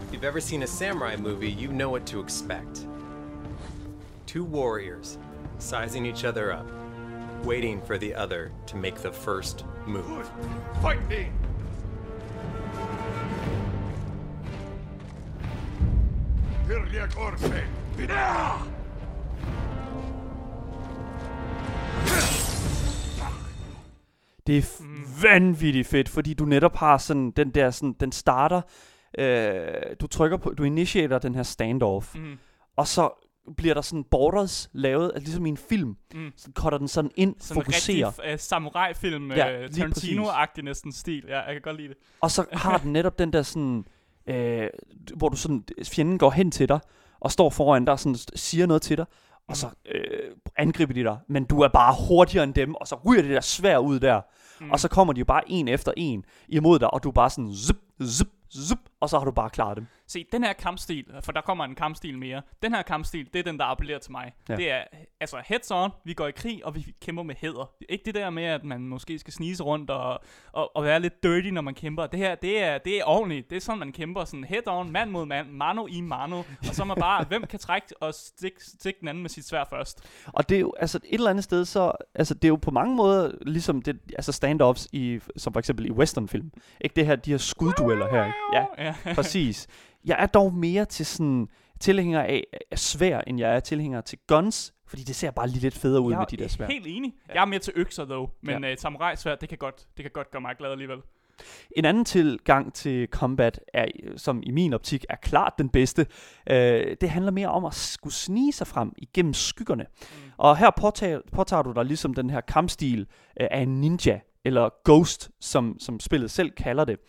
If 0.04 0.14
you've 0.14 0.26
ever 0.26 0.40
seen 0.40 0.64
a 0.64 0.68
samurai 0.68 1.16
movie, 1.18 1.50
you 1.50 1.72
know 1.72 1.92
what 1.92 2.06
to 2.08 2.24
expect. 2.24 2.88
Two 4.28 4.44
warriors 4.44 5.20
sizing 5.60 6.06
each 6.06 6.26
other 6.26 6.52
up, 6.52 6.66
waiting 7.46 7.82
for 7.86 7.98
the 7.98 8.16
other 8.16 8.52
to 8.68 8.78
make 8.78 8.96
the 8.96 9.12
first 9.12 9.66
move. 9.88 10.30
Fight 10.82 11.08
me! 11.10 11.51
Tirria 16.72 17.08
corte! 17.08 17.68
Videa! 17.98 18.58
Det 24.48 24.58
er 24.58 24.62
f- 24.62 25.22
vanvittigt 25.24 25.88
fedt, 25.88 26.10
fordi 26.10 26.34
du 26.34 26.46
netop 26.46 26.76
har 26.76 26.98
sådan 26.98 27.32
den 27.32 27.50
der 27.50 27.72
sådan, 27.72 27.96
den 28.00 28.12
starter, 28.12 28.62
øh, 29.18 29.68
du 30.02 30.08
trykker 30.08 30.38
på, 30.38 30.50
du 30.50 30.64
initierer 30.64 31.20
den 31.20 31.36
her 31.36 31.44
standoff, 31.44 32.16
Mm. 32.16 32.38
og 32.76 32.88
så 32.88 33.10
bliver 33.58 33.74
der 33.74 33.82
sådan 33.82 34.04
borders 34.04 34.70
lavet, 34.74 35.12
altså 35.16 35.26
ligesom 35.26 35.46
i 35.46 35.50
en 35.50 35.58
film, 35.58 35.96
Mm. 36.14 36.32
så 36.38 36.52
cutter 36.56 36.78
den 36.78 36.88
sådan 36.88 37.12
ind, 37.16 37.36
Sådan 37.40 37.58
en 37.62 37.64
fokuserer, 37.66 38.20
rigtig 38.20 38.34
uh, 38.34 38.40
samurai-film, 38.40 39.32
Ja, 39.32 39.66
lige 39.68 39.84
Tarantino-agtig 39.86 40.62
næsten 40.64 40.92
stil. 40.92 41.26
Ja, 41.28 41.40
jeg 41.40 41.54
kan 41.54 41.62
godt 41.62 41.78
lide 41.78 41.88
det. 41.90 41.98
og 42.22 42.32
så 42.32 42.46
har 42.54 42.78
den 42.78 42.94
netop 42.94 43.20
den 43.20 43.34
der 43.34 43.42
sådan, 43.42 43.86
øh, 44.28 44.68
hvor 45.16 45.30
du 45.30 45.38
sådan, 45.38 45.64
fjenden 45.84 46.18
går 46.18 46.30
hen 46.32 46.52
til 46.52 46.70
dig, 46.70 46.80
og 47.20 47.32
står 47.32 47.50
foran 47.50 47.86
dig 47.86 47.92
og 47.92 48.00
sådan 48.00 48.16
siger 48.36 48.66
noget 48.66 48.82
til 48.82 48.98
dig, 48.98 49.06
og 49.48 49.58
så 49.58 49.68
øh, 49.96 50.36
angriber 50.58 50.94
de 50.94 51.04
dig, 51.04 51.18
men 51.30 51.44
du 51.44 51.62
er 51.62 51.68
bare 51.68 51.96
hurtigere 52.08 52.44
end 52.44 52.54
dem, 52.54 52.76
og 52.76 52.88
så 52.88 52.96
ryger 53.06 53.22
det 53.22 53.32
der 53.32 53.42
svær 53.42 53.78
ud 53.78 54.00
der, 54.00 54.22
Mm. 54.62 54.72
og 54.72 54.80
så 54.80 54.88
kommer 54.88 55.14
de 55.14 55.20
jo 55.20 55.26
bare 55.26 55.42
en 55.48 55.68
efter 55.68 55.94
en 55.98 56.26
imod 56.50 56.80
dig, 56.80 56.94
og 56.94 57.04
du 57.04 57.10
er 57.10 57.14
bare 57.14 57.30
sådan, 57.30 57.54
zup, 57.54 57.78
zup, 58.04 58.28
zup, 58.68 58.78
og 59.02 59.10
så 59.10 59.18
har 59.18 59.26
du 59.26 59.32
bare 59.32 59.50
klaret 59.50 59.78
dem. 59.78 59.88
Se, 60.08 60.26
den 60.32 60.44
her 60.44 60.54
kampstil, 60.54 61.06
for 61.24 61.32
der 61.32 61.42
kommer 61.42 61.66
en 61.66 61.76
kampstil 61.76 62.18
mere. 62.18 62.42
Den 62.62 62.74
her 62.74 62.82
kampstil, 62.82 63.30
det 63.34 63.40
er 63.40 63.44
den, 63.44 63.60
der 63.60 63.66
appellerer 63.66 64.00
til 64.00 64.12
mig. 64.12 64.34
Ja. 64.50 64.56
Det 64.56 64.72
er, 64.72 64.84
altså 65.20 65.38
heads 65.46 65.72
on, 65.72 65.90
vi 66.06 66.14
går 66.14 66.28
i 66.28 66.32
krig, 66.32 66.66
og 66.66 66.76
vi 66.76 66.96
kæmper 67.02 67.24
med 67.24 67.36
hæder. 67.38 67.72
Ikke 67.90 68.06
det 68.06 68.16
der 68.16 68.30
med, 68.30 68.44
at 68.44 68.64
man 68.64 68.88
måske 68.88 69.20
skal 69.20 69.34
snise 69.34 69.64
rundt 69.64 69.90
og, 69.90 70.20
og, 70.52 70.76
og 70.76 70.84
være 70.84 71.00
lidt 71.00 71.24
dirty, 71.24 71.48
når 71.48 71.62
man 71.62 71.74
kæmper. 71.74 72.08
Det 72.08 72.20
her, 72.20 72.36
det 72.36 72.64
er, 72.64 72.78
det 72.78 73.00
er 73.00 73.04
ordentligt. 73.06 73.50
Det 73.50 73.56
er 73.56 73.60
sådan, 73.60 73.80
man 73.80 73.92
kæmper. 73.92 74.26
Sådan 74.26 74.44
head 74.44 74.68
on, 74.68 74.92
mand 74.92 75.12
mod 75.12 75.26
mand, 75.26 75.50
mano 75.50 75.88
i 75.88 76.02
mano. 76.02 76.38
Og 76.38 76.76
så 76.76 76.82
er 76.82 76.86
man 76.86 76.98
bare, 77.00 77.26
hvem 77.30 77.44
kan 77.44 77.60
trække 77.60 77.88
og 78.02 78.14
stikke 78.14 78.64
stik 78.64 79.00
den 79.00 79.08
anden 79.08 79.24
med 79.24 79.30
sit 79.30 79.48
svær 79.48 79.64
først. 79.70 80.10
Og 80.28 80.50
det 80.50 80.56
er 80.56 80.60
jo, 80.60 80.74
altså 80.80 80.98
et 81.04 81.14
eller 81.14 81.30
andet 81.30 81.44
sted, 81.44 81.66
så, 81.66 81.92
altså 82.16 82.34
det 82.34 82.44
er 82.44 82.50
jo 82.50 82.56
på 82.56 82.72
mange 82.72 82.96
måder, 82.96 83.32
ligesom 83.42 83.82
det, 83.82 84.00
altså 84.16 84.32
standoffs 84.32 84.88
i, 84.92 85.20
som 85.38 85.54
for 85.54 85.60
eksempel 85.60 85.86
i 85.86 85.92
westernfilm. 85.92 86.52
Ikke 86.82 86.96
det 86.96 87.06
her, 87.06 87.16
de 87.16 87.32
her 87.32 87.38
skuddueller 87.38 88.10
her, 88.10 88.26
ikke? 88.26 88.38
Ja, 88.54 88.66
ja. 88.86 88.91
præcis. 89.16 89.68
Jeg 90.06 90.16
er 90.20 90.26
dog 90.26 90.54
mere 90.54 90.86
til 90.86 91.06
sådan, 91.06 91.48
tilhænger 91.80 92.22
af, 92.22 92.44
af 92.72 92.80
svær, 92.80 93.22
end 93.28 93.40
jeg 93.40 93.56
er 93.56 93.60
tilhænger 93.60 94.02
til 94.02 94.20
guns, 94.28 94.74
fordi 94.88 95.04
det 95.04 95.16
ser 95.16 95.32
bare 95.32 95.48
lige 95.48 95.60
lidt 95.62 95.78
federe 95.78 96.02
ud 96.02 96.12
jeg 96.12 96.20
med 96.20 96.26
de 96.28 96.38
der 96.38 96.44
er 96.44 96.48
svær. 96.48 96.68
helt 96.68 96.88
enig. 96.88 97.14
Jeg 97.34 97.42
er 97.42 97.46
mere 97.46 97.60
til 97.60 97.74
økser, 97.76 98.06
dog. 98.06 98.32
Men 98.42 98.64
Ja. 98.64 98.68
ja. 98.68 98.74
uh, 98.74 98.78
samurai 98.78 99.16
svær, 99.16 99.36
det 99.36 99.50
kan 99.50 99.58
godt, 99.58 99.76
det 99.98 100.04
kan 100.04 100.12
godt 100.14 100.32
gøre 100.32 100.42
mig 100.42 100.56
glad 100.58 100.72
alligevel. 100.72 100.98
En 101.78 101.86
anden 101.86 102.06
tilgang 102.06 102.74
til 102.74 103.08
combat, 103.12 103.60
er, 103.74 103.86
som 104.18 104.44
i 104.44 104.52
min 104.52 104.74
optik 104.74 105.06
er 105.10 105.16
klart 105.16 105.54
den 105.58 105.70
bedste, 105.70 106.06
øh, 106.50 106.96
det 107.02 107.10
handler 107.10 107.32
mere 107.32 107.48
om 107.48 107.66
at 107.66 107.74
skulle 107.74 108.14
snige 108.14 108.52
sig 108.52 108.68
frem 108.68 108.94
igennem 108.98 109.34
skyggerne. 109.34 109.86
Mm. 110.02 110.32
Og 110.38 110.58
her 110.58 110.70
påtager, 110.78 111.20
påtager 111.32 111.64
du 111.64 111.72
dig 111.72 111.86
ligesom 111.86 112.14
den 112.14 112.30
her 112.30 112.42
kampstil 112.42 113.00
øh, 113.42 113.48
af 113.52 113.60
en 113.62 113.82
ninja, 113.82 114.20
eller 114.46 114.70
ghost, 114.84 115.32
som, 115.40 115.76
som 115.80 116.00
spillet 116.00 116.32
selv 116.32 116.52
kalder 116.52 116.86
det. 116.86 117.00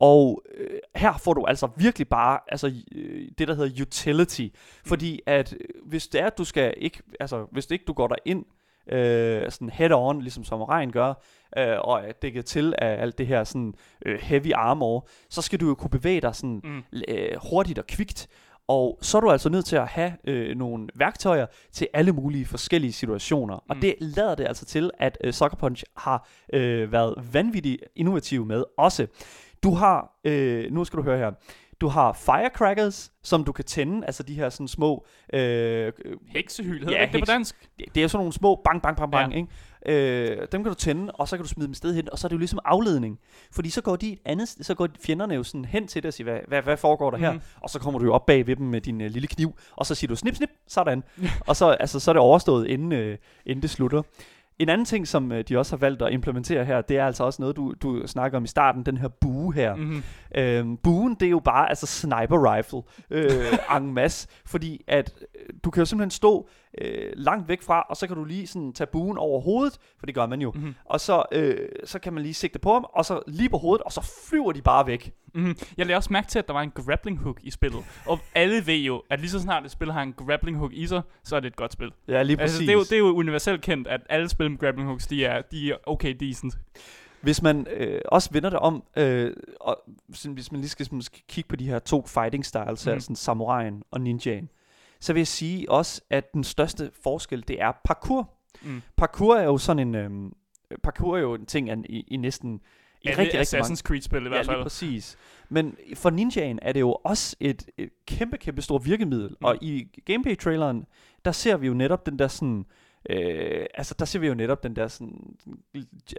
Og 0.00 0.42
øh, 0.58 0.78
her 0.96 1.12
får 1.18 1.34
du 1.34 1.44
altså 1.44 1.68
virkelig 1.76 2.08
bare 2.08 2.38
altså, 2.48 2.72
øh, 2.94 3.28
det, 3.38 3.48
der 3.48 3.54
hedder 3.54 3.82
utility. 3.82 4.46
Fordi 4.86 5.20
at 5.26 5.52
øh, 5.52 5.58
hvis 5.84 6.08
det 6.08 6.20
er, 6.20 6.26
at 6.26 6.38
du 6.38 6.44
skal 6.44 6.74
ikke, 6.76 7.02
altså 7.20 7.46
hvis 7.52 7.66
det 7.66 7.74
ikke 7.74 7.84
du 7.84 7.92
går 7.92 8.06
der 8.08 8.16
ind 8.24 8.44
øh, 8.92 9.50
sådan 9.50 9.70
head 9.70 9.92
on, 9.92 10.22
ligesom 10.22 10.44
samuraien 10.44 10.92
gør, 10.92 11.14
øh, 11.58 11.76
og 11.80 12.00
er 12.04 12.12
dækket 12.12 12.44
til 12.44 12.74
af 12.78 13.02
alt 13.02 13.18
det 13.18 13.26
her 13.26 13.44
sådan 13.44 13.74
øh, 14.06 14.18
heavy 14.22 14.52
armor, 14.54 15.08
så 15.30 15.42
skal 15.42 15.60
du 15.60 15.68
jo 15.68 15.74
kunne 15.74 15.90
bevæge 15.90 16.20
dig 16.20 16.34
sådan 16.34 16.60
Mm. 16.64 16.82
øh, 17.08 17.36
hurtigt 17.50 17.78
og 17.78 17.86
kvikt. 17.86 18.28
Og 18.68 18.98
så 19.02 19.16
er 19.16 19.20
du 19.20 19.30
altså 19.30 19.48
nødt 19.48 19.64
til 19.64 19.76
at 19.76 19.86
have 19.86 20.12
øh, 20.24 20.56
nogle 20.56 20.88
værktøjer 20.94 21.46
til 21.72 21.88
alle 21.94 22.12
mulige 22.12 22.46
forskellige 22.46 22.92
situationer. 22.92 23.54
Og 23.54 23.76
Mm. 23.76 23.80
det 23.80 23.94
lader 24.00 24.34
det 24.34 24.46
altså 24.46 24.64
til, 24.64 24.90
at 24.98 25.18
øh, 25.24 25.32
Sucker 25.32 25.56
Punch 25.56 25.84
har 25.96 26.28
øh, 26.52 26.92
været 26.92 27.14
vanvittigt 27.32 27.82
innovativ 27.96 28.46
med 28.46 28.64
også. 28.78 29.06
Du 29.62 29.74
har, 29.74 30.18
øh, 30.24 30.72
nu 30.72 30.84
skal 30.84 30.96
du 30.96 31.02
høre 31.02 31.18
her, 31.18 31.30
Du 31.80 31.88
har 31.88 32.12
firecrackers, 32.12 33.12
som 33.22 33.44
du 33.44 33.52
kan 33.52 33.64
tænde, 33.64 34.06
altså 34.06 34.22
de 34.22 34.34
her 34.34 34.48
sådan 34.48 34.68
små... 34.68 35.06
Øh, 35.32 35.92
Heksehyl, 36.28 36.78
hedder 36.78 36.92
Ja, 36.92 37.02
ikke 37.02 37.12
det 37.12 37.20
på 37.20 37.32
dansk? 37.32 37.56
det 37.78 37.86
det 37.94 38.02
er 38.02 38.08
sådan 38.08 38.20
nogle 38.22 38.32
små 38.32 38.60
bang, 38.64 38.82
bang, 38.82 38.96
bang, 38.96 39.12
bang, 39.12 39.32
Ja. 39.32 39.38
ikke? 39.38 40.40
Øh, 40.40 40.46
dem 40.52 40.62
kan 40.62 40.72
du 40.72 40.74
tænde, 40.74 41.12
og 41.12 41.28
så 41.28 41.36
kan 41.36 41.42
du 41.44 41.48
smide 41.48 41.66
dem 41.66 41.74
sted 41.74 41.94
hen, 41.94 42.08
og 42.12 42.18
så 42.18 42.26
er 42.26 42.28
det 42.28 42.34
jo 42.34 42.38
ligesom 42.38 42.58
afledning. 42.64 43.18
Fordi 43.52 43.70
så 43.70 43.80
går 43.82 43.96
de 43.96 44.12
et 44.12 44.18
andet, 44.24 44.48
så 44.48 44.74
går 44.74 44.88
fjenderne 45.06 45.34
jo 45.34 45.42
sådan 45.42 45.64
hen 45.64 45.86
til 45.88 46.02
dig 46.02 46.08
og 46.08 46.14
siger, 46.14 46.30
hvad, 46.30 46.40
hvad, 46.48 46.62
hvad 46.62 46.76
foregår 46.76 47.10
der 47.10 47.18
her? 47.18 47.32
Mhm. 47.32 47.40
Og 47.62 47.70
så 47.70 47.78
kommer 47.78 47.98
du 48.00 48.04
jo 48.06 48.12
op 48.14 48.26
bag 48.26 48.46
ved 48.46 48.56
dem 48.56 48.66
med 48.66 48.80
din 48.80 49.00
øh, 49.00 49.10
lille 49.10 49.28
kniv, 49.28 49.58
og 49.76 49.86
så 49.86 49.94
siger 49.94 50.08
du 50.08 50.16
snip, 50.16 50.34
snip, 50.34 50.50
sådan. 50.66 51.02
og 51.46 51.56
så, 51.56 51.68
altså, 51.70 52.00
så 52.00 52.10
er 52.10 52.12
det 52.12 52.20
overstået, 52.20 52.66
inden, 52.66 52.92
øh, 52.92 53.18
inden 53.46 53.62
det 53.62 53.70
slutter. 53.70 54.02
En 54.60 54.68
anden 54.68 54.84
ting, 54.84 55.08
som 55.08 55.32
øh, 55.32 55.44
de 55.48 55.58
også 55.58 55.76
har 55.76 55.78
valgt 55.78 56.02
at 56.02 56.12
implementere 56.12 56.64
her, 56.64 56.80
det 56.80 56.98
er 56.98 57.06
altså 57.06 57.24
også 57.24 57.42
noget, 57.42 57.56
du, 57.56 57.74
du 57.82 58.06
snakker 58.06 58.38
om 58.38 58.44
i 58.44 58.46
starten, 58.46 58.82
den 58.82 58.96
her 58.96 59.08
bue 59.08 59.54
her. 59.54 59.76
Mm-hmm. 59.76 60.02
Øhm, 60.36 60.76
buen, 60.76 61.14
det 61.14 61.26
er 61.26 61.30
jo 61.30 61.40
bare 61.44 61.68
altså 61.68 61.86
sniper 61.86 62.54
rifle 62.54 62.82
øh, 63.10 63.76
en 63.76 63.94
masse, 63.94 64.28
fordi 64.46 64.84
at 64.88 65.12
øh, 65.20 65.54
du 65.64 65.70
kan 65.70 65.80
jo 65.80 65.84
simpelthen 65.84 66.10
stå 66.10 66.48
øh, 66.80 67.12
langt 67.16 67.48
væk 67.48 67.62
fra, 67.62 67.80
og 67.88 67.96
så 67.96 68.06
kan 68.06 68.16
du 68.16 68.24
lige 68.24 68.46
sådan 68.46 68.72
tage 68.72 68.86
buen 68.92 69.18
over 69.18 69.40
hovedet, 69.40 69.78
for 69.98 70.06
det 70.06 70.14
gør 70.14 70.26
man 70.26 70.40
jo, 70.40 70.52
Mhm. 70.54 70.74
og 70.84 71.00
så, 71.00 71.22
øh, 71.32 71.68
så 71.84 71.98
kan 71.98 72.12
man 72.12 72.22
lige 72.22 72.34
sigte 72.34 72.58
på 72.58 72.72
ham, 72.72 72.86
og 72.92 73.04
så 73.04 73.20
lige 73.26 73.48
på 73.48 73.58
hovedet, 73.58 73.82
og 73.82 73.92
så 73.92 74.12
flyver 74.30 74.52
de 74.52 74.62
bare 74.62 74.86
væk. 74.86 75.12
Mm-hmm. 75.34 75.56
Jeg 75.76 75.86
lagde 75.86 75.96
også 75.96 76.12
mærke 76.12 76.28
til, 76.28 76.38
at 76.38 76.46
der 76.46 76.52
var 76.54 76.62
en 76.62 76.70
grappling 76.70 77.18
hook 77.18 77.38
i 77.42 77.50
spillet. 77.50 77.80
Og 78.06 78.18
alle 78.34 78.66
ved 78.66 78.76
jo, 78.78 79.02
at 79.10 79.20
lige 79.20 79.30
så 79.30 79.40
snart 79.40 79.64
et 79.64 79.70
spil 79.70 79.92
har 79.92 80.02
en 80.02 80.12
grappling 80.12 80.56
hook 80.58 80.72
i 80.72 80.86
sig, 80.86 81.02
så 81.24 81.36
er 81.36 81.40
det 81.40 81.46
et 81.48 81.56
godt 81.56 81.72
spil. 81.72 81.92
Ja, 82.08 82.22
lige 82.22 82.36
præcis. 82.36 82.52
Altså, 82.54 82.60
det, 82.60 82.68
er 82.68 82.72
jo, 82.72 82.80
det 82.80 82.92
er 82.92 82.98
jo 82.98 83.14
universelt 83.16 83.62
kendt, 83.62 83.88
at 83.88 84.00
alle 84.08 84.28
spil 84.28 84.50
med 84.50 84.58
grappling 84.58 84.88
hooks, 84.88 85.06
de 85.06 85.24
er, 85.24 85.42
de 85.42 85.70
er 85.70 85.76
okay 85.86 86.14
decent. 86.20 86.58
Hvis 87.22 87.42
man 87.42 87.66
øh, 87.70 88.00
også 88.04 88.28
vender 88.32 88.50
det 88.50 88.58
om, 88.58 88.82
øh, 88.96 89.32
og 89.60 89.82
sådan, 90.12 90.34
hvis 90.34 90.52
man 90.52 90.60
lige 90.60 90.70
skal, 90.70 90.86
sådan, 90.86 91.02
skal 91.02 91.20
kigge 91.28 91.48
på 91.48 91.56
de 91.56 91.66
her 91.68 91.78
to 91.78 92.06
fighting 92.06 92.46
styles, 92.46 92.86
mm. 92.86 92.92
Altså 92.92 93.14
samurajen 93.14 93.82
og 93.90 94.00
ninjaen, 94.00 94.48
så 95.00 95.12
vil 95.12 95.20
jeg 95.20 95.26
sige 95.26 95.70
også, 95.70 96.00
at 96.10 96.32
den 96.32 96.44
største 96.44 96.90
forskel, 97.02 97.48
det 97.48 97.62
er 97.62 97.72
parkour. 97.84 98.30
Mm. 98.62 98.82
Parkour 98.96 99.36
er 99.36 99.44
jo 99.44 99.58
sådan 99.58 99.88
en, 99.88 99.94
øh, 99.94 100.30
parkour 100.82 101.16
er 101.16 101.20
jo 101.20 101.34
en 101.34 101.46
ting 101.46 101.70
an- 101.70 101.84
i, 101.88 102.00
i 102.08 102.16
næsten, 102.16 102.54
i 103.02 103.08
Ja, 103.08 103.14
rigtig, 103.18 103.40
rigtig 103.40 103.60
Assassin's 103.60 103.82
Creed-spil 103.82 104.24
i 104.26 104.28
hvert 104.28 104.46
Ja, 104.46 104.52
fald. 104.52 104.62
præcis. 104.62 105.16
Men 105.48 105.76
for 105.94 106.10
ninjaen 106.10 106.58
er 106.62 106.72
det 106.72 106.80
jo 106.80 106.92
også 107.04 107.36
et, 107.40 107.66
et 107.78 107.90
kæmpe, 108.06 108.36
kæmpe 108.38 108.62
stort 108.62 108.84
virkemiddel. 108.84 109.28
Mm. 109.28 109.36
Og 109.44 109.56
i 109.62 109.88
gameplay-traileren, 110.04 110.84
der 111.24 111.32
ser 111.32 111.56
vi 111.56 111.66
jo 111.66 111.74
netop 111.74 112.06
den 112.06 112.18
der 112.18 112.28
sådan... 112.28 112.64
Øh, 113.10 113.66
altså, 113.74 113.94
der 113.98 114.04
ser 114.04 114.18
vi 114.18 114.26
jo 114.26 114.34
netop 114.34 114.62
den 114.62 114.76
der 114.76 114.88
sådan... 114.88 115.36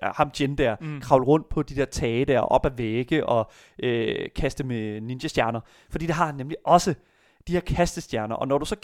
Ham 0.03 0.31
Jin 0.39 0.55
der, 0.55 0.75
Mm. 0.81 1.01
kravle 1.01 1.25
rundt 1.25 1.49
på 1.49 1.63
de 1.63 1.75
der 1.75 1.85
tage 1.85 2.25
der, 2.25 2.39
op 2.39 2.65
ad 2.65 2.71
vægge 2.77 3.25
og 3.25 3.51
øh, 3.83 4.29
kaste 4.35 4.63
med 4.63 5.01
ninja-stjerner. 5.01 5.59
Fordi 5.89 6.05
det 6.05 6.15
har 6.15 6.25
han 6.25 6.35
nemlig 6.35 6.57
også 6.65 6.93
de 7.47 7.53
her 7.53 7.59
kastestjerner, 7.59 8.35
og 8.35 8.47
når 8.47 8.57
du 8.57 8.65
så, 8.65 8.75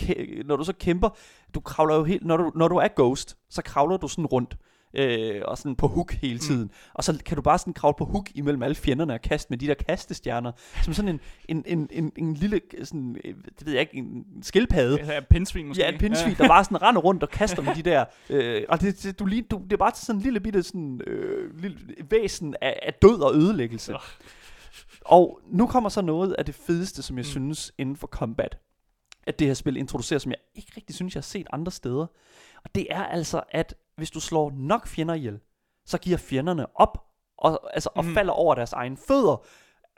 når 0.45 0.55
du 0.55 0.63
så 0.63 0.73
kæmper, 0.73 1.09
du 1.53 1.59
kravler 1.59 1.95
jo 1.95 2.03
helt, 2.03 2.25
når 2.25 2.37
du, 2.37 2.51
når 2.55 2.67
du 2.67 2.75
er 2.75 2.87
ghost, 2.95 3.37
så 3.49 3.61
kravler 3.61 3.97
du 3.97 4.07
sådan 4.07 4.25
rundt, 4.25 4.57
øh, 4.97 5.41
og 5.45 5.57
sådan 5.57 5.75
på 5.75 5.87
hook 5.87 6.13
hele 6.13 6.39
tiden, 6.39 6.61
mm. 6.61 6.69
og 6.93 7.03
så 7.03 7.19
kan 7.25 7.35
du 7.35 7.41
bare 7.41 7.57
sådan 7.57 7.73
kravle 7.73 7.95
på 7.97 8.05
hook 8.05 8.29
imellem 8.35 8.63
alle 8.63 8.75
fjenderne 8.75 9.13
og 9.13 9.21
kaste 9.21 9.49
med 9.49 9.57
de 9.57 9.67
der 9.67 9.73
kastestjerner, 9.73 10.51
som 10.83 10.93
sådan 10.93 11.09
en, 11.09 11.19
en, 11.49 11.63
en, 11.67 11.87
en, 11.91 12.11
en 12.17 12.33
lille, 12.33 12.61
sådan, 12.83 13.13
det 13.59 13.65
ved 13.65 13.73
jeg 13.73 13.81
ikke, 13.81 13.97
en 13.97 14.25
skildpadde, 14.41 15.13
Ja, 15.13 15.19
pindsvin 15.19 15.67
måske. 15.67 15.83
Ja, 15.83 15.89
en 15.91 15.99
pindsvin, 15.99 16.35
der 16.35 16.47
bare 16.47 16.63
sådan 16.63 16.81
render 16.81 17.01
rundt 17.01 17.23
og 17.23 17.29
kaster 17.29 17.61
med 17.61 17.75
de 17.75 17.81
der... 17.81 18.05
Øh, 18.29 18.63
og 18.69 18.81
det, 18.81 19.03
det, 19.03 19.19
du, 19.19 19.25
du, 19.51 19.61
det 19.63 19.73
er 19.73 19.77
bare 19.77 19.91
sådan 19.95 20.15
en 20.19 20.23
lille 20.23 20.39
bitte 20.39 20.63
sådan, 20.63 21.01
øh, 21.07 21.61
lille 21.61 21.77
væsen 22.09 22.55
af, 22.61 22.79
af 22.83 22.93
død 22.93 23.21
og 23.21 23.35
ødelæggelse. 23.35 23.93
Og 25.05 25.39
nu 25.47 25.67
kommer 25.67 25.89
så 25.89 26.01
noget 26.01 26.33
af 26.33 26.45
det 26.45 26.55
fedeste, 26.55 27.01
som 27.03 27.17
jeg 27.17 27.23
Mm. 27.23 27.27
mm. 27.27 27.31
synes 27.53 27.71
inden 27.77 27.95
for 27.95 28.07
combat, 28.07 28.57
at 29.27 29.39
det 29.39 29.47
her 29.47 29.53
spil 29.53 29.77
introducerer, 29.77 30.19
som 30.19 30.31
jeg 30.31 30.39
ikke 30.55 30.71
rigtig 30.77 30.95
synes, 30.95 31.15
jeg 31.15 31.19
har 31.19 31.23
set 31.23 31.47
andre 31.53 31.71
steder. 31.71 32.05
Og 32.63 32.75
det 32.75 32.87
er 32.89 33.03
altså, 33.03 33.41
at 33.51 33.75
hvis 33.97 34.11
du 34.11 34.19
slår 34.19 34.51
nok 34.55 34.87
fjender 34.87 35.13
ihjel, 35.13 35.39
så 35.85 35.97
giver 35.97 36.17
fjenderne 36.17 36.65
op, 36.79 37.03
og, 37.37 37.69
altså, 37.73 37.89
og 37.95 38.05
Mhm. 38.05 38.13
falder 38.13 38.33
over 38.33 38.55
deres 38.55 38.73
egen 38.73 38.97
fødder, 39.07 39.45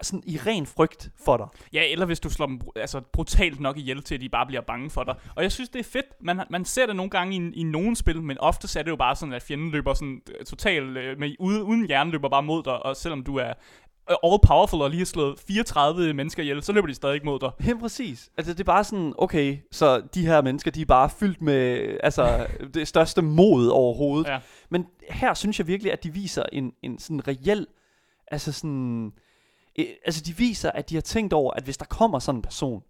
sådan 0.01 0.23
i 0.25 0.37
ren 0.37 0.65
frygt 0.65 1.09
for 1.25 1.37
dig. 1.37 1.47
Ja, 1.73 1.83
eller 1.91 2.05
hvis 2.05 2.19
du 2.19 2.29
slår 2.29 2.45
dem 2.45 2.61
altså, 2.75 3.01
brutalt 3.13 3.59
nok 3.59 3.77
ihjel 3.77 4.03
til, 4.03 4.15
at 4.15 4.21
de 4.21 4.29
bare 4.29 4.45
bliver 4.45 4.61
bange 4.61 4.89
for 4.89 5.03
dig. 5.03 5.15
Og 5.35 5.43
jeg 5.43 5.51
synes, 5.51 5.69
det 5.69 5.79
er 5.79 5.83
fedt. 5.83 6.05
Man, 6.21 6.41
man 6.49 6.65
ser 6.65 6.85
det 6.85 6.95
nogle 6.95 7.09
gange 7.09 7.35
i, 7.35 7.51
i 7.59 7.63
nogle 7.63 7.95
spil, 7.95 8.21
men 8.21 8.37
ofte 8.37 8.79
er 8.79 8.83
det 8.83 8.91
jo 8.91 8.95
bare 8.95 9.15
sådan, 9.15 9.33
at 9.33 9.43
fjenden 9.43 9.71
løber 9.71 9.93
sådan 9.93 10.21
øh, 10.39 10.45
totalt 10.45 10.97
øh, 10.97 11.19
med, 11.19 11.35
uden, 11.39 11.61
uden 11.61 11.87
hjerne 11.87 12.11
løber 12.11 12.29
bare 12.29 12.43
mod 12.43 12.63
dig, 12.63 12.85
og 12.85 12.95
selvom 12.95 13.23
du 13.23 13.35
er 13.35 13.53
all 14.23 14.39
powerful 14.47 14.81
og 14.81 14.89
lige 14.89 14.99
har 14.99 15.05
slået 15.05 15.39
34 15.47 16.13
mennesker 16.13 16.43
ihjel, 16.43 16.63
så 16.63 16.71
løber 16.71 16.87
de 16.87 16.93
stadig 16.93 17.13
ikke 17.13 17.25
mod 17.25 17.39
dig. 17.39 17.51
Helt 17.59 17.79
præcis. 17.79 18.31
Altså, 18.37 18.53
det 18.53 18.59
er 18.59 18.63
bare 18.63 18.83
sådan, 18.83 19.13
okay, 19.17 19.57
så 19.71 20.01
de 20.13 20.25
her 20.25 20.41
mennesker, 20.41 20.71
de 20.71 20.81
er 20.81 20.85
bare 20.85 21.09
fyldt 21.09 21.41
med 21.41 21.97
altså, 22.03 22.47
det 22.73 22.87
største 22.87 23.21
mod 23.21 23.67
overhovedet. 23.67 24.27
Ja. 24.27 24.39
Men 24.69 24.85
her 25.09 25.33
synes 25.33 25.59
jeg 25.59 25.67
virkelig, 25.67 25.91
at 25.93 26.03
de 26.03 26.13
viser 26.13 26.43
en, 26.51 26.71
en 26.83 26.99
sådan 26.99 27.27
reel, 27.27 27.67
altså 28.31 28.51
sådan, 28.51 29.11
eh, 29.75 29.85
altså 30.05 30.21
de 30.25 30.37
viser, 30.37 30.71
at 30.71 30.89
de 30.89 30.95
har 30.95 31.01
tænkt 31.01 31.33
over, 31.33 31.53
at 31.53 31.63
hvis 31.63 31.77
der 31.77 31.85
kommer 31.85 32.19
sådan 32.19 32.39
en 32.39 32.41
person, 32.41 32.81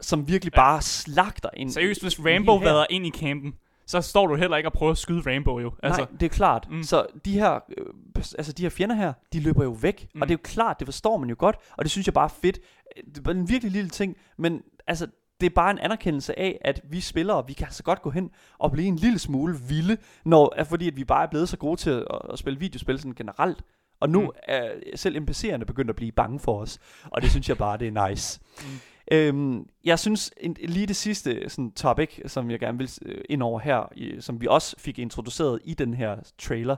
som 0.00 0.28
virkelig 0.28 0.52
Ja. 0.56 0.60
bare 0.60 0.82
slagter 0.82 1.48
en... 1.56 1.72
Seriøst, 1.72 2.02
hvis 2.02 2.20
Rambo 2.20 2.56
vader 2.56 2.86
ind 2.90 3.06
i 3.06 3.10
campen, 3.10 3.54
så 3.86 4.00
står 4.00 4.26
du 4.26 4.34
heller 4.34 4.56
ikke 4.56 4.68
og 4.68 4.72
prøver 4.72 4.92
at 4.92 4.98
skyde 4.98 5.34
Rambo 5.34 5.60
jo. 5.60 5.72
Altså, 5.82 6.00
Nej, 6.00 6.10
det 6.20 6.26
er 6.26 6.30
klart. 6.30 6.68
Mm. 6.70 6.82
Så 6.82 7.06
de 7.24 7.32
her, 7.32 7.52
øh, 7.78 7.86
altså 8.16 8.52
de 8.52 8.62
her 8.62 8.70
fjender 8.70 8.96
her, 8.96 9.12
de 9.32 9.40
løber 9.40 9.64
jo 9.64 9.70
væk. 9.70 10.08
Mm. 10.14 10.22
Og 10.22 10.28
det 10.28 10.34
er 10.34 10.38
jo 10.38 10.42
klart, 10.44 10.78
det 10.78 10.86
forstår 10.86 11.16
man 11.16 11.28
jo 11.28 11.36
godt. 11.38 11.56
Og 11.76 11.84
det 11.84 11.90
synes 11.90 12.06
jeg 12.06 12.14
bare 12.14 12.24
er 12.24 12.34
fedt. 12.42 12.58
Det 13.14 13.26
er 13.26 13.30
en 13.30 13.48
virkelig 13.48 13.72
lille 13.72 13.90
ting, 13.90 14.16
men 14.38 14.62
altså, 14.86 15.06
det 15.40 15.46
er 15.46 15.54
bare 15.54 15.70
en 15.70 15.78
anerkendelse 15.78 16.38
af, 16.38 16.58
at 16.60 16.80
vi 16.90 17.00
spillere, 17.00 17.46
vi 17.46 17.52
kan 17.52 17.66
altså 17.66 17.82
godt 17.82 18.02
gå 18.02 18.10
hen 18.10 18.30
og 18.58 18.72
blive 18.72 18.88
en 18.88 18.96
lille 18.96 19.18
smule 19.18 19.58
vilde, 19.68 19.96
når, 20.24 20.54
fordi 20.64 20.88
at 20.88 20.96
vi 20.96 21.04
bare 21.04 21.22
er 21.22 21.30
blevet 21.30 21.48
så 21.48 21.56
gode 21.56 21.76
til 21.76 21.90
at, 21.90 22.18
at 22.32 22.38
spille 22.38 22.60
videospil 22.60 22.98
sådan 22.98 23.14
generelt. 23.14 23.62
Og 24.00 24.10
nu 24.10 24.20
mm. 24.20 24.30
er 24.42 24.70
selv 24.94 25.16
NPC'erne 25.16 25.64
begyndt 25.64 25.90
at 25.90 25.96
blive 25.96 26.12
bange 26.12 26.40
for 26.40 26.60
os. 26.60 26.78
Og 27.04 27.22
det 27.22 27.30
synes 27.30 27.48
jeg 27.48 27.58
bare, 27.58 27.78
det 27.78 27.88
er 27.88 28.08
nice. 28.08 28.40
Mm. 28.60 28.80
Øhm, 29.12 29.68
jeg 29.84 29.98
synes 29.98 30.32
en, 30.36 30.56
lige 30.60 30.86
det 30.86 30.96
sidste 30.96 31.48
sådan, 31.48 31.72
topic, 31.72 32.20
som 32.26 32.50
jeg 32.50 32.60
gerne 32.60 32.78
vil 32.78 32.90
øh, 33.02 33.24
ind 33.28 33.42
over 33.42 33.60
her, 33.60 33.92
i, 33.96 34.20
som 34.20 34.40
vi 34.40 34.46
også 34.46 34.76
fik 34.78 34.98
introduceret 34.98 35.60
i 35.64 35.74
den 35.74 35.94
her 35.94 36.16
trailer, 36.38 36.76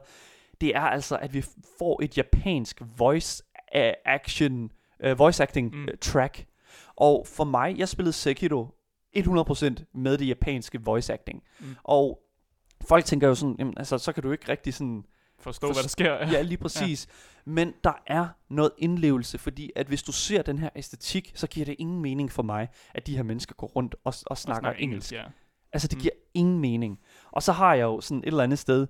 det 0.60 0.76
er 0.76 0.80
altså, 0.80 1.16
at 1.16 1.34
vi 1.34 1.44
får 1.78 2.02
et 2.02 2.18
japansk 2.18 2.82
voice 2.98 3.42
action, 4.04 4.70
uh, 5.06 5.18
voice 5.18 5.42
acting 5.42 5.74
Mm. 5.74 5.80
mm. 5.80 5.88
track. 6.00 6.46
Og 6.96 7.26
for 7.26 7.44
mig, 7.44 7.78
jeg 7.78 7.88
spillede 7.88 8.12
Sekiro 8.12 8.68
100% 9.16 9.84
med 9.94 10.18
det 10.18 10.28
japanske 10.28 10.80
voice 10.82 11.12
acting. 11.12 11.42
Mm. 11.60 11.66
Og 11.84 12.18
folk 12.88 13.04
tænker 13.04 13.28
jo 13.28 13.34
sådan, 13.34 13.56
jamen, 13.58 13.74
altså, 13.76 13.98
så 13.98 14.12
kan 14.12 14.22
du 14.22 14.32
ikke 14.32 14.48
rigtig 14.48 14.74
sådan 14.74 15.04
Forstå, 15.46 15.66
Forst- 15.66 15.76
hvad 15.76 15.82
der 15.82 15.88
sker. 15.88 16.12
Ja, 16.32 16.42
lige 16.42 16.58
præcis. 16.58 17.06
ja. 17.06 17.12
Men 17.50 17.74
der 17.84 17.92
er 18.06 18.28
noget 18.50 18.70
indlevelse, 18.78 19.38
fordi 19.38 19.70
at 19.76 19.86
hvis 19.86 20.02
du 20.02 20.12
ser 20.12 20.42
den 20.42 20.58
her 20.58 20.68
æstetik, 20.76 21.32
så 21.34 21.46
giver 21.46 21.66
det 21.66 21.76
ingen 21.78 22.00
mening 22.02 22.32
for 22.32 22.42
mig, 22.42 22.68
at 22.94 23.06
de 23.06 23.16
her 23.16 23.22
mennesker 23.22 23.54
går 23.54 23.66
rundt 23.66 23.94
og, 23.94 24.00
og 24.04 24.14
Og 24.26 24.38
snakker 24.38 24.70
engelsk. 24.70 25.12
Ja. 25.12 25.22
Altså, 25.72 25.88
det 25.88 25.96
Mm. 25.98 26.02
giver 26.02 26.12
ingen 26.34 26.58
mening. 26.58 26.98
Og 27.32 27.42
så 27.42 27.52
har 27.52 27.74
jeg 27.74 27.82
jo 27.82 28.00
sådan 28.00 28.18
et 28.18 28.26
eller 28.26 28.42
andet 28.44 28.58
sted, 28.58 28.86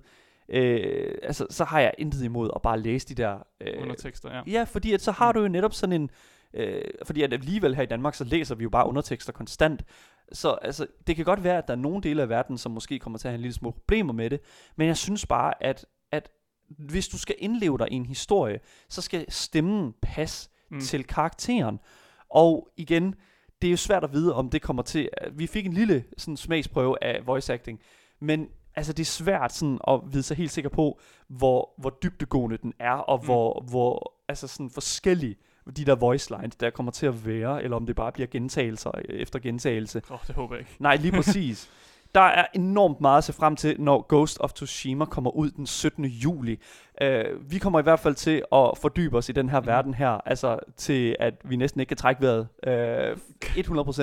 øh, 0.49 1.17
altså, 1.23 1.47
så 1.49 1.63
har 1.63 1.79
jeg 1.79 1.93
intet 1.97 2.23
imod 2.23 2.49
at 2.55 2.61
bare 2.61 2.79
læse 2.79 3.07
de 3.07 3.15
der... 3.15 3.37
Øh, 3.61 3.81
Undertekster, 3.81 4.35
ja. 4.35 4.41
Ja, 4.47 4.63
fordi 4.63 4.93
at 4.93 5.01
så 5.01 5.11
har 5.11 5.31
Mm. 5.31 5.33
du 5.35 5.41
jo 5.41 5.47
netop 5.47 5.73
sådan 5.73 6.01
en... 6.01 6.09
Øh, 6.53 6.81
fordi 7.05 7.21
at 7.23 7.33
alligevel 7.33 7.75
her 7.75 7.83
i 7.83 7.85
Danmark, 7.85 8.13
så 8.15 8.23
læser 8.23 8.55
vi 8.55 8.63
jo 8.63 8.69
bare 8.69 8.87
undertekster 8.87 9.33
konstant. 9.33 9.83
Så 10.31 10.51
altså, 10.51 10.87
det 11.07 11.15
kan 11.15 11.25
godt 11.25 11.43
være, 11.43 11.57
at 11.57 11.67
der 11.67 11.73
er 11.73 11.77
nogle 11.77 12.01
dele 12.01 12.21
af 12.21 12.29
verden, 12.29 12.57
som 12.57 12.71
måske 12.71 12.99
kommer 12.99 13.19
til 13.19 13.27
at 13.27 13.31
have 13.31 13.35
en 13.35 13.41
lille 13.41 13.53
smule 13.53 13.73
problemer 13.73 14.13
med 14.13 14.29
det. 14.29 14.39
Men 14.75 14.87
jeg 14.87 14.97
synes 14.97 15.25
bare, 15.25 15.63
at 15.63 15.85
hvis 16.69 17.07
du 17.07 17.17
skal 17.17 17.35
indleve 17.39 17.77
dig 17.77 17.87
i 17.91 17.95
en 17.95 18.05
historie, 18.05 18.59
så 18.89 19.01
skal 19.01 19.25
stemmen 19.29 19.93
passe 20.01 20.49
Mm. 20.71 20.79
til 20.81 21.03
karakteren. 21.03 21.79
Og 22.29 22.69
igen, 22.77 23.15
det 23.61 23.67
er 23.67 23.71
jo 23.71 23.77
svært 23.77 24.03
at 24.03 24.13
vide, 24.13 24.35
om 24.35 24.49
det 24.49 24.61
kommer 24.61 24.83
til... 24.83 25.09
Vi 25.33 25.47
fik 25.47 25.65
en 25.65 25.73
lille 25.73 26.03
sådan, 26.17 26.37
smagsprøve 26.37 27.03
af 27.03 27.27
voice 27.27 27.53
acting, 27.53 27.79
men 28.19 28.47
altså, 28.75 28.93
det 28.93 29.03
er 29.03 29.05
svært 29.05 29.53
sådan, 29.53 29.79
at 29.87 29.99
vide 30.11 30.23
sig 30.23 30.37
helt 30.37 30.51
sikker 30.51 30.69
på, 30.69 30.99
hvor, 31.27 31.73
hvor 31.77 31.89
dybdegående 32.03 32.57
den 32.57 32.73
er, 32.79 32.91
og 32.93 33.19
Mm. 33.19 33.25
hvor, 33.25 33.63
hvor 33.69 34.13
altså, 34.27 34.47
sådan 34.47 34.69
forskellige 34.69 35.35
de 35.77 35.85
der 35.85 35.95
voice 35.95 36.35
lines, 36.37 36.55
der 36.55 36.69
kommer 36.69 36.91
til 36.91 37.05
at 37.05 37.25
være, 37.25 37.63
eller 37.63 37.77
om 37.77 37.85
det 37.85 37.95
bare 37.95 38.11
bliver 38.11 38.27
gentagelser 38.27 38.91
efter 39.09 39.39
gentagelse. 39.39 40.01
Åh, 40.09 40.11
oh, 40.13 40.19
det 40.27 40.35
håber 40.35 40.55
jeg 40.55 40.59
ikke. 40.59 40.71
Nej, 40.79 40.95
lige 40.95 41.11
præcis. 41.11 41.69
Der 42.17 42.23
er 42.23 42.45
enormt 42.53 43.01
meget 43.01 43.17
at 43.17 43.23
se 43.23 43.33
frem 43.33 43.55
til, 43.55 43.75
når 43.81 44.05
Ghost 44.09 44.37
of 44.39 44.53
Tsushima 44.53 45.05
kommer 45.05 45.31
ud 45.31 45.51
den 45.51 45.65
17. 45.65 46.05
juli. 46.05 46.59
Uh, 47.01 47.51
vi 47.51 47.57
kommer 47.57 47.79
i 47.79 47.83
hvert 47.83 47.99
fald 47.99 48.15
til 48.15 48.43
at 48.51 48.71
fordybe 48.81 49.17
os 49.17 49.29
i 49.29 49.31
den 49.31 49.49
her 49.49 49.59
mm. 49.59 49.67
verden 49.67 49.93
her, 49.93 50.09
altså 50.09 50.59
til 50.77 51.15
at 51.19 51.33
vi 51.43 51.55
næsten 51.55 51.81
ikke 51.81 51.87
kan 51.87 51.97
trække 51.97 52.21
vejret. 52.21 52.47
Uh, 52.67 53.19
100%. 53.43 54.01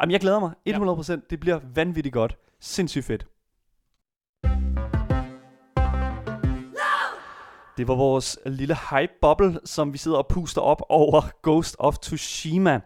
Jamen, 0.00 0.12
jeg 0.12 0.20
glæder 0.20 0.40
mig. 0.40 0.52
100%. 0.68 1.26
Det 1.30 1.40
bliver 1.40 1.60
vanvittigt 1.74 2.12
godt. 2.12 2.36
Sindssygt 2.60 3.04
fedt. 3.04 3.26
Det 7.76 7.88
var 7.88 7.94
vores 7.94 8.38
lille 8.46 8.76
hype-bubble, 8.90 9.60
som 9.64 9.92
vi 9.92 9.98
sidder 9.98 10.18
og 10.18 10.26
puster 10.28 10.62
op 10.62 10.82
over 10.88 11.22
Ghost 11.42 11.76
of 11.78 11.98
Tsushima. 11.98 12.80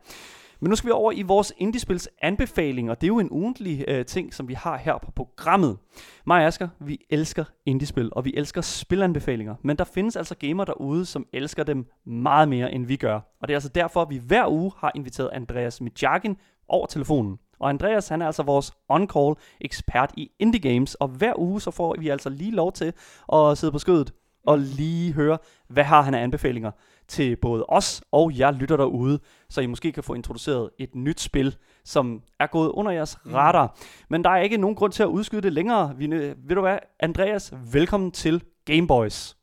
Men 0.62 0.68
nu 0.68 0.76
skal 0.76 0.88
vi 0.88 0.92
over 0.92 1.12
i 1.12 1.22
vores 1.22 1.52
indiespils 1.58 2.08
anbefalinger. 2.22 2.94
Det 2.94 3.04
er 3.04 3.08
jo 3.08 3.18
en 3.18 3.30
ugentlig 3.30 3.84
øh, 3.88 4.06
ting, 4.06 4.34
som 4.34 4.48
vi 4.48 4.54
har 4.54 4.76
her 4.76 4.98
på 4.98 5.10
programmet. 5.10 5.78
Mig 6.26 6.40
og 6.40 6.46
Asger, 6.46 6.68
vi 6.80 6.98
elsker 7.10 7.44
indiespil, 7.66 8.10
og 8.12 8.24
vi 8.24 8.32
elsker 8.36 8.60
spilanbefalinger. 8.60 9.54
Men 9.62 9.76
der 9.78 9.84
findes 9.84 10.16
altså 10.16 10.34
gamer 10.34 10.64
derude, 10.64 11.06
som 11.06 11.26
elsker 11.32 11.64
dem 11.64 11.86
meget 12.06 12.48
mere, 12.48 12.72
end 12.72 12.86
vi 12.86 12.96
gør. 12.96 13.14
Og 13.14 13.48
det 13.48 13.50
er 13.50 13.56
altså 13.56 13.68
derfor, 13.68 14.02
at 14.02 14.10
vi 14.10 14.18
hver 14.18 14.48
uge 14.48 14.72
har 14.78 14.92
inviteret 14.94 15.30
Andreas 15.32 15.80
Mijakin 15.80 16.36
over 16.68 16.86
telefonen. 16.86 17.38
Og 17.60 17.68
Andreas, 17.68 18.08
han 18.08 18.22
er 18.22 18.26
altså 18.26 18.42
vores 18.42 18.72
on-call 18.92 19.34
ekspert 19.60 20.10
i 20.16 20.30
indie 20.38 20.60
games, 20.60 20.94
og 20.94 21.08
hver 21.08 21.38
uge 21.38 21.60
så 21.60 21.70
får 21.70 21.96
vi 21.98 22.08
altså 22.08 22.30
lige 22.30 22.50
lov 22.50 22.72
til 22.72 22.92
at 23.32 23.58
sidde 23.58 23.72
på 23.72 23.78
skødet 23.78 24.12
og 24.46 24.58
lige 24.58 25.12
høre, 25.12 25.38
hvad 25.68 25.84
har 25.84 26.02
han 26.02 26.14
af 26.14 26.22
anbefalinger 26.22 26.70
til 27.08 27.36
både 27.36 27.64
os 27.68 28.02
og 28.12 28.38
jer 28.38 28.50
lytter 28.50 28.76
derude, 28.76 29.18
så 29.48 29.60
I 29.60 29.66
måske 29.66 29.92
kan 29.92 30.02
få 30.02 30.14
introduceret 30.14 30.70
et 30.78 30.94
nyt 30.94 31.20
spil, 31.20 31.56
som 31.84 32.22
er 32.40 32.46
gået 32.46 32.68
under 32.68 32.92
jeres 32.92 33.18
radar. 33.26 33.76
Men 34.10 34.24
der 34.24 34.30
er 34.30 34.38
ikke 34.38 34.56
nogen 34.56 34.76
grund 34.76 34.92
til 34.92 35.02
at 35.02 35.06
udskyde 35.06 35.42
det 35.42 35.52
længere. 35.52 35.96
Vi, 35.96 36.06
ved 36.10 36.54
du 36.54 36.60
hvad, 36.60 36.78
Andreas, 37.00 37.54
velkommen 37.72 38.10
til 38.10 38.42
Gameboys. 38.64 39.36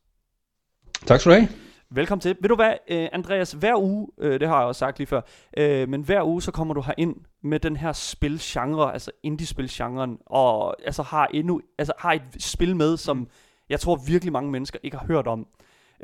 Tak 1.06 1.20
skal 1.20 1.32
du 1.32 1.36
have. 1.36 1.48
Velkommen 1.92 2.20
til. 2.20 2.36
Ved 2.40 2.48
du 2.48 2.54
hvad, 2.54 2.74
øh, 2.88 3.08
Andreas, 3.12 3.52
hver 3.52 3.76
uge, 3.76 4.08
øh, 4.18 4.40
det 4.40 4.48
har 4.48 4.58
jeg 4.58 4.66
også 4.66 4.78
sagt 4.78 4.98
lige 4.98 5.06
før, 5.06 5.20
øh, 5.56 5.88
men 5.88 6.02
hver 6.02 6.22
uge 6.22 6.42
så 6.42 6.50
kommer 6.50 6.74
du 6.74 6.80
her 6.80 6.94
ind 6.98 7.16
med 7.42 7.60
den 7.60 7.76
her 7.76 7.92
spilgenre, 7.92 8.92
altså 8.92 9.10
indie-spilgenren, 9.22 10.18
og 10.26 10.76
altså 10.86 11.02
har, 11.02 11.26
endnu, 11.34 11.60
altså 11.78 11.92
har 11.98 12.12
et 12.12 12.22
spil 12.38 12.76
med, 12.76 12.96
som 12.96 13.28
jeg 13.68 13.80
tror 13.80 13.96
virkelig 14.06 14.32
mange 14.32 14.50
mennesker 14.50 14.78
ikke 14.82 14.96
har 14.96 15.06
hørt 15.06 15.26
om. 15.26 15.46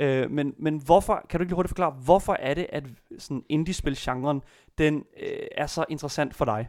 Øh, 0.01 0.31
men, 0.31 0.55
men 0.59 0.83
hvorfor, 0.85 1.27
kan 1.31 1.39
du 1.39 1.43
ikke 1.43 1.51
lige 1.51 1.55
hurtigt 1.57 1.71
forklare, 1.71 1.95
hvorfor 2.05 2.37
er 2.41 2.55
det, 2.55 2.67
at 2.69 2.85
sådan 3.19 3.43
indie-spilgenren, 3.49 4.41
den 4.79 5.05
øh, 5.23 5.47
er 5.57 5.67
så 5.67 5.85
interessant 5.89 6.35
for 6.35 6.45
dig? 6.45 6.69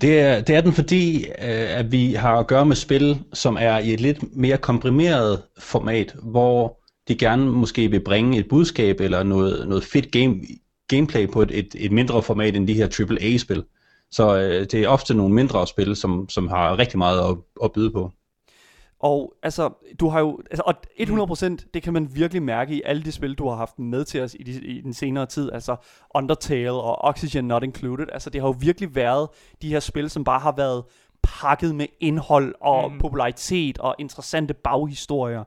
Det 0.00 0.20
er, 0.20 0.40
det 0.40 0.56
er 0.56 0.60
den 0.60 0.72
fordi, 0.72 1.24
øh, 1.24 1.78
at 1.78 1.92
vi 1.92 2.12
har 2.12 2.38
at 2.38 2.46
gøre 2.46 2.66
med 2.66 2.76
spil, 2.76 3.24
som 3.32 3.56
er 3.60 3.78
i 3.78 3.92
et 3.92 4.00
lidt 4.00 4.36
mere 4.36 4.58
komprimeret 4.58 5.42
format, 5.58 6.16
hvor 6.22 6.82
de 7.08 7.16
gerne 7.16 7.46
måske 7.46 7.90
vil 7.90 8.00
bringe 8.00 8.38
et 8.38 8.48
budskab 8.48 9.00
eller 9.00 9.22
noget, 9.22 9.68
noget 9.68 9.84
fedt 9.84 10.12
game, 10.12 10.40
gameplay 10.88 11.30
på 11.30 11.42
et, 11.42 11.58
et, 11.58 11.74
et 11.78 11.92
mindre 11.92 12.22
format 12.22 12.56
end 12.56 12.68
de 12.68 12.74
her 12.74 13.06
AAA-spil. 13.10 13.64
Så 14.10 14.36
øh, 14.36 14.60
det 14.60 14.74
er 14.74 14.88
ofte 14.88 15.14
nogle 15.14 15.34
mindre 15.34 15.66
spil, 15.66 15.96
som, 15.96 16.28
som 16.28 16.48
har 16.48 16.78
rigtig 16.78 16.98
meget 16.98 17.30
at, 17.30 17.36
at 17.64 17.72
byde 17.72 17.90
på. 17.90 18.12
Og 19.02 19.34
altså, 19.42 19.70
du 20.00 20.08
har 20.08 20.20
jo, 20.20 20.40
altså, 20.50 20.62
og 20.66 20.74
100%, 21.00 21.70
det 21.74 21.82
kan 21.82 21.92
man 21.92 22.08
virkelig 22.14 22.42
mærke 22.42 22.74
i 22.74 22.82
alle 22.84 23.02
de 23.02 23.12
spil, 23.12 23.34
du 23.34 23.48
har 23.48 23.56
haft 23.56 23.78
med 23.78 24.04
til 24.04 24.22
os 24.22 24.36
i, 24.40 24.42
de, 24.42 24.52
i 24.52 24.80
den 24.80 24.94
senere 24.94 25.26
tid, 25.26 25.52
altså 25.52 25.76
Undertale 26.14 26.72
og 26.72 27.04
Oxygen 27.04 27.44
Not 27.44 27.62
Included, 27.62 28.06
altså 28.12 28.30
det 28.30 28.40
har 28.40 28.48
jo 28.48 28.54
virkelig 28.60 28.94
været 28.94 29.28
de 29.62 29.68
her 29.68 29.80
spil, 29.80 30.10
som 30.10 30.24
bare 30.24 30.40
har 30.40 30.54
været 30.56 30.84
pakket 31.22 31.74
med 31.74 31.86
indhold 32.00 32.54
og 32.60 32.92
mm. 32.92 32.98
popularitet 32.98 33.78
og 33.78 33.94
interessante 33.98 34.54
baghistorier. 34.54 35.44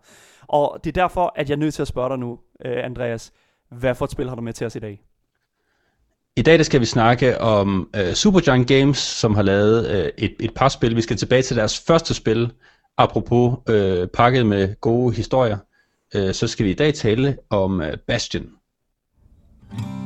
Og 0.47 0.79
det 0.83 0.97
er 0.97 1.01
derfor, 1.01 1.33
at 1.35 1.49
jeg 1.49 1.55
er 1.55 1.59
nødt 1.59 1.73
til 1.73 1.81
at 1.81 1.87
spørge 1.87 2.09
dig 2.09 2.19
nu, 2.19 2.39
øh, 2.65 2.85
Andreas, 2.85 3.31
hvad 3.71 3.95
for 3.95 4.05
et 4.05 4.11
spil 4.11 4.29
har 4.29 4.35
du 4.35 4.41
med 4.41 4.53
til 4.53 4.67
os 4.67 4.75
i 4.75 4.79
dag? 4.79 5.01
I 6.37 6.41
dag 6.41 6.57
der 6.57 6.63
skal 6.63 6.81
vi 6.81 6.85
snakke 6.85 7.41
om 7.41 7.89
uh, 7.97 8.13
Supergiant 8.13 8.67
Games, 8.67 8.97
som 8.97 9.35
har 9.35 9.41
lavet 9.41 9.89
uh, 9.89 10.23
et, 10.25 10.35
et 10.39 10.53
par 10.55 10.69
spil. 10.69 10.95
Vi 10.95 11.01
skal 11.01 11.17
tilbage 11.17 11.41
til 11.41 11.57
deres 11.57 11.79
første 11.79 12.13
spil, 12.13 12.51
apropos 12.97 13.57
øh, 13.69 14.07
pakket 14.07 14.45
med 14.45 14.75
gode 14.81 15.15
historier. 15.15 15.57
øh, 16.15 16.33
så 16.33 16.47
skal 16.47 16.65
vi 16.65 16.71
i 16.71 16.75
dag 16.75 16.93
tale 16.93 17.37
om 17.49 17.81
øh, 17.81 17.97
Bastion. 18.07 18.45
Mm. 19.71 20.04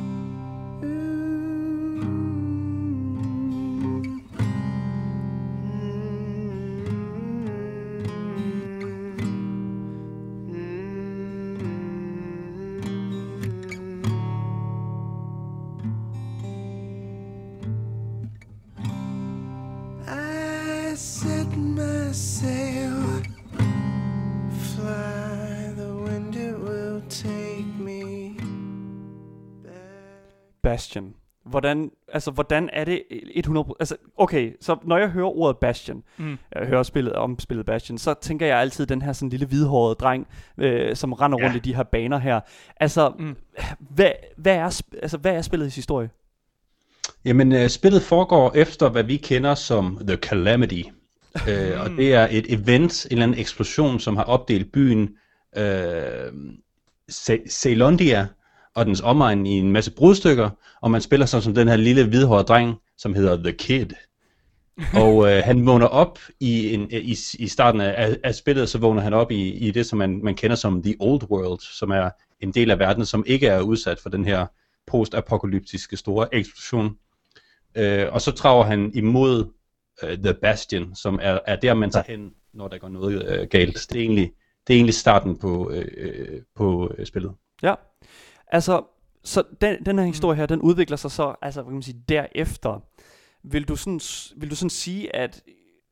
Bastion. 30.70 31.14
Hvordan, 31.46 31.90
altså, 32.12 32.30
hvordan 32.30 32.70
er 32.72 32.84
det 32.84 33.02
100... 33.34 33.66
Altså, 33.80 33.96
okay, 34.16 34.52
så 34.60 34.76
når 34.84 34.98
jeg 34.98 35.08
hører 35.08 35.36
ordet 35.36 35.56
Bastion, 35.58 36.02
Mm. 36.18 36.36
jeg 36.56 36.66
hører 36.66 36.82
spillet 36.82 37.12
om 37.12 37.38
spillet 37.38 37.66
Bastion, 37.66 37.98
så 37.98 38.14
tænker 38.22 38.46
jeg 38.46 38.58
altid 38.58 38.86
den 38.86 39.02
her 39.02 39.12
sådan 39.12 39.28
lille 39.28 39.46
hvidhårede 39.46 39.94
dreng, 39.94 40.26
øh, 40.58 40.96
som 40.96 41.12
render 41.12 41.38
rundt 41.44 41.56
i 41.56 41.58
de 41.58 41.74
her 41.74 41.82
baner 41.82 42.18
her. 42.18 42.40
Altså, 42.76 43.12
Mm. 43.18 43.36
hvad, 43.80 44.10
hvad, 44.36 44.56
er, 44.56 44.82
altså, 45.02 45.16
hvad 45.18 45.34
er 45.34 45.42
spillets 45.42 45.74
historie? 45.76 46.10
Jamen, 47.24 47.52
uh, 47.52 47.66
spillet 47.66 48.02
foregår 48.02 48.52
efter, 48.54 48.88
hvad 48.88 49.02
vi 49.04 49.16
kender 49.16 49.54
som 49.54 49.98
The 50.06 50.16
Calamity. 50.16 50.82
uh, 51.34 51.80
og 51.84 51.90
det 51.90 52.14
er 52.14 52.28
et 52.30 52.46
event, 52.52 53.04
en 53.06 53.12
eller 53.12 53.22
anden 53.22 53.38
eksplosion, 53.40 54.00
som 54.00 54.16
har 54.16 54.24
opdelt 54.24 54.72
byen 54.72 55.02
uh, 55.56 55.62
Ce- 57.12 57.48
Ceylondia 57.50 58.26
og 58.74 58.86
dens 58.86 59.00
omegn 59.00 59.46
i 59.46 59.58
en 59.58 59.72
masse 59.72 59.92
brudstykker, 59.92 60.50
og 60.82 60.90
man 60.90 61.00
spiller 61.00 61.26
så 61.26 61.40
som 61.40 61.54
den 61.54 61.68
her 61.68 61.76
lille 61.76 62.08
hvidhårede 62.08 62.44
dreng, 62.44 62.74
som 62.98 63.14
hedder 63.14 63.36
The 63.36 63.52
Kid. 63.52 63.86
og 65.02 65.16
uh, 65.16 65.28
han 65.28 65.66
vågner 65.66 65.86
op 65.86 66.18
i, 66.40 66.74
en, 66.74 66.90
i, 66.90 67.16
i 67.38 67.48
starten 67.48 67.80
af, 67.80 68.16
af 68.24 68.34
spillet, 68.34 68.68
så 68.68 68.78
vågner 68.78 69.02
han 69.02 69.12
op 69.12 69.30
i, 69.30 69.50
i 69.50 69.70
det, 69.70 69.86
som 69.86 69.98
man, 69.98 70.20
man 70.24 70.34
kender 70.34 70.56
som 70.56 70.82
The 70.82 70.96
Old 71.00 71.30
World, 71.30 71.60
som 71.60 71.90
er 71.90 72.10
en 72.40 72.52
del 72.52 72.70
af 72.70 72.78
verden, 72.78 73.06
som 73.06 73.24
ikke 73.26 73.46
er 73.46 73.60
udsat 73.60 74.00
for 74.00 74.08
den 74.08 74.24
her 74.24 74.46
postapokalyptiske 74.86 75.96
store 75.96 76.34
eksplosion. 76.34 76.96
Øh, 77.74 78.06
og 78.12 78.20
så 78.20 78.30
trager 78.30 78.64
han 78.64 78.90
imod 78.94 79.52
øh, 80.02 80.18
The 80.18 80.34
Bastion, 80.34 80.94
som 80.94 81.18
er, 81.22 81.38
er 81.46 81.56
der, 81.56 81.74
man 81.74 81.90
tager 81.90 82.04
hen, 82.08 82.30
når 82.52 82.68
der 82.68 82.78
går 82.78 82.88
noget 82.88 83.28
øh, 83.28 83.48
galt. 83.48 83.86
Det 83.90 83.96
er 83.96 84.00
egentlig, 84.00 84.32
det 84.66 84.74
er 84.74 84.76
egentlig 84.76 84.94
starten 84.94 85.38
på, 85.38 85.70
øh, 85.70 85.88
øh, 85.96 86.42
på 86.56 86.92
øh, 86.98 87.06
spillet. 87.06 87.32
Ja, 87.62 87.74
altså, 88.52 88.82
så 89.24 89.42
den, 89.60 89.84
den 89.86 89.98
her 89.98 90.06
historie 90.06 90.36
her, 90.36 90.46
den 90.46 90.60
udvikler 90.60 90.96
sig 90.96 91.10
så, 91.10 91.34
altså, 91.42 91.62
hvad 91.62 91.70
kan 91.70 91.74
man 91.74 91.82
sige, 91.82 92.02
derefter. 92.08 92.82
Vil 93.42 93.68
du 93.68 93.76
sådan, 93.76 94.00
vil 94.36 94.50
du 94.50 94.56
sådan 94.56 94.70
sige, 94.70 95.16
at, 95.16 95.42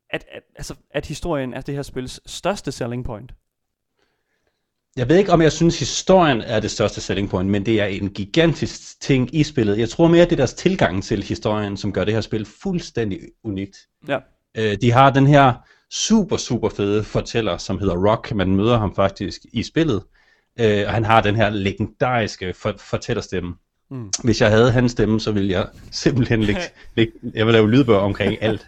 at, 0.09 0.25
at, 0.31 0.43
altså, 0.55 0.75
at 0.91 1.05
historien 1.05 1.53
er 1.53 1.61
det 1.61 1.75
her 1.75 1.81
spils 1.81 2.21
største 2.25 2.71
selling 2.71 3.05
point? 3.05 3.31
Jeg 4.95 5.09
ved 5.09 5.17
ikke, 5.17 5.31
om 5.31 5.41
jeg 5.41 5.51
synes, 5.51 5.79
historien 5.79 6.41
er 6.41 6.59
det 6.59 6.71
største 6.71 7.01
selling 7.01 7.29
point, 7.29 7.49
men 7.49 7.65
det 7.65 7.81
er 7.81 7.85
en 7.85 8.09
gigantisk 8.09 9.01
ting 9.01 9.35
i 9.35 9.43
spillet. 9.43 9.79
Jeg 9.79 9.89
tror 9.89 10.07
mere, 10.07 10.25
det 10.25 10.31
er 10.31 10.35
deres 10.35 10.53
tilgang 10.53 11.03
til 11.03 11.23
historien, 11.23 11.77
som 11.77 11.93
gør 11.93 12.03
det 12.03 12.13
her 12.13 12.21
spil 12.21 12.45
fuldstændig 12.45 13.19
unikt. 13.43 13.77
Ja. 14.07 14.19
Øh, 14.57 14.77
de 14.81 14.91
har 14.91 15.09
den 15.09 15.27
her 15.27 15.53
super, 15.91 16.37
super 16.37 16.69
fede 16.69 17.03
fortæller, 17.03 17.57
som 17.57 17.79
hedder 17.79 18.09
Rock. 18.09 18.35
Man 18.35 18.55
møder 18.55 18.77
ham 18.77 18.95
faktisk 18.95 19.41
i 19.53 19.63
spillet. 19.63 20.03
Øh, 20.59 20.83
og 20.87 20.93
han 20.93 21.05
har 21.05 21.21
den 21.21 21.35
her 21.35 21.49
legendariske 21.49 22.53
for- 22.53 22.75
fortællerstemme. 22.77 23.53
Mm. 23.91 24.09
Hvis 24.23 24.41
jeg 24.41 24.49
havde 24.49 24.71
hans 24.71 24.91
stemme, 24.91 25.19
så 25.19 25.31
ville 25.31 25.49
jeg 25.51 25.67
simpelthen 25.91 26.43
lægge, 26.43 26.61
lægge 26.97 27.13
jeg 27.23 27.45
ville 27.45 27.57
lave 27.59 27.71
lydbøger 27.71 27.99
omkring 27.99 28.43
alt. 28.43 28.67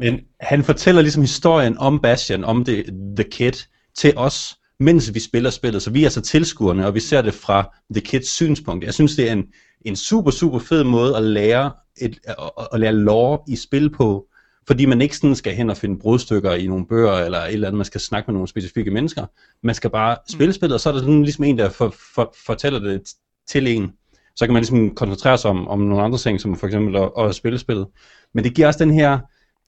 Men 0.00 0.20
han 0.40 0.64
fortæller 0.64 1.02
ligesom 1.02 1.22
historien 1.22 1.78
om 1.78 2.00
Bastian, 2.00 2.44
om 2.44 2.64
det, 2.64 2.84
The 3.16 3.24
Kid, 3.30 3.52
til 3.96 4.12
os, 4.16 4.56
mens 4.80 5.14
vi 5.14 5.20
spiller 5.20 5.50
spillet. 5.50 5.82
Så 5.82 5.90
vi 5.90 6.00
er 6.02 6.06
altså 6.06 6.20
tilskuerne, 6.20 6.86
og 6.86 6.94
vi 6.94 7.00
ser 7.00 7.22
det 7.22 7.34
fra 7.34 7.76
The 7.94 8.00
Kids 8.00 8.28
synspunkt. 8.30 8.84
Jeg 8.84 8.94
synes, 8.94 9.16
det 9.16 9.28
er 9.28 9.32
en, 9.32 9.44
en 9.84 9.96
super, 9.96 10.30
super 10.30 10.58
fed 10.58 10.84
måde 10.84 11.16
at 11.16 11.22
lære, 11.22 11.72
et, 12.00 12.18
at, 12.24 12.36
at 12.72 12.80
lære 12.80 12.92
lore 12.92 13.38
i 13.48 13.56
spil 13.56 13.90
på, 13.90 14.26
fordi 14.66 14.86
man 14.86 15.00
ikke 15.00 15.16
sådan 15.16 15.34
skal 15.34 15.52
hen 15.54 15.70
og 15.70 15.76
finde 15.76 15.98
brudstykker 15.98 16.52
i 16.52 16.66
nogle 16.66 16.86
bøger, 16.86 17.12
eller 17.12 17.38
et 17.38 17.52
eller 17.52 17.68
andet, 17.68 17.78
man 17.78 17.84
skal 17.84 18.00
snakke 18.00 18.30
med 18.30 18.34
nogle 18.34 18.48
specifikke 18.48 18.90
mennesker. 18.90 19.26
Man 19.62 19.74
skal 19.74 19.90
bare 19.90 20.16
spille 20.30 20.52
spillet, 20.52 20.74
og 20.74 20.80
så 20.80 20.88
er 20.88 20.92
der 20.92 21.00
sådan 21.00 21.22
ligesom 21.22 21.44
en, 21.44 21.58
der 21.58 21.68
for, 21.68 21.94
for, 22.14 22.34
fortæller 22.46 22.78
det 22.78 23.02
til 23.48 23.66
en. 23.66 23.92
Så 24.36 24.46
kan 24.46 24.52
man 24.52 24.60
ligesom 24.60 24.94
koncentrere 24.94 25.38
sig 25.38 25.50
om, 25.50 25.68
om 25.68 25.78
nogle 25.78 26.04
andre 26.04 26.18
ting, 26.18 26.40
som 26.40 26.56
for 26.56 26.66
eksempel 26.66 26.96
at, 26.96 27.10
at 27.18 27.34
spille 27.34 27.58
spillet. 27.58 27.86
Men 28.34 28.44
det 28.44 28.54
giver 28.54 28.66
også 28.66 28.84
den 28.84 28.94
her, 28.94 29.18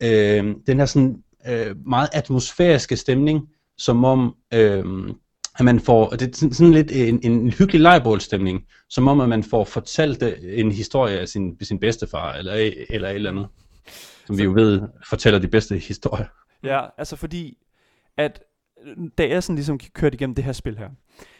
øh, 0.02 0.54
den 0.66 0.78
her 0.78 0.86
sådan, 0.86 1.16
øh, 1.48 1.76
meget 1.86 2.08
atmosfæriske 2.12 2.96
stemning, 2.96 3.48
som 3.78 4.04
om, 4.04 4.34
øh, 4.54 4.84
at 5.58 5.64
man 5.64 5.80
får, 5.80 6.10
det 6.10 6.22
er 6.42 6.48
sådan- 6.52 6.72
lidt 6.72 6.92
en, 6.92 7.20
en 7.22 7.50
hyggelig 7.50 7.80
lejrbålstemning, 7.80 8.62
som 8.88 9.08
om, 9.08 9.20
at 9.20 9.28
man 9.28 9.44
får 9.44 9.64
fortalt 9.64 10.22
en 10.42 10.72
historie 10.72 11.18
af 11.18 11.28
sin, 11.28 11.56
sin 11.62 11.78
bedstefar, 11.80 12.32
eller, 12.32 12.70
eller 12.90 13.08
et 13.08 13.14
eller 13.14 13.30
andet, 13.30 13.46
som 14.26 14.38
vi 14.38 14.42
jo 14.42 14.52
ved 14.52 14.82
fortæller 15.08 15.38
de 15.38 15.48
bedste 15.48 15.78
historier. 15.78 16.26
Ja, 16.62 16.86
altså 16.98 17.16
fordi, 17.16 17.58
at 18.16 18.42
da 19.18 19.28
jeg 19.28 19.42
sådan 19.42 19.56
ligesom 19.56 19.78
kørte 19.78 20.14
igennem 20.14 20.34
det 20.34 20.44
her 20.44 20.52
spil 20.52 20.78
her, 20.78 20.88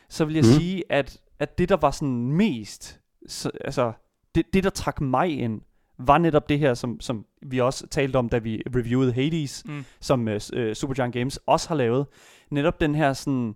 så 0.09 0.25
vil 0.25 0.35
jeg 0.35 0.45
mm. 0.45 0.61
sige, 0.61 0.85
at, 0.89 1.21
at 1.39 1.59
det, 1.59 1.69
der 1.69 1.77
var 1.77 1.91
sådan 1.91 2.33
mest, 2.33 3.01
så, 3.27 3.51
altså, 3.61 3.93
det, 4.35 4.45
det, 4.53 4.65
der 4.65 4.71
trak 4.71 5.01
mig 5.01 5.39
ind, 5.41 5.61
var 5.99 6.19
netop 6.19 6.49
det 6.49 6.59
her, 6.59 6.75
som, 6.75 7.01
som 7.01 7.27
vi 7.43 7.61
også 7.61 7.87
talte 7.87 8.17
om, 8.17 8.29
da 8.29 8.39
vi 8.39 8.63
reviewede 8.77 9.13
Hades, 9.13 9.63
mm. 9.67 9.85
som 10.01 10.29
uh, 10.29 10.39
Supergiant 10.73 11.13
Games 11.15 11.37
også 11.37 11.69
har 11.69 11.75
lavet. 11.75 12.07
Netop 12.51 12.81
den 12.81 12.95
her 12.95 13.13
sådan 13.13 13.55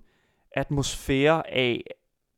atmosfære 0.56 1.50
af, 1.50 1.84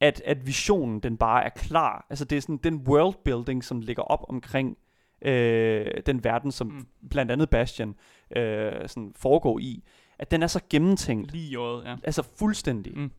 at, 0.01 0.23
at 0.25 0.47
visionen, 0.47 1.01
den 1.01 1.17
bare 1.17 1.45
er 1.45 1.49
klar. 1.49 2.07
Altså 2.11 2.25
det 2.25 2.37
er 2.37 2.41
sådan 2.41 2.57
den 2.57 2.77
worldbuilding, 2.77 3.65
som 3.65 3.81
ligger 3.81 4.03
op 4.03 4.25
omkring 4.29 4.77
øh, 5.25 5.87
den 6.07 6.25
verden, 6.25 6.53
som 6.53 6.67
Mm. 6.67 6.73
mm. 6.73 6.87
blandt 7.11 7.33
andet 7.33 7.51
Bastion 7.51 7.95
øh, 8.37 8.73
sådan 8.87 9.13
foregår 9.17 9.59
i, 9.59 9.83
at 10.19 10.31
den 10.31 10.43
er 10.43 10.47
så 10.47 10.61
gennemtænkt. 10.71 11.33
Lige 11.33 11.51
i 11.51 11.57
øjet, 11.57 11.85
ja. 11.85 11.95
Altså 12.05 12.23
fuldstændig. 12.39 12.93
Mm. 12.97 13.11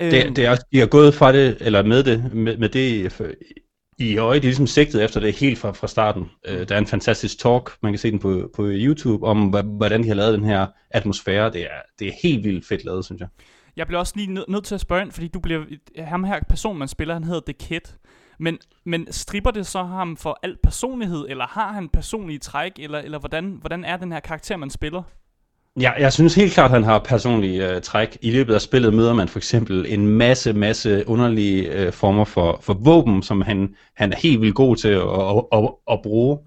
Øhm, 0.00 0.10
Det, 0.10 0.36
det 0.36 0.46
er, 0.46 0.56
de 0.72 0.78
har 0.78 0.86
gået 0.86 1.14
fra 1.14 1.32
det, 1.32 1.56
eller 1.60 1.82
med 1.82 2.02
det, 2.02 2.34
med, 2.34 2.56
med 2.56 2.68
det 2.68 3.12
i 3.98 4.18
øje, 4.18 4.38
de 4.38 4.38
er 4.38 4.48
ligesom 4.48 4.66
sigtet 4.66 5.04
efter 5.04 5.20
det 5.20 5.34
helt 5.34 5.58
fra, 5.58 5.72
fra 5.72 5.86
starten. 5.86 6.22
Uh, 6.22 6.54
der 6.54 6.74
er 6.74 6.78
en 6.78 6.86
fantastisk 6.86 7.38
talk, 7.38 7.72
man 7.82 7.92
kan 7.92 7.98
se 7.98 8.10
den 8.10 8.18
på, 8.18 8.50
på 8.56 8.62
YouTube, 8.66 9.26
om 9.26 9.48
hvordan 9.64 10.02
de 10.02 10.08
har 10.08 10.14
lavet 10.14 10.38
den 10.38 10.44
her 10.44 10.66
atmosfære. 10.90 11.52
Det 11.52 11.62
er, 11.62 11.80
det 11.98 12.08
er 12.08 12.12
helt 12.22 12.44
vildt 12.44 12.66
fedt 12.66 12.84
lavet, 12.84 13.04
synes 13.04 13.20
jeg. 13.20 13.28
Jeg 13.76 13.86
bliver 13.86 14.00
også 14.00 14.12
lige 14.16 14.32
nød, 14.32 14.44
nødt 14.48 14.64
til 14.64 14.74
at 14.74 14.80
spørge 14.80 15.02
ind, 15.02 15.12
fordi 15.12 15.28
du 15.28 15.40
bliver, 15.40 15.64
ham 15.98 16.24
her 16.24 16.40
person, 16.48 16.78
man 16.78 16.88
spiller, 16.88 17.14
han 17.14 17.24
hedder 17.24 17.40
The 17.46 17.52
Kid. 17.52 17.80
Men, 18.38 18.58
men 18.84 19.12
stripper 19.12 19.50
det 19.50 19.66
så 19.66 19.82
ham 19.82 20.16
for 20.16 20.38
al 20.42 20.56
personlighed, 20.62 21.26
eller 21.28 21.46
har 21.46 21.72
han 21.72 21.88
personlige 21.88 22.38
træk, 22.38 22.72
eller, 22.78 22.98
eller 22.98 23.18
hvordan, 23.18 23.56
hvordan 23.60 23.84
er 23.84 23.96
den 23.96 24.12
her 24.12 24.20
karakter, 24.20 24.56
man 24.56 24.70
spiller? 24.70 25.02
Ja, 25.80 25.92
jeg 25.98 26.12
synes 26.12 26.34
helt 26.34 26.52
klart, 26.52 26.70
at 26.70 26.74
han 26.74 26.84
har 26.84 26.98
personlige 26.98 27.70
øh, 27.70 27.82
træk. 27.82 28.18
I 28.22 28.30
løbet 28.30 28.54
af 28.54 28.60
spillet 28.60 28.94
møder 28.94 29.14
man 29.14 29.28
for 29.28 29.38
eksempel 29.38 29.86
en 29.88 30.06
masse, 30.06 30.52
masse 30.52 31.04
underlige 31.06 31.72
øh, 31.72 31.92
former 31.92 32.24
for, 32.24 32.58
for 32.62 32.74
våben, 32.74 33.22
som 33.22 33.40
han, 33.40 33.74
han 33.94 34.12
er 34.12 34.16
helt 34.16 34.40
vildt 34.40 34.54
god 34.54 34.76
til 34.76 34.88
at, 34.88 35.02
at, 35.02 35.44
at, 35.52 35.70
at 35.90 36.02
bruge. 36.02 36.38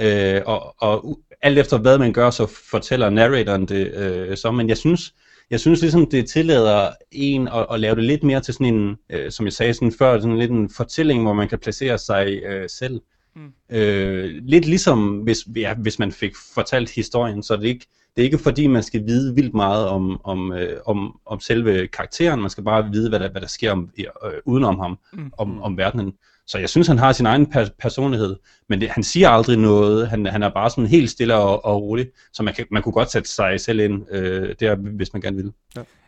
Øh, 0.00 0.42
og, 0.46 0.74
og 0.78 1.18
alt 1.42 1.58
efter 1.58 1.78
hvad 1.78 1.98
man 1.98 2.12
gør, 2.12 2.30
så 2.30 2.46
fortæller 2.70 3.10
narratoren 3.10 3.66
det 3.66 3.94
øh, 3.94 4.36
så. 4.36 4.50
Men 4.50 4.68
jeg 4.68 4.76
synes, 4.76 5.14
jeg 5.52 5.60
synes 5.60 5.80
ligesom, 5.80 6.06
det 6.06 6.28
tillader 6.28 6.90
en 7.10 7.48
at, 7.48 7.66
at 7.70 7.80
lave 7.80 7.96
det 7.96 8.04
lidt 8.04 8.22
mere 8.22 8.40
til 8.40 8.54
sådan 8.54 8.74
en, 8.74 8.96
uh, 9.14 9.30
som 9.30 9.46
jeg 9.46 9.52
sagde 9.52 9.74
sådan 9.74 9.92
før, 9.98 10.20
sådan 10.20 10.38
lidt 10.38 10.50
en 10.50 10.70
fortælling, 10.70 11.22
hvor 11.22 11.32
man 11.32 11.48
kan 11.48 11.58
placere 11.58 11.98
sig 11.98 12.40
uh, 12.48 12.64
selv. 12.68 13.00
Mm. 13.36 13.76
Øh, 13.76 14.30
lidt 14.44 14.64
ligesom 14.64 15.16
hvis, 15.18 15.38
ja, 15.56 15.74
hvis 15.74 15.98
man 15.98 16.12
fik 16.12 16.32
fortalt 16.54 16.90
historien, 16.90 17.42
så 17.42 17.54
er 17.54 17.58
det 17.58 17.66
ikke, 17.68 17.86
det 18.16 18.22
er 18.22 18.24
ikke 18.24 18.38
fordi, 18.38 18.66
man 18.66 18.82
skal 18.82 19.06
vide 19.06 19.34
vildt 19.34 19.54
meget 19.54 19.88
om, 19.88 20.20
om, 20.24 20.52
øh, 20.52 20.80
om, 20.86 21.20
om 21.26 21.40
selve 21.40 21.86
karakteren, 21.86 22.40
man 22.40 22.50
skal 22.50 22.64
bare 22.64 22.90
vide, 22.92 23.08
hvad 23.08 23.20
der, 23.20 23.30
hvad 23.30 23.40
der 23.40 23.46
sker 23.46 23.72
om, 23.72 23.90
øh, 23.98 24.06
udenom 24.44 24.78
ham, 24.78 24.98
Mm. 25.12 25.32
om, 25.38 25.62
om 25.62 25.76
verdenen. 25.76 26.12
Så 26.52 26.58
jeg 26.58 26.68
synes, 26.68 26.86
han 26.86 26.98
har 26.98 27.12
sin 27.12 27.26
egen 27.26 27.46
per- 27.46 27.74
personlighed, 27.78 28.36
men 28.68 28.80
det, 28.80 28.88
han 28.88 29.02
siger 29.02 29.28
aldrig 29.28 29.56
noget, 29.56 30.08
han, 30.08 30.26
han 30.26 30.42
er 30.42 30.48
bare 30.48 30.70
sådan 30.70 30.86
helt 30.86 31.10
stille 31.10 31.34
og, 31.34 31.64
og 31.64 31.82
rolig, 31.82 32.06
så 32.32 32.42
man, 32.42 32.54
kan, 32.54 32.66
man 32.70 32.82
kunne 32.82 32.92
godt 32.92 33.10
sætte 33.10 33.28
sig 33.28 33.60
selv 33.60 33.80
ind 33.80 34.14
øh, 34.14 34.54
der, 34.60 34.74
hvis 34.74 35.12
man 35.12 35.22
gerne 35.22 35.36
vil. 35.36 35.52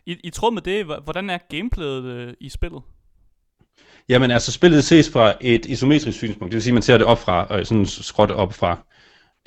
I, 0.07 0.16
I 0.24 0.30
tråd 0.30 0.53
med 0.53 0.62
det, 0.62 0.84
hvordan 1.05 1.30
er 1.30 1.38
gameplayet 1.51 2.05
øh, 2.05 2.34
i 2.40 2.49
spillet? 2.49 2.82
Jamen 4.09 4.30
altså, 4.30 4.53
spillet 4.53 4.84
ses 4.84 5.11
fra 5.11 5.34
et 5.40 5.66
isometrisk 5.66 6.18
synspunkt, 6.18 6.53
det 6.53 6.57
vil 6.57 6.62
sige, 6.62 6.72
at 6.72 6.74
man 6.74 6.82
ser 6.82 6.99
det 6.99 7.07
op 7.07 7.18
fra, 7.18 7.59
øh, 7.59 7.66
sådan 7.66 7.86
skråt 7.86 8.30
op 8.30 8.55
fra. 8.55 8.86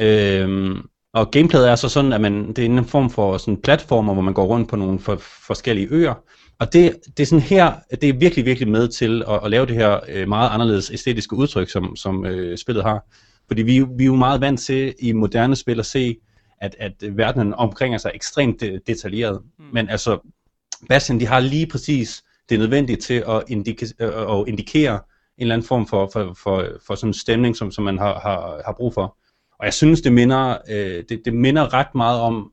Øhm, 0.02 0.88
og 1.14 1.32
gameplayet 1.32 1.70
er 1.70 1.76
så 1.76 1.90
sådan, 1.90 2.14
at 2.14 2.22
man, 2.22 2.48
det 2.48 2.60
er 2.60 2.66
en 2.66 2.86
form 2.86 3.10
for 3.10 3.38
sådan 3.38 3.62
platformer, 3.62 4.14
hvor 4.14 4.24
man 4.24 4.34
går 4.34 4.46
rundt 4.46 4.70
på 4.70 4.76
nogle 4.76 5.00
for, 5.00 5.16
forskellige 5.22 5.88
øer. 5.92 6.14
Og 6.60 6.74
det, 6.74 6.96
det 7.18 7.24
er 7.24 7.28
sådan 7.28 7.42
her, 7.42 7.74
det 8.02 8.10
er 8.10 8.14
virkelig, 8.14 8.46
virkelig 8.46 8.70
med 8.70 8.88
til 8.88 9.24
at, 9.28 9.40
at 9.44 9.52
lave 9.52 9.66
det 9.66 9.76
her 9.76 10.00
øh, 10.10 10.28
meget 10.28 10.50
anderledes 10.50 10.92
æstetiske 10.92 11.36
udtryk, 11.36 11.70
som, 11.70 11.96
som 11.96 12.26
øh, 12.26 12.58
spillet 12.58 12.84
har. 12.84 13.06
Fordi 13.48 13.62
vi, 13.62 13.86
vi 13.98 14.04
er 14.04 14.06
jo 14.06 14.16
meget 14.16 14.42
vant 14.42 14.60
til 14.60 14.96
i 15.00 15.12
moderne 15.12 15.56
spil 15.56 15.80
at 15.80 15.86
se, 15.86 16.18
at, 16.62 16.76
at 16.80 17.18
verdenen 17.18 17.54
omkring 17.54 17.96
os 17.96 18.06
er 18.06 18.12
ekstremt 18.14 18.62
de, 18.62 18.80
detaljeret. 18.88 19.42
Mm. 19.60 19.66
Men 19.74 19.90
altså, 19.90 20.32
Bastion, 20.90 21.20
de 21.20 21.28
har 21.28 21.40
lige 21.40 21.68
præcis 21.68 22.24
det 22.50 22.60
nødvendige 22.60 22.98
til 22.98 23.24
at, 23.28 23.44
indike, 23.48 23.88
øh, 24.00 24.40
at 24.40 24.48
indikere 24.48 24.94
en 24.94 25.42
eller 25.42 25.56
anden 25.56 25.68
form 25.68 25.88
for, 25.88 26.10
for, 26.14 26.34
for, 26.44 26.68
for 26.88 26.96
sådan 26.96 27.10
en 27.10 27.14
stemning, 27.14 27.56
som, 27.56 27.72
som 27.72 27.84
man 27.84 27.98
har, 27.98 28.20
har, 28.20 28.62
har 28.66 28.74
brug 28.78 28.94
for. 28.94 29.18
Og 29.60 29.66
jeg 29.66 29.74
synes, 29.74 30.02
det 30.02 30.14
minder, 30.14 30.58
øh, 30.70 31.04
det, 31.10 31.22
det 31.26 31.34
minder 31.34 31.74
ret 31.74 31.96
meget 31.96 32.20
om, 32.20 32.52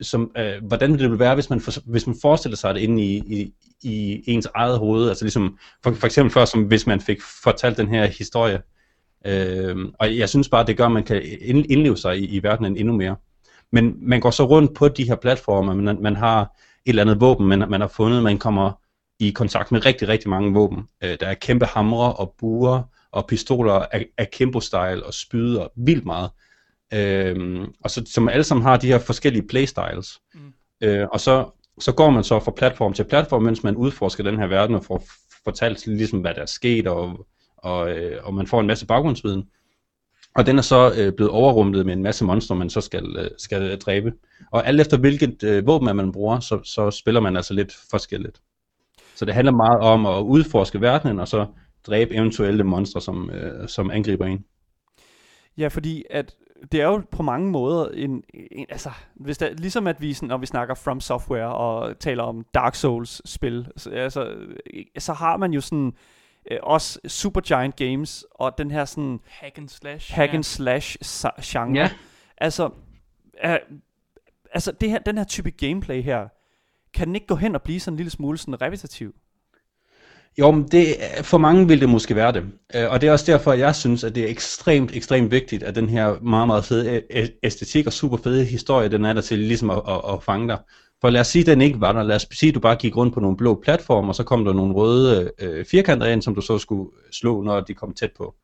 som, 0.00 0.30
øh, 0.38 0.64
hvordan 0.64 0.92
det 0.92 1.00
ville 1.00 1.18
være, 1.18 1.34
hvis 1.34 1.50
man, 1.50 1.60
for, 1.60 1.72
hvis 1.90 2.06
man 2.06 2.16
forestiller 2.22 2.56
sig 2.56 2.74
det 2.74 2.80
inde 2.80 3.02
i, 3.02 3.16
i, 3.16 3.52
i 3.82 4.22
ens 4.26 4.48
eget 4.54 4.78
hoved. 4.78 5.08
Altså 5.08 5.24
ligesom, 5.24 5.58
for, 5.82 5.92
for 5.92 6.06
eksempel 6.06 6.32
før, 6.32 6.44
som 6.44 6.62
hvis 6.62 6.86
man 6.86 7.00
fik 7.00 7.18
fortalt 7.44 7.76
den 7.76 7.88
her 7.88 8.06
historie. 8.06 8.62
Øh, 9.26 9.76
og 9.98 10.18
jeg 10.18 10.28
synes 10.28 10.48
bare, 10.48 10.66
det 10.66 10.76
gør, 10.76 10.86
at 10.86 10.92
man 10.92 11.04
kan 11.04 11.22
indleve 11.68 11.96
sig 11.96 12.18
i, 12.18 12.26
i 12.26 12.42
verdenen 12.42 12.76
endnu 12.76 12.96
mere. 12.96 13.16
Men 13.72 13.94
man 14.00 14.20
går 14.20 14.30
så 14.30 14.44
rundt 14.44 14.74
på 14.74 14.88
de 14.88 15.04
her 15.04 15.16
platforme, 15.16 15.74
man, 15.74 16.02
man 16.02 16.16
har 16.16 16.40
et 16.40 16.48
eller 16.86 17.02
andet 17.02 17.20
våben, 17.20 17.46
man, 17.46 17.70
man 17.70 17.80
har 17.80 17.88
fundet, 17.88 18.22
man 18.22 18.38
kommer 18.38 18.72
i 19.20 19.30
kontakt 19.30 19.72
med 19.72 19.86
rigtig, 19.86 20.08
rigtig 20.08 20.30
mange 20.30 20.52
våben. 20.52 20.88
Øh, 21.04 21.16
der 21.20 21.26
er 21.26 21.34
kæmpe 21.34 21.66
hamre 21.66 22.12
og 22.12 22.34
buer 22.38 22.82
og 23.12 23.26
pistoler 23.26 23.72
af, 23.72 24.06
af 24.18 24.28
Kimbo-style 24.34 25.06
og 25.06 25.14
spyd 25.14 25.56
og 25.56 25.72
vildt 25.76 26.04
meget. 26.04 26.30
Øhm, 26.94 27.64
og 27.84 27.90
så, 27.90 28.02
som 28.06 28.28
alle 28.28 28.44
sammen 28.44 28.62
har 28.62 28.76
de 28.76 28.86
her 28.86 28.98
forskellige 28.98 29.46
playstyles. 29.48 30.20
Mm. 30.34 30.40
Øh, 30.80 31.06
og 31.12 31.20
så, 31.20 31.50
så 31.78 31.92
går 31.92 32.10
man 32.10 32.24
så 32.24 32.40
fra 32.40 32.52
platform 32.56 32.92
til 32.92 33.04
platform, 33.04 33.42
mens 33.42 33.62
man 33.62 33.76
udforsker 33.76 34.24
den 34.24 34.38
her 34.38 34.46
verden 34.46 34.76
og 34.76 34.84
får 34.84 35.04
fortalt 35.44 35.86
ligesom, 35.86 36.20
hvad 36.20 36.34
der 36.34 36.42
er 36.42 36.46
sket, 36.46 36.86
og, 36.86 37.26
og, 37.56 37.90
øh, 37.90 38.26
og 38.26 38.34
man 38.34 38.46
får 38.46 38.60
en 38.60 38.66
masse 38.66 38.86
baggrundsviden. 38.86 39.44
Og 40.36 40.46
den 40.46 40.58
er 40.58 40.62
så 40.62 40.94
øh, 40.98 41.12
blevet 41.12 41.32
overrumlet 41.32 41.86
med 41.86 41.92
en 41.92 42.02
masse 42.02 42.24
monstre, 42.24 42.56
man 42.56 42.70
så 42.70 42.80
skal, 42.80 43.16
øh, 43.18 43.30
skal 43.38 43.78
dræbe. 43.78 44.12
Og 44.52 44.66
alt 44.66 44.80
efter 44.80 44.98
hvilket 44.98 45.42
øh, 45.42 45.66
våben 45.66 45.96
man 45.96 46.12
bruger, 46.12 46.40
så, 46.40 46.60
så 46.64 46.90
spiller 46.90 47.20
man 47.20 47.36
altså 47.36 47.54
lidt 47.54 47.72
forskelligt. 47.90 48.40
Så 49.14 49.24
det 49.24 49.34
handler 49.34 49.52
meget 49.52 49.80
om 49.80 50.06
at 50.06 50.20
udforske 50.20 50.80
verdenen, 50.80 51.20
og 51.20 51.28
så 51.28 51.46
dræbe 51.86 52.14
eventuelle 52.14 52.64
monstre, 52.64 53.00
som, 53.00 53.30
øh, 53.30 53.68
som 53.68 53.90
angriber 53.90 54.26
en. 54.26 54.44
Ja, 55.58 55.68
fordi 55.68 56.04
at 56.10 56.34
det 56.72 56.80
er 56.80 56.84
jo 56.84 57.02
på 57.10 57.22
mange 57.22 57.50
måder 57.50 57.88
en, 57.88 58.22
en 58.34 58.66
altså, 58.68 58.90
hvis 59.14 59.38
der, 59.38 59.54
ligesom 59.54 59.86
at 59.86 60.00
vi, 60.00 60.12
sådan, 60.12 60.28
når 60.28 60.36
vi 60.36 60.46
snakker 60.46 60.74
From 60.74 61.00
Software 61.00 61.54
og 61.54 61.98
taler 61.98 62.22
om 62.22 62.46
Dark 62.54 62.74
Souls 62.74 63.30
spil, 63.30 63.68
så, 63.76 63.90
altså, 63.90 64.34
så 64.98 65.12
har 65.12 65.36
man 65.36 65.52
jo 65.52 65.60
sådan 65.60 65.92
øh, 66.50 66.58
også 66.62 67.00
Supergiant 67.06 67.76
Games 67.76 68.24
og 68.30 68.58
den 68.58 68.70
her 68.70 68.84
sådan 68.84 69.20
Hack 69.26 69.58
and 69.58 69.68
slash. 69.68 70.14
hack 70.14 70.34
and 70.34 70.44
slash 70.44 70.96
genre. 71.42 71.74
Ja. 71.74 71.90
Altså, 72.38 72.70
øh, 73.44 73.58
altså 74.52 74.72
det 74.72 74.90
her, 74.90 74.98
den 74.98 75.18
her 75.18 75.24
type 75.24 75.50
gameplay 75.50 76.02
her, 76.02 76.28
kan 76.94 77.06
den 77.06 77.14
ikke 77.14 77.26
gå 77.26 77.34
hen 77.34 77.54
og 77.54 77.62
blive 77.62 77.80
sådan 77.80 77.92
en 77.92 77.96
lille 77.96 78.10
smule 78.10 78.38
sådan 78.38 78.62
repetitiv? 78.62 79.14
Jo, 80.38 80.50
men 80.50 80.68
det, 80.68 80.86
for 81.22 81.38
mange 81.38 81.68
vil 81.68 81.80
det 81.80 81.88
måske 81.88 82.16
være 82.16 82.32
det. 82.32 82.44
Øh, 82.74 82.90
og 82.90 83.00
det 83.00 83.06
er 83.06 83.12
også 83.12 83.32
derfor, 83.32 83.52
jeg 83.52 83.74
synes, 83.74 84.04
at 84.04 84.14
det 84.14 84.24
er 84.24 84.28
ekstremt, 84.28 84.96
ekstremt 84.96 85.30
vigtigt, 85.30 85.62
at 85.62 85.74
den 85.74 85.88
her 85.88 86.20
meget, 86.20 86.46
meget 86.46 86.64
fede 86.64 87.02
æstetik 87.42 87.86
og 87.86 87.92
super 87.92 88.16
fede 88.16 88.44
historie, 88.44 88.88
den 88.88 89.04
er 89.04 89.12
der 89.12 89.20
til 89.20 89.38
ligesom 89.38 89.70
at, 89.70 89.82
at, 89.88 90.00
at 90.12 90.22
fange 90.22 90.48
dig. 90.48 90.58
For 91.00 91.10
lad 91.10 91.20
os 91.20 91.26
sige, 91.26 91.40
at 91.40 91.46
den 91.46 91.60
ikke 91.60 91.80
var 91.80 91.92
der. 91.92 92.02
Lad 92.02 92.16
os 92.16 92.26
sige, 92.32 92.48
at 92.48 92.54
du 92.54 92.60
bare 92.60 92.76
gik 92.76 92.96
rundt 92.96 93.14
på 93.14 93.20
nogle 93.20 93.36
blå 93.36 93.60
platforme, 93.64 94.08
og 94.08 94.14
så 94.14 94.24
kom 94.24 94.44
der 94.44 94.52
nogle 94.52 94.74
røde 94.74 95.30
øh, 95.38 95.64
firkanter 95.64 96.06
ind, 96.06 96.22
som 96.22 96.34
du 96.34 96.40
så 96.40 96.58
skulle 96.58 96.90
slå, 97.12 97.42
når 97.42 97.60
de 97.60 97.74
kom 97.74 97.94
tæt 97.94 98.12
på. 98.16 98.34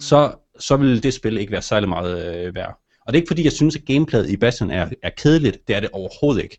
Så, 0.00 0.32
så 0.58 0.76
ville 0.76 1.00
det 1.00 1.14
spil 1.14 1.38
ikke 1.38 1.52
være 1.52 1.62
særlig 1.62 1.88
meget 1.88 2.46
øh, 2.46 2.54
værd. 2.54 2.78
Og 3.06 3.12
det 3.12 3.18
er 3.18 3.22
ikke 3.22 3.30
fordi, 3.30 3.44
jeg 3.44 3.52
synes, 3.52 3.76
at 3.76 3.84
gameplayet 3.84 4.30
i 4.30 4.36
Bastion 4.36 4.70
er, 4.70 4.88
er 5.02 5.10
kedeligt. 5.10 5.68
Det 5.68 5.76
er 5.76 5.80
det 5.80 5.88
overhovedet 5.92 6.42
ikke. 6.42 6.58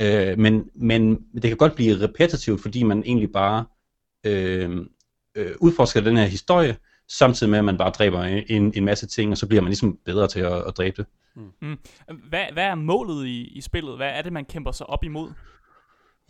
Øh, 0.00 0.38
men, 0.38 0.64
men 0.74 1.18
det 1.34 1.42
kan 1.42 1.56
godt 1.56 1.74
blive 1.74 2.00
repetitivt, 2.00 2.62
fordi 2.62 2.82
man 2.82 3.02
egentlig 3.06 3.32
bare 3.32 3.64
øh, 4.24 4.86
øh, 5.34 5.50
udforsker 5.60 6.00
den 6.00 6.16
her 6.16 6.26
historie, 6.26 6.76
samtidig 7.08 7.50
med, 7.50 7.58
at 7.58 7.64
man 7.64 7.78
bare 7.78 7.90
dræber 7.90 8.22
en, 8.22 8.72
en 8.74 8.84
masse 8.84 9.06
ting, 9.06 9.30
og 9.30 9.38
så 9.38 9.46
bliver 9.46 9.62
man 9.62 9.68
ligesom 9.68 9.98
bedre 10.04 10.28
til 10.28 10.40
at, 10.40 10.66
at 10.66 10.76
dræbe 10.76 10.96
det. 10.96 11.06
Mm. 11.62 11.78
Hvad, 12.28 12.44
hvad 12.52 12.64
er 12.64 12.74
målet 12.74 13.26
i, 13.26 13.46
i 13.46 13.60
spillet? 13.60 13.96
Hvad 13.96 14.08
er 14.08 14.22
det, 14.22 14.32
man 14.32 14.44
kæmper 14.44 14.72
sig 14.72 14.90
op 14.90 15.04
imod? 15.04 15.30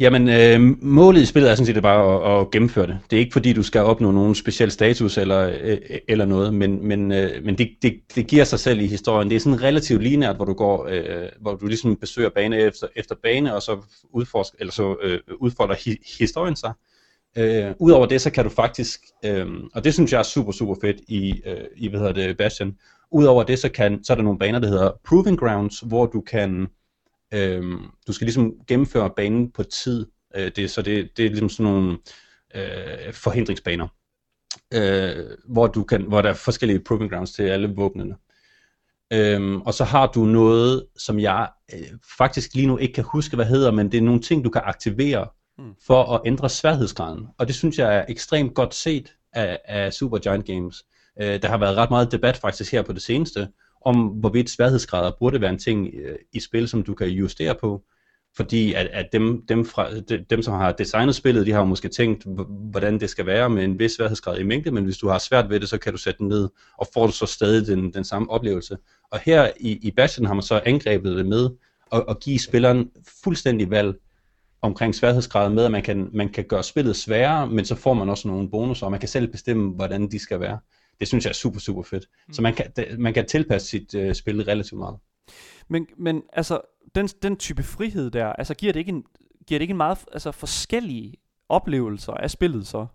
Jamen, 0.00 0.28
øh, 0.28 0.82
målet 0.82 1.22
i 1.22 1.26
spillet 1.26 1.50
er 1.50 1.54
sådan 1.54 1.74
set 1.74 1.82
bare 1.82 2.36
at, 2.36 2.40
at 2.40 2.50
gennemføre 2.50 2.86
det. 2.86 2.98
Det 3.10 3.16
er 3.16 3.20
ikke 3.20 3.32
fordi, 3.32 3.52
du 3.52 3.62
skal 3.62 3.80
opnå 3.80 4.10
nogen 4.10 4.34
speciel 4.34 4.70
status 4.70 5.18
eller, 5.18 5.58
øh, 5.62 5.78
eller 6.08 6.24
noget, 6.24 6.54
men, 6.54 6.88
men, 6.88 7.12
øh, 7.12 7.44
men 7.44 7.58
det, 7.58 7.70
det, 7.82 8.00
det 8.14 8.26
giver 8.26 8.44
sig 8.44 8.60
selv 8.60 8.80
i 8.80 8.86
historien. 8.86 9.30
Det 9.30 9.36
er 9.36 9.40
sådan 9.40 9.62
relativt 9.62 10.02
lineært, 10.02 10.36
hvor 10.36 10.44
du 10.44 10.52
går, 10.52 10.86
øh, 10.90 11.28
hvor 11.40 11.54
du 11.54 11.66
ligesom 11.66 11.96
besøger 11.96 12.28
bane 12.28 12.56
efter, 12.56 12.86
efter 12.96 13.14
bane, 13.22 13.54
og 13.54 13.62
så, 13.62 13.78
udforsker, 14.12 14.56
eller 14.60 14.72
så 14.72 14.96
øh, 15.02 15.18
udfolder 15.40 15.74
hi, 15.84 15.96
historien 16.18 16.56
sig. 16.56 16.70
Øh, 16.70 16.97
Øh, 17.36 17.74
Udover 17.80 18.06
det, 18.06 18.20
så 18.20 18.30
kan 18.30 18.44
du 18.44 18.50
faktisk, 18.50 19.00
øh, 19.24 19.46
og 19.74 19.84
det 19.84 19.94
synes 19.94 20.12
jeg 20.12 20.18
er 20.18 20.22
super, 20.22 20.52
super 20.52 20.74
fedt 20.80 20.96
i, 21.08 21.42
øh, 21.46 21.64
i 21.76 21.88
hvad 21.88 22.00
hedder 22.00 22.12
det, 22.12 22.36
Bastion. 22.36 22.76
Udover 23.10 23.42
det, 23.42 23.58
så, 23.58 23.68
kan, 23.68 24.04
så 24.04 24.12
er 24.12 24.14
der 24.14 24.22
nogle 24.24 24.38
baner, 24.38 24.58
der 24.58 24.68
hedder 24.68 24.90
Proving 25.08 25.38
Grounds, 25.38 25.80
hvor 25.80 26.06
du 26.06 26.20
kan 26.20 26.66
øh, 27.34 27.62
du 28.06 28.12
skal 28.12 28.24
ligesom 28.24 28.52
gennemføre 28.66 29.10
banen 29.16 29.50
på 29.52 29.62
tid, 29.62 30.06
øh, 30.36 30.50
det, 30.56 30.58
er- 30.58 30.68
så 30.68 30.82
det, 30.82 31.08
det 31.16 31.24
er 31.24 31.28
ligesom 31.30 31.48
sådan 31.48 31.72
nogle 31.72 31.98
øh, 32.54 33.12
forhindringsbaner, 33.12 33.88
øh, 34.74 35.26
hvor, 35.48 35.66
du 35.66 35.84
kan, 35.84 36.02
hvor 36.02 36.22
der 36.22 36.28
er 36.30 36.34
forskellige 36.34 36.80
proving 36.80 37.10
grounds 37.10 37.32
til 37.32 37.42
alle 37.42 37.74
våbnene. 37.76 38.16
Øhm, 39.12 39.60
og 39.60 39.74
så 39.74 39.84
har 39.84 40.06
du 40.06 40.24
noget, 40.24 40.86
som 40.96 41.18
jeg 41.18 41.48
øh, 41.74 41.88
faktisk 42.18 42.54
lige 42.54 42.66
nu 42.66 42.76
ikke 42.78 42.94
kan 42.94 43.04
huske, 43.04 43.36
hvad 43.36 43.46
hedder, 43.46 43.70
men 43.70 43.92
det 43.92 43.98
er 43.98 44.02
nogle 44.02 44.20
ting, 44.20 44.44
du 44.44 44.50
kan 44.50 44.62
aktivere 44.64 45.28
Mm. 45.58 45.74
for 45.86 46.04
at 46.04 46.20
ændre 46.24 46.48
sværhedsgraden. 46.48 47.26
Og 47.38 47.46
det 47.46 47.54
synes 47.54 47.78
jeg 47.78 47.96
er 47.96 48.04
ekstremt 48.08 48.54
godt 48.54 48.74
set 48.74 49.14
af, 49.32 49.58
af 49.64 49.92
Supergiant 49.92 50.46
Games. 50.46 50.84
Øh, 51.20 51.42
der 51.42 51.48
har 51.48 51.58
været 51.58 51.76
ret 51.76 51.90
meget 51.90 52.12
debat 52.12 52.36
faktisk 52.36 52.72
her 52.72 52.82
på 52.82 52.92
det 52.92 53.02
seneste, 53.02 53.48
om 53.80 54.06
hvorvidt 54.06 54.50
sværhedsgrader 54.50 55.12
burde 55.18 55.40
være 55.40 55.50
en 55.50 55.58
ting 55.58 55.88
øh, 55.94 56.16
i 56.32 56.40
spil, 56.40 56.68
som 56.68 56.82
du 56.82 56.94
kan 56.94 57.08
justere 57.08 57.54
på. 57.54 57.82
Fordi 58.36 58.72
at, 58.72 58.86
at 58.86 59.12
dem, 59.12 59.46
dem, 59.46 59.64
fra, 59.64 60.00
de, 60.00 60.24
dem, 60.30 60.42
som 60.42 60.54
har 60.54 60.72
designet 60.72 61.14
spillet, 61.14 61.46
de 61.46 61.52
har 61.52 61.58
jo 61.58 61.64
måske 61.64 61.88
tænkt, 61.88 62.24
hvordan 62.70 63.00
det 63.00 63.10
skal 63.10 63.26
være 63.26 63.50
med 63.50 63.64
en 63.64 63.78
vis 63.78 63.92
sværhedsgrad 63.92 64.38
i 64.38 64.42
mængde, 64.42 64.70
men 64.70 64.84
hvis 64.84 64.98
du 64.98 65.08
har 65.08 65.18
svært 65.18 65.50
ved 65.50 65.60
det, 65.60 65.68
så 65.68 65.78
kan 65.78 65.92
du 65.92 65.98
sætte 65.98 66.18
den 66.18 66.28
ned, 66.28 66.48
og 66.78 66.88
får 66.94 67.06
du 67.06 67.12
så 67.12 67.26
stadig 67.26 67.66
den, 67.66 67.92
den 67.92 68.04
samme 68.04 68.30
oplevelse. 68.30 68.76
Og 69.10 69.18
her 69.18 69.50
i, 69.60 69.72
i 69.72 69.90
Bastion 69.90 70.26
har 70.26 70.34
man 70.34 70.42
så 70.42 70.60
angrebet 70.64 71.16
det 71.16 71.26
med 71.26 71.50
at, 71.92 72.04
at 72.08 72.20
give 72.20 72.38
spilleren 72.38 72.90
fuldstændig 73.24 73.70
valg 73.70 73.94
omkring 74.62 74.94
sværhedsgraden 74.94 75.54
med, 75.54 75.64
at 75.64 75.70
man 75.70 75.82
kan, 75.82 76.10
man 76.12 76.28
kan 76.28 76.44
gøre 76.44 76.62
spillet 76.62 76.96
sværere, 76.96 77.46
men 77.46 77.64
så 77.64 77.74
får 77.74 77.94
man 77.94 78.08
også 78.08 78.28
nogle 78.28 78.50
bonusser, 78.50 78.86
og 78.86 78.90
man 78.90 79.00
kan 79.00 79.08
selv 79.08 79.28
bestemme, 79.28 79.74
hvordan 79.74 80.10
de 80.10 80.18
skal 80.18 80.40
være. 80.40 80.58
Det 81.00 81.08
synes 81.08 81.24
jeg 81.24 81.30
er 81.30 81.34
super, 81.34 81.60
super 81.60 81.82
fedt. 81.82 82.04
Mm. 82.28 82.34
Så 82.34 82.42
man 82.42 82.54
kan, 82.54 82.66
man 82.98 83.14
kan 83.14 83.26
tilpasse 83.26 83.68
sit 83.68 83.94
uh, 83.94 84.12
spil 84.12 84.44
relativt 84.44 84.78
meget. 84.78 84.96
Men, 85.68 85.86
men 85.98 86.22
altså, 86.32 86.60
den, 86.94 87.06
den 87.06 87.36
type 87.36 87.62
frihed 87.62 88.10
der, 88.10 88.26
altså 88.26 88.54
giver 88.54 88.72
det 88.72 88.80
ikke 88.80 88.92
en, 88.92 89.04
giver 89.46 89.58
det 89.58 89.62
ikke 89.62 89.72
en 89.72 89.76
meget 89.76 89.98
altså, 90.12 90.32
forskellige 90.32 91.14
oplevelser 91.48 92.12
af 92.12 92.30
spillet 92.30 92.66
så? 92.66 92.86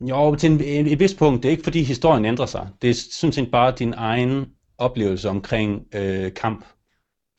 Jo, 0.00 0.34
til 0.34 0.50
en, 0.50 0.60
en, 0.60 0.86
et 0.86 1.00
vist 1.00 1.18
punkt. 1.18 1.42
Det 1.42 1.48
er 1.48 1.50
ikke 1.50 1.64
fordi 1.64 1.82
historien 1.82 2.24
ændrer 2.24 2.46
sig. 2.46 2.68
Det 2.82 2.90
er 2.90 2.94
sådan 2.94 3.32
set 3.32 3.50
bare 3.50 3.74
din 3.78 3.94
egen 3.96 4.46
oplevelse 4.78 5.28
omkring 5.28 5.86
øh, 5.94 6.34
kamp 6.34 6.64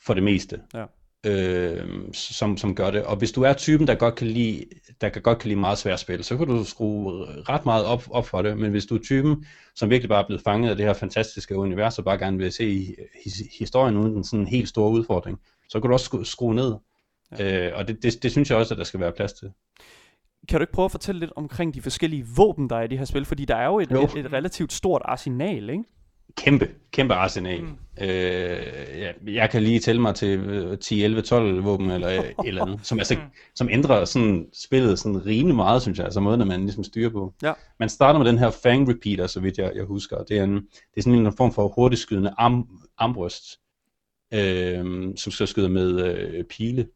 for 0.05 0.13
det 0.13 0.23
meste. 0.23 0.61
Ja. 0.73 0.85
Øh, 1.25 1.83
som, 2.13 2.57
som 2.57 2.75
gør 2.75 2.91
det. 2.91 3.03
Og 3.03 3.15
hvis 3.15 3.31
du 3.31 3.41
er 3.41 3.53
typen, 3.53 3.87
der 3.87 3.95
godt 3.95 4.15
kan 4.15 4.27
lide, 4.27 4.65
der 5.01 5.09
kan 5.09 5.21
godt 5.21 5.39
kan 5.39 5.47
lide 5.47 5.59
meget 5.59 5.77
svært 5.77 5.99
spil, 5.99 6.23
så 6.23 6.37
kan 6.37 6.47
du 6.47 6.63
skrue 6.63 7.25
ret 7.49 7.65
meget 7.65 7.85
op, 7.85 8.03
op 8.09 8.27
for 8.27 8.41
det. 8.41 8.57
Men 8.57 8.71
hvis 8.71 8.85
du 8.85 8.95
er 8.95 8.99
typen, 8.99 9.45
som 9.75 9.89
virkelig 9.89 10.09
bare 10.09 10.23
er 10.23 10.27
blevet 10.27 10.43
fanget 10.43 10.69
af 10.69 10.75
det 10.75 10.85
her 10.85 10.93
fantastiske 10.93 11.55
univers, 11.55 11.99
og 11.99 12.05
bare 12.05 12.17
gerne 12.17 12.37
vil 12.37 12.51
se 12.51 12.95
his, 13.23 13.33
historien 13.59 13.97
uden 13.97 14.17
en 14.17 14.23
sådan 14.23 14.47
helt 14.47 14.69
stor 14.69 14.89
udfordring, 14.89 15.39
så 15.69 15.79
kan 15.79 15.87
du 15.87 15.93
også 15.93 16.05
skrue, 16.05 16.25
skrue 16.25 16.55
ned. 16.55 16.75
Ja. 17.39 17.67
Øh, 17.67 17.77
og 17.77 17.87
det, 17.87 18.03
det, 18.03 18.23
det 18.23 18.31
synes 18.31 18.49
jeg 18.49 18.57
også, 18.57 18.73
at 18.73 18.77
der 18.77 18.83
skal 18.83 18.99
være 18.99 19.11
plads 19.11 19.33
til. 19.33 19.51
Kan 20.49 20.59
du 20.59 20.63
ikke 20.63 20.73
prøve 20.73 20.85
at 20.85 20.91
fortælle 20.91 21.19
lidt 21.19 21.31
omkring 21.35 21.73
de 21.73 21.81
forskellige 21.81 22.25
våben, 22.35 22.69
der 22.69 22.75
er 22.75 22.83
i 22.83 22.87
det 22.87 22.97
her 22.97 23.05
spil? 23.05 23.25
Fordi 23.25 23.45
der 23.45 23.55
er 23.55 23.65
jo 23.65 23.79
et, 23.79 23.91
Jo. 23.91 24.03
et, 24.03 24.15
et 24.15 24.33
relativt 24.33 24.73
stort 24.73 25.01
arsenal, 25.05 25.69
ikke? 25.69 25.83
Kæmpe, 26.35 26.69
kæmpe 26.91 27.13
arsenal. 27.13 27.61
Mm. 27.61 27.77
Øh, 28.01 28.57
ja, 28.97 29.11
jeg 29.27 29.49
kan 29.49 29.63
lige 29.63 29.79
tælle 29.79 30.01
mig 30.01 30.15
til 30.15 30.39
øh, 30.39 30.77
10, 30.77 31.03
11, 31.03 31.21
12 31.21 31.63
våben 31.63 31.91
eller 31.91 32.09
øh, 32.09 32.25
et 32.25 32.33
eller 32.45 32.61
andet, 32.61 32.79
som, 32.83 32.99
altså, 32.99 33.17
som 33.55 33.69
ændrer 33.71 34.05
sådan, 34.05 34.45
spillet 34.53 34.99
sådan 34.99 35.25
rimelig 35.25 35.55
meget, 35.55 35.81
synes 35.81 35.97
jeg, 35.97 36.05
altså 36.05 36.19
måden, 36.19 36.41
at 36.41 36.47
man 36.47 36.59
ligesom 36.59 36.83
styrer 36.83 37.09
på. 37.09 37.33
Ja. 37.43 37.53
Man 37.79 37.89
starter 37.89 38.19
med 38.19 38.27
den 38.27 38.37
her 38.37 38.49
Fang 38.49 38.89
Repeater, 38.89 39.27
så 39.27 39.39
vidt 39.39 39.57
jeg, 39.57 39.71
jeg 39.75 39.83
husker. 39.83 40.23
Det 40.23 40.37
er, 40.37 40.43
en, 40.43 40.55
det 40.55 40.97
er 40.97 41.01
sådan 41.01 41.25
en 41.25 41.33
form 41.37 41.53
for 41.53 41.67
hurtigtskydende 41.67 42.33
arm, 42.37 42.67
armbryst, 42.97 43.59
øh, 44.33 44.85
som 45.15 45.31
skal 45.31 45.47
skyde 45.47 45.69
med 45.69 46.03
øh, 46.05 46.43
pile. 46.43 46.87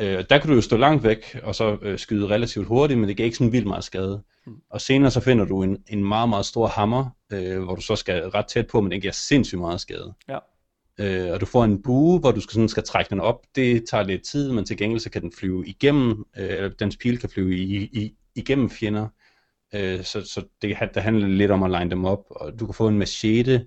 Øh, 0.00 0.24
der 0.30 0.38
kan 0.38 0.48
du 0.50 0.54
jo 0.54 0.60
stå 0.60 0.76
langt 0.76 1.04
væk, 1.04 1.40
og 1.42 1.54
så 1.54 1.78
øh, 1.82 1.98
skyde 1.98 2.28
relativt 2.28 2.66
hurtigt, 2.66 3.00
men 3.00 3.08
det 3.08 3.16
giver 3.16 3.24
ikke 3.24 3.36
sådan 3.36 3.52
vildt 3.52 3.66
meget 3.66 3.84
skade. 3.84 4.22
Mm. 4.46 4.56
Og 4.70 4.80
senere 4.80 5.10
så 5.10 5.20
finder 5.20 5.44
du 5.44 5.62
en, 5.62 5.78
en 5.88 6.04
meget, 6.04 6.28
meget 6.28 6.46
stor 6.46 6.66
hammer, 6.66 7.06
øh, 7.32 7.62
hvor 7.62 7.74
du 7.74 7.80
så 7.80 7.96
skal 7.96 8.28
ret 8.28 8.46
tæt 8.46 8.66
på, 8.66 8.80
men 8.80 8.90
den 8.90 9.00
giver 9.00 9.12
sindssygt 9.12 9.60
meget 9.60 9.80
skade. 9.80 10.14
Ja. 10.28 10.38
Øh, 10.98 11.32
og 11.32 11.40
du 11.40 11.46
får 11.46 11.64
en 11.64 11.82
bue, 11.82 12.18
hvor 12.18 12.30
du 12.30 12.40
skal, 12.40 12.52
sådan, 12.52 12.68
skal 12.68 12.82
trække 12.82 13.10
den 13.10 13.20
op. 13.20 13.42
Det 13.54 13.84
tager 13.90 14.04
lidt 14.04 14.22
tid, 14.22 14.52
men 14.52 14.64
til 14.64 14.76
gengæld 14.76 15.00
så 15.00 15.10
kan 15.10 15.22
den 15.22 15.32
flyve 15.32 15.66
igennem, 15.66 16.24
øh, 16.38 16.50
eller 16.50 16.68
dens 16.68 16.96
pil 16.96 17.18
kan 17.18 17.30
flyve 17.30 17.56
i, 17.56 17.76
i, 17.76 18.14
igennem 18.34 18.70
fjender. 18.70 19.08
Øh, 19.74 20.04
så 20.04 20.24
så 20.24 20.44
det, 20.62 20.76
det 20.94 21.02
handler 21.02 21.28
lidt 21.28 21.50
om 21.50 21.62
at 21.62 21.70
line 21.70 21.90
dem 21.90 22.04
op. 22.04 22.24
Og 22.30 22.60
du 22.60 22.66
kan 22.66 22.74
få 22.74 22.88
en 22.88 22.98
machete, 22.98 23.66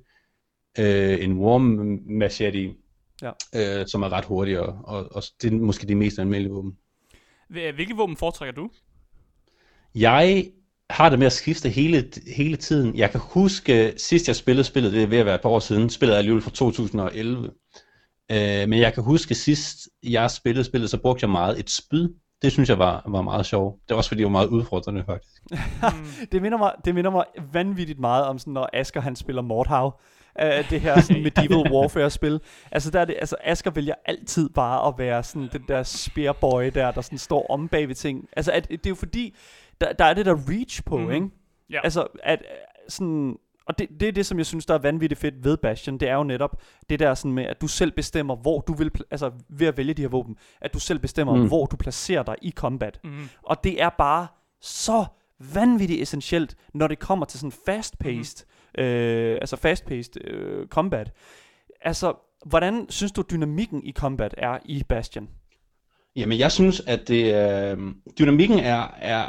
øh, 0.80 1.24
en 1.24 1.34
warm 1.34 2.00
machete, 2.06 2.74
Ja. 3.22 3.32
øh, 3.82 3.88
som 3.88 4.04
er 4.04 4.10
ret 4.12 4.26
hurtig, 4.26 4.60
og, 4.60 4.80
og, 4.84 5.08
og 5.12 5.24
det 5.42 5.54
er 5.54 5.58
måske 5.58 5.88
de 5.88 5.96
mest 5.96 6.20
almindelige 6.20 6.54
våben. 6.54 6.78
Hvil- 7.50 7.72
Hvilke 7.76 7.96
våben 7.96 8.18
foretrækker 8.18 8.54
du? 8.56 8.70
Jeg 9.96 10.48
har 10.90 11.10
det 11.10 11.20
med 11.20 11.26
at 11.28 11.34
skifte 11.34 11.70
hele, 11.70 12.12
hele 12.36 12.58
tiden. 12.58 12.96
Jeg 12.96 13.12
kan 13.12 13.20
huske, 13.24 13.94
sidst 13.98 14.28
jeg 14.28 14.36
spillede 14.36 14.64
spillet, 14.64 14.94
det 14.94 15.04
er 15.04 15.08
ved 15.08 15.18
at 15.18 15.26
være 15.26 15.36
et 15.36 15.42
par 15.42 15.50
år 15.50 15.60
siden, 15.60 15.90
spillet 15.90 16.14
er 16.14 16.18
alligevel 16.18 16.42
fra 16.44 16.52
2011. 16.52 17.52
Øh, 18.32 18.70
men 18.70 18.74
jeg 18.80 18.94
kan 18.94 19.04
huske, 19.04 19.36
sidst 19.36 19.78
jeg 20.04 20.32
spillede 20.32 20.64
spillet, 20.64 20.90
så 20.90 20.98
brugte 20.98 21.24
jeg 21.24 21.30
meget 21.30 21.60
et 21.60 21.70
spyd. 21.70 22.10
Det 22.42 22.52
synes 22.52 22.70
jeg 22.70 22.80
var, 22.80 23.04
var 23.08 23.22
meget 23.22 23.46
sjovt. 23.46 23.82
Det 23.82 23.90
var 23.90 23.96
også 23.98 24.08
fordi, 24.08 24.18
det 24.20 24.26
var 24.26 24.32
meget 24.32 24.48
udfordrende 24.48 25.04
faktisk. 25.06 25.42
det, 26.32 26.42
minder 26.42 26.58
mig, 26.58 26.72
det 26.86 26.96
minder 26.96 27.12
mig 27.12 27.26
vanvittigt 27.54 28.00
meget 28.00 28.26
om 28.26 28.40
sådan, 28.40 28.54
når 28.54 28.70
Asger 28.74 29.02
han 29.02 29.16
spiller 29.16 29.42
Mordhav. 29.42 30.00
Uh, 30.44 30.70
det 30.70 30.82
her 30.82 31.02
sådan 31.02 31.24
medieval 31.24 31.72
warfare 31.72 32.10
spil. 32.10 32.42
Altså, 32.72 32.92
der 32.92 33.00
er 33.00 33.06
det, 33.06 33.16
altså 33.20 33.36
Asger 33.44 33.72
vælger 33.72 33.94
altid 34.06 34.50
bare 34.50 34.88
at 34.88 34.94
være 34.98 35.24
sådan 35.24 35.50
den 35.54 35.64
der 35.68 35.84
spearboy 35.84 36.72
der, 36.74 36.92
der 36.92 37.02
sådan 37.02 37.18
står 37.18 37.46
om 37.50 37.68
bag 37.68 37.88
ved 37.88 37.96
ting. 37.96 38.30
Altså, 38.36 38.52
at, 38.52 38.70
det 38.70 38.86
er 38.86 38.90
jo 38.90 38.96
fordi, 38.96 39.36
der, 39.82 39.94
der 39.94 40.06
er 40.06 40.14
det 40.14 40.26
der 40.26 40.36
reach 40.50 40.84
på, 40.84 40.98
mm-hmm. 40.98 41.14
ikke? 41.14 41.28
Ja. 41.70 41.80
Altså, 41.84 42.08
at 42.24 42.40
øh, 42.42 42.48
sådan... 42.90 43.38
Og 43.66 43.80
det, 43.80 43.88
det 44.00 44.08
er 44.08 44.12
det, 44.12 44.26
som 44.26 44.38
jeg 44.38 44.46
synes, 44.46 44.66
der 44.66 44.74
er 44.74 44.78
vanvittigt 44.78 45.22
fedt 45.22 45.44
ved 45.44 45.58
Bastion. 45.58 45.98
Det 45.98 46.10
er 46.10 46.14
jo 46.14 46.24
netop 46.24 46.62
det 46.90 47.00
der 47.00 47.14
sådan 47.14 47.32
med, 47.32 47.44
at 47.44 47.62
du 47.62 47.68
selv 47.68 47.92
bestemmer, 47.92 48.36
hvor 48.36 48.60
du 48.62 48.74
vil... 48.74 48.92
Altså, 49.12 49.32
ved 49.50 49.68
at 49.68 49.78
vælge 49.78 49.94
de 49.94 50.02
her 50.02 50.10
våben, 50.10 50.36
at 50.62 50.74
du 50.74 50.80
selv 50.80 51.00
bestemmer, 51.00 51.34
Mm. 51.34 51.40
mm. 51.42 51.48
hvor 51.48 51.66
du 51.66 51.76
placerer 51.76 52.24
dig 52.24 52.36
i 52.42 52.52
combat. 52.52 53.00
Mhm. 53.04 53.30
Og 53.44 53.64
det 53.64 53.82
er 53.82 53.90
bare 53.90 54.28
så 54.62 55.06
vanvittigt 55.54 56.02
essentielt, 56.02 56.56
når 56.74 56.88
det 56.88 57.00
kommer 57.00 57.26
til 57.26 57.40
sådan 57.40 57.52
fast-paced, 57.66 58.46
mm. 58.46 58.52
Øh, 58.78 59.38
altså 59.42 59.56
fast-paced 59.56 60.28
øh, 60.28 60.68
combat. 60.68 61.12
Altså, 61.82 62.14
hvordan 62.46 62.86
synes 62.90 63.12
du, 63.12 63.24
dynamikken 63.32 63.84
i 63.84 63.92
combat 63.92 64.36
er 64.38 64.58
i 64.66 64.84
Bastion? 64.90 65.30
Jamen, 66.18 66.40
jeg 66.40 66.52
synes, 66.52 66.82
at 66.88 67.08
det, 67.08 67.36
øh, 67.36 67.78
dynamikken 68.20 68.60
er, 68.60 68.96
er, 69.02 69.24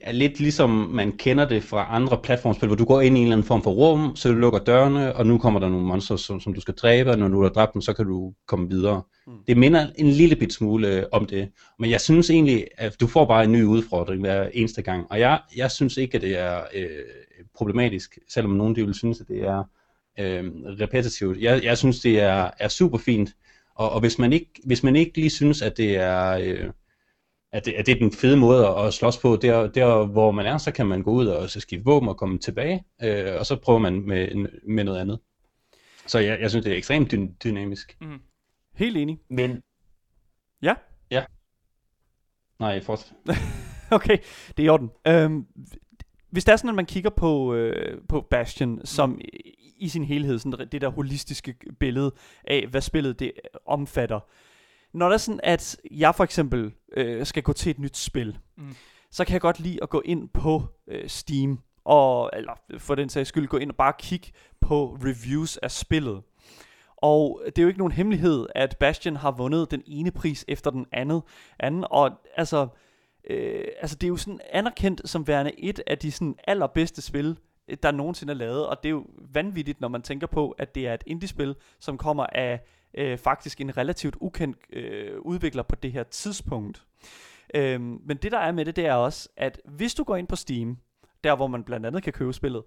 er 0.00 0.12
lidt 0.12 0.40
ligesom 0.40 0.70
man 0.70 1.12
kender 1.12 1.48
det 1.48 1.62
fra 1.62 1.86
andre 1.90 2.18
platformspil, 2.22 2.66
hvor 2.66 2.76
du 2.76 2.84
går 2.84 3.00
ind 3.00 3.16
i 3.16 3.20
en 3.20 3.26
eller 3.26 3.36
anden 3.36 3.46
form 3.46 3.62
for 3.62 3.70
rum, 3.70 4.16
så 4.16 4.28
du 4.28 4.34
lukker 4.34 4.58
dørene, 4.58 5.16
og 5.16 5.26
nu 5.26 5.38
kommer 5.38 5.60
der 5.60 5.68
nogle 5.68 5.86
monster, 5.86 6.16
som, 6.16 6.40
som 6.40 6.54
du 6.54 6.60
skal 6.60 6.74
dræbe, 6.74 7.10
og 7.10 7.18
når 7.18 7.28
du 7.28 7.42
har 7.42 7.48
dræbt 7.48 7.74
dem, 7.74 7.82
så 7.82 7.92
kan 7.92 8.06
du 8.06 8.32
komme 8.46 8.68
videre. 8.68 9.02
Mm. 9.26 9.32
Det 9.46 9.56
minder 9.56 9.86
en 9.96 10.06
lille 10.06 10.36
bit 10.36 10.52
smule 10.52 10.88
øh, 10.88 11.04
om 11.12 11.26
det, 11.26 11.48
men 11.78 11.90
jeg 11.90 12.00
synes 12.00 12.30
egentlig, 12.30 12.66
at 12.78 13.00
du 13.00 13.06
får 13.06 13.24
bare 13.24 13.44
en 13.44 13.52
ny 13.52 13.64
udfordring 13.64 14.20
hver 14.20 14.48
eneste 14.52 14.82
gang, 14.82 15.06
og 15.10 15.20
jeg, 15.20 15.40
jeg 15.56 15.70
synes 15.70 15.96
ikke, 15.96 16.14
at 16.14 16.22
det 16.22 16.38
er 16.38 16.60
øh, 16.74 16.88
problematisk, 17.54 18.18
selvom 18.28 18.52
nogen 18.52 18.76
de 18.76 18.84
vil 18.84 18.94
synes, 18.94 19.20
at 19.20 19.28
det 19.28 19.42
er 19.42 19.64
øh, 20.18 20.44
repetitivt. 20.54 21.40
Jeg, 21.40 21.64
jeg 21.64 21.78
synes, 21.78 22.00
det 22.00 22.20
er, 22.20 22.50
er 22.58 22.68
super 22.68 22.98
fint, 22.98 23.36
og, 23.74 23.90
og 23.90 24.00
hvis, 24.00 24.18
man 24.18 24.32
ikke, 24.32 24.50
hvis 24.64 24.82
man 24.82 24.96
ikke 24.96 25.16
lige 25.16 25.30
synes, 25.30 25.62
at 25.62 25.76
det 25.76 25.96
er, 25.96 26.30
øh, 26.30 26.70
at 27.52 27.64
det, 27.64 27.72
at 27.72 27.86
det 27.86 27.92
er 27.92 27.98
den 27.98 28.12
fede 28.12 28.36
måde 28.36 28.66
at, 28.68 28.86
at 28.86 28.94
slås 28.94 29.18
på, 29.18 29.36
der, 29.36 29.66
der 29.66 30.06
hvor 30.06 30.30
man 30.30 30.46
er, 30.46 30.58
så 30.58 30.72
kan 30.72 30.86
man 30.86 31.02
gå 31.02 31.10
ud 31.10 31.26
og 31.26 31.50
så 31.50 31.60
skifte 31.60 31.84
våben 31.84 32.08
og 32.08 32.16
komme 32.16 32.38
tilbage, 32.38 32.84
øh, 33.02 33.34
og 33.38 33.46
så 33.46 33.56
prøver 33.56 33.78
man 33.78 34.00
med, 34.00 34.48
med 34.68 34.84
noget 34.84 35.00
andet. 35.00 35.18
Så 36.06 36.18
jeg, 36.18 36.40
jeg 36.40 36.50
synes, 36.50 36.64
det 36.64 36.72
er 36.72 36.76
ekstremt 36.76 37.12
dy- 37.12 37.30
dynamisk. 37.44 37.96
Mm. 38.00 38.20
Helt 38.74 38.96
enig. 38.96 39.18
Men... 39.30 39.62
Ja? 40.62 40.74
Ja. 41.10 41.24
Nej, 42.58 42.82
fortsæt. 42.82 43.16
okay, 43.90 44.18
det 44.56 44.58
er 44.58 44.66
i 44.66 44.68
orden. 44.68 44.90
Øhm, 45.06 45.46
hvis 46.32 46.44
det 46.44 46.52
er 46.52 46.56
sådan, 46.56 46.68
at 46.68 46.74
man 46.74 46.86
kigger 46.86 47.10
på, 47.10 47.54
øh, 47.54 47.98
på 48.08 48.20
Bastion 48.20 48.80
som 48.84 49.20
i, 49.20 49.74
i 49.78 49.88
sin 49.88 50.04
helhed, 50.04 50.38
sådan 50.38 50.68
det 50.72 50.80
der 50.80 50.88
holistiske 50.88 51.54
billede 51.80 52.12
af, 52.44 52.66
hvad 52.70 52.80
spillet 52.80 53.20
det 53.20 53.32
omfatter. 53.66 54.20
Når 54.92 55.06
det 55.08 55.14
er 55.14 55.18
sådan, 55.18 55.40
at 55.42 55.76
jeg 55.90 56.14
for 56.14 56.24
eksempel 56.24 56.72
øh, 56.96 57.26
skal 57.26 57.42
gå 57.42 57.52
til 57.52 57.70
et 57.70 57.78
nyt 57.78 57.96
spil, 57.96 58.38
Mm. 58.56 58.74
så 59.10 59.24
kan 59.24 59.32
jeg 59.32 59.40
godt 59.40 59.60
lide 59.60 59.78
at 59.82 59.90
gå 59.90 60.02
ind 60.04 60.28
på 60.28 60.62
øh, 60.88 61.08
Steam, 61.08 61.58
og, 61.84 62.30
eller 62.32 62.52
for 62.78 62.94
den 62.94 63.08
sags 63.08 63.28
skyld 63.28 63.46
gå 63.46 63.56
ind 63.56 63.70
og 63.70 63.76
bare 63.76 63.92
kigge 63.98 64.32
på 64.60 64.98
reviews 65.04 65.56
af 65.56 65.70
spillet. 65.70 66.22
Og 66.96 67.42
det 67.46 67.58
er 67.58 67.62
jo 67.62 67.68
ikke 67.68 67.78
nogen 67.78 67.92
hemmelighed, 67.92 68.46
at 68.54 68.76
Bastion 68.80 69.16
har 69.16 69.30
vundet 69.30 69.70
den 69.70 69.82
ene 69.86 70.10
pris 70.10 70.44
efter 70.48 70.70
den 70.70 70.86
anden, 70.92 71.20
anden 71.58 71.84
og 71.90 72.10
altså, 72.36 72.68
øh, 73.30 73.64
altså 73.80 73.96
det 73.96 74.06
er 74.06 74.08
jo 74.08 74.16
sådan 74.16 74.40
anerkendt 74.50 75.08
som 75.08 75.26
værende 75.26 75.60
et 75.60 75.82
af 75.86 75.98
de 75.98 76.12
sådan 76.12 76.36
allerbedste 76.46 77.02
spil, 77.02 77.38
øh, 77.68 77.76
der 77.82 77.90
nogensinde 77.90 78.32
er 78.32 78.36
lavet, 78.36 78.66
og 78.66 78.82
det 78.82 78.88
er 78.88 78.90
jo 78.90 79.06
vanvittigt, 79.34 79.80
når 79.80 79.88
man 79.88 80.02
tænker 80.02 80.26
på, 80.26 80.50
at 80.50 80.74
det 80.74 80.86
er 80.86 80.94
et 80.94 81.02
indie-spil, 81.06 81.54
som 81.80 81.98
kommer 81.98 82.26
af 82.26 82.60
øh, 82.94 83.18
faktisk 83.18 83.60
en 83.60 83.76
relativt 83.76 84.16
ukendt 84.20 84.56
øh, 84.72 85.20
udvikler 85.20 85.62
på 85.62 85.76
det 85.76 85.92
her 85.92 86.02
tidspunkt. 86.02 86.84
Øh, 87.54 87.80
men 87.80 88.16
det 88.16 88.32
der 88.32 88.38
er 88.38 88.52
med 88.52 88.64
det, 88.64 88.76
det 88.76 88.86
er 88.86 88.94
også, 88.94 89.28
at 89.36 89.60
hvis 89.64 89.94
du 89.94 90.04
går 90.04 90.16
ind 90.16 90.28
på 90.28 90.36
Steam, 90.36 90.78
der 91.24 91.36
hvor 91.36 91.46
man 91.46 91.64
blandt 91.64 91.86
andet 91.86 92.02
kan 92.02 92.12
købe 92.12 92.32
spillet, 92.32 92.62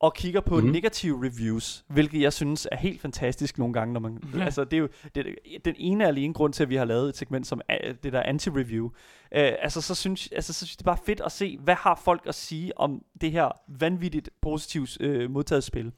og 0.00 0.14
kigger 0.14 0.40
på 0.40 0.54
mm-hmm. 0.54 0.70
negative 0.70 1.26
reviews, 1.26 1.84
hvilket 1.88 2.20
jeg 2.22 2.32
synes 2.32 2.68
er 2.72 2.76
helt 2.76 3.00
fantastisk 3.00 3.58
nogle 3.58 3.74
gange, 3.74 3.92
når 3.92 4.00
man, 4.00 4.22
Ja. 4.34 4.44
altså 4.44 4.64
det 4.64 4.72
er 4.72 4.78
jo 4.80 4.88
det, 5.14 5.26
den 5.64 5.74
ene 5.78 6.04
er 6.04 6.08
alene 6.08 6.34
grund 6.34 6.52
til, 6.52 6.62
at 6.62 6.70
vi 6.70 6.76
har 6.76 6.84
lavet 6.84 7.08
et 7.08 7.16
segment 7.16 7.46
som 7.46 7.60
er, 7.68 7.92
det 7.92 8.12
der 8.12 8.22
anti-review. 8.22 8.84
Øh, 9.32 9.52
altså 9.62 9.80
så 9.80 9.94
synes, 9.94 10.28
altså 10.32 10.52
så 10.52 10.58
synes 10.58 10.72
jeg, 10.72 10.78
det 10.78 10.84
er 10.86 10.94
bare 10.94 11.04
fedt 11.06 11.20
at 11.20 11.32
se, 11.32 11.58
hvad 11.58 11.74
har 11.74 12.00
folk 12.04 12.22
at 12.26 12.34
sige 12.34 12.78
om 12.78 13.02
det 13.20 13.32
her 13.32 13.48
vanvittigt 13.80 14.30
positivt 14.42 15.00
øh, 15.00 15.30
modtaget 15.30 15.64
spil. 15.64 15.92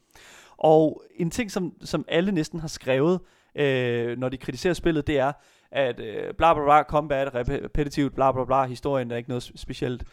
Og 0.57 1.03
en 1.15 1.31
ting, 1.31 1.51
som, 1.51 1.73
som 1.83 2.05
alle 2.07 2.31
næsten 2.31 2.59
har 2.59 2.67
skrevet, 2.67 3.19
øh, 3.55 4.17
når 4.17 4.29
de 4.29 4.37
kritiserer 4.37 4.73
spillet, 4.73 5.07
det 5.07 5.17
er, 5.17 5.31
at 5.71 5.99
øh, 5.99 6.33
bla 6.37 6.53
bla 6.53 6.63
bla, 6.63 6.83
combat, 6.83 7.35
repetitivt, 7.35 8.15
bla 8.15 8.31
bla 8.31 8.45
bla, 8.45 8.65
historien 8.65 9.11
er 9.11 9.15
ikke 9.15 9.29
noget 9.29 9.43
sp- 9.43 9.55
specielt, 9.55 10.03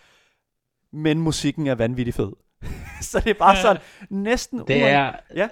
men 0.93 1.21
musikken 1.21 1.67
er 1.67 1.75
vanvittigt 1.75 2.17
fed. 2.17 2.33
så 3.11 3.21
det 3.21 3.31
er 3.31 3.35
bare 3.35 3.57
sådan, 3.57 3.83
næsten... 4.11 4.63
Det 4.69 4.83
er, 4.83 5.13
Ja, 5.35 5.49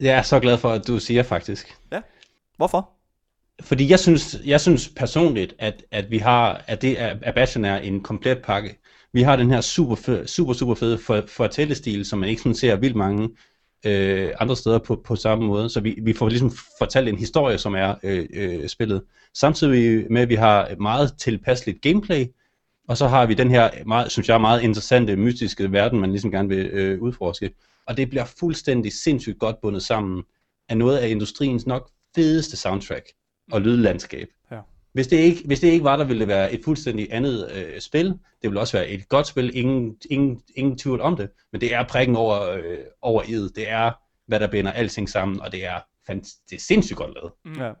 jeg 0.00 0.18
er 0.18 0.22
så 0.22 0.40
glad 0.40 0.58
for, 0.58 0.70
at 0.70 0.86
du 0.86 0.98
siger 0.98 1.22
faktisk. 1.22 1.76
hvorfor? 2.56 2.90
Fordi 3.60 3.90
jeg 3.90 3.98
synes, 4.00 4.36
jeg 4.44 4.60
synes 4.60 4.88
personligt, 4.88 5.54
at, 5.58 5.84
at 5.90 6.10
vi 6.10 6.18
har, 6.18 6.64
at 6.66 6.82
det 6.82 7.00
er, 7.00 7.16
at 7.22 7.34
Bastion 7.34 7.64
er 7.64 7.76
en 7.76 8.00
komplet 8.00 8.42
pakke. 8.42 8.78
Vi 9.12 9.22
har 9.22 9.36
den 9.36 9.50
her 9.50 9.60
super, 9.60 10.24
super, 10.26 10.52
super 10.52 10.74
fede 10.74 10.98
for, 10.98 11.24
fortællestil, 11.28 12.04
som 12.04 12.18
man 12.18 12.28
ikke 12.28 12.42
sådan 12.42 12.54
ser 12.54 12.76
vildt 12.76 12.96
mange 12.96 13.28
øh, 13.86 14.30
andre 14.40 14.56
steder 14.56 14.78
på, 14.78 15.02
på 15.04 15.16
samme 15.16 15.46
måde. 15.46 15.70
Så 15.70 15.80
vi, 15.80 15.98
vi 16.02 16.12
får 16.12 16.28
ligesom 16.28 16.52
fortalt 16.78 17.08
en 17.08 17.18
historie, 17.18 17.58
som 17.58 17.74
er 17.74 17.94
øh, 18.02 18.26
øh, 18.34 18.68
spillet. 18.68 19.02
Samtidig 19.34 20.06
med, 20.10 20.22
at 20.22 20.28
vi 20.28 20.34
har 20.34 20.66
et 20.66 20.78
meget 20.78 21.14
tilpasseligt 21.18 21.82
gameplay, 21.82 22.26
og 22.88 22.96
så 22.96 23.08
har 23.08 23.26
vi 23.26 23.34
den 23.34 23.50
her, 23.50 23.70
meget, 23.86 24.12
synes 24.12 24.28
jeg, 24.28 24.40
meget 24.40 24.62
interessante, 24.62 25.16
mystiske 25.16 25.72
verden, 25.72 26.00
man 26.00 26.10
ligesom 26.10 26.30
gerne 26.30 26.48
vil 26.48 26.66
øh, 26.66 27.02
udforske. 27.02 27.50
Og 27.86 27.96
det 27.96 28.10
bliver 28.10 28.24
fuldstændig 28.24 28.92
sindssygt 28.92 29.38
godt 29.38 29.60
bundet 29.62 29.82
sammen 29.82 30.22
af 30.68 30.76
noget 30.76 30.98
af 30.98 31.08
industriens 31.08 31.66
nok 31.66 31.90
fedeste 32.14 32.56
soundtrack 32.56 33.06
og 33.52 33.60
lydlandskab. 33.60 34.28
Ja. 34.50 34.58
Hvis 34.92 35.06
det, 35.06 35.16
ikke, 35.16 35.42
hvis 35.46 35.60
det 35.60 35.68
ikke 35.68 35.84
var 35.84 35.96
der, 35.96 36.04
ville 36.04 36.20
det 36.20 36.28
være 36.28 36.52
et 36.52 36.60
fuldstændig 36.64 37.08
andet 37.10 37.50
øh, 37.54 37.80
spil. 37.80 38.06
Det 38.06 38.50
ville 38.50 38.60
også 38.60 38.76
være 38.76 38.88
et 38.88 39.08
godt 39.08 39.26
spil, 39.26 39.56
ingen, 39.56 39.96
ingen, 40.10 40.40
ingen 40.56 40.78
tvivl 40.78 41.00
om 41.00 41.16
det. 41.16 41.30
Men 41.52 41.60
det 41.60 41.74
er 41.74 41.84
prikken 41.88 42.16
over, 42.16 42.50
øh, 42.50 42.78
over 43.02 43.22
id. 43.28 43.48
Det 43.48 43.70
er, 43.70 43.92
hvad 44.26 44.40
der 44.40 44.46
binder 44.46 44.72
alting 44.72 45.08
sammen, 45.08 45.40
og 45.40 45.52
det 45.52 45.66
er, 45.66 45.80
fant- 46.10 46.44
det 46.50 46.56
er 46.56 46.60
sindssygt 46.60 46.96
godt 46.96 47.14
lavet. 47.14 47.32
Mm. 47.44 47.52
Ja. 47.52 47.72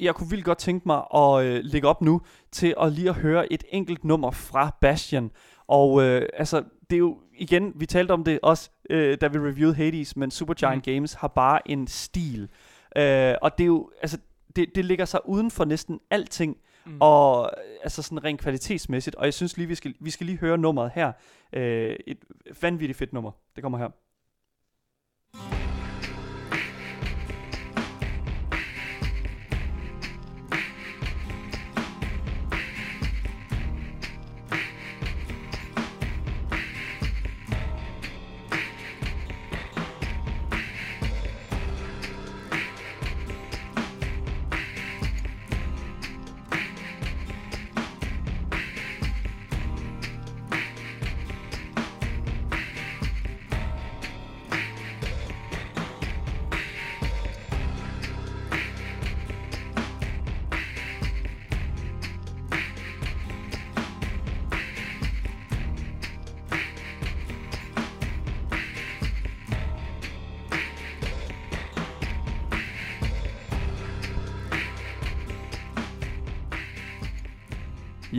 Jeg 0.00 0.14
kunne 0.14 0.30
vildt 0.30 0.44
godt 0.44 0.58
tænke 0.58 0.88
mig 0.88 1.04
at 1.14 1.44
øh, 1.44 1.60
lægge 1.64 1.88
op 1.88 2.02
nu 2.02 2.20
til 2.52 2.74
at 2.80 2.92
lige 2.92 3.08
at 3.08 3.14
høre 3.14 3.52
et 3.52 3.64
enkelt 3.68 4.04
nummer 4.04 4.30
fra 4.30 4.76
Bastion. 4.80 5.30
Og 5.66 6.02
øh, 6.02 6.28
altså, 6.34 6.64
det 6.90 6.96
er 6.96 7.00
jo 7.00 7.18
igen, 7.34 7.72
vi 7.76 7.86
talte 7.86 8.12
om 8.12 8.24
det 8.24 8.38
også, 8.42 8.70
øh, 8.90 9.18
da 9.20 9.28
vi 9.28 9.38
reviewede 9.38 9.74
Hades, 9.74 10.16
men 10.16 10.30
Supergiant 10.30 10.86
mm. 10.86 10.92
Games 10.92 11.12
har 11.14 11.28
bare 11.28 11.70
en 11.70 11.86
stil. 11.86 12.48
Øh, 12.96 13.34
og 13.42 13.58
det 13.58 13.64
er 13.64 13.66
jo, 13.66 13.90
altså, 14.02 14.18
det, 14.56 14.74
det 14.74 14.84
ligger 14.84 15.04
sig 15.04 15.20
uden 15.28 15.50
for 15.50 15.64
næsten 15.64 16.00
alting, 16.10 16.56
mm. 16.86 16.96
og 17.00 17.50
altså 17.82 18.02
sådan 18.02 18.24
rent 18.24 18.40
kvalitetsmæssigt. 18.40 19.16
Og 19.16 19.24
jeg 19.24 19.34
synes 19.34 19.56
lige, 19.56 19.66
vi 19.66 19.74
skal, 19.74 19.94
vi 20.00 20.10
skal 20.10 20.26
lige 20.26 20.38
høre 20.38 20.58
nummeret 20.58 20.90
her. 20.94 21.12
Øh, 21.52 21.96
et 22.06 22.18
vanvittigt 22.62 22.98
fedt 22.98 23.12
nummer. 23.12 23.30
Det 23.54 23.62
kommer 23.62 23.78
her. 23.78 23.88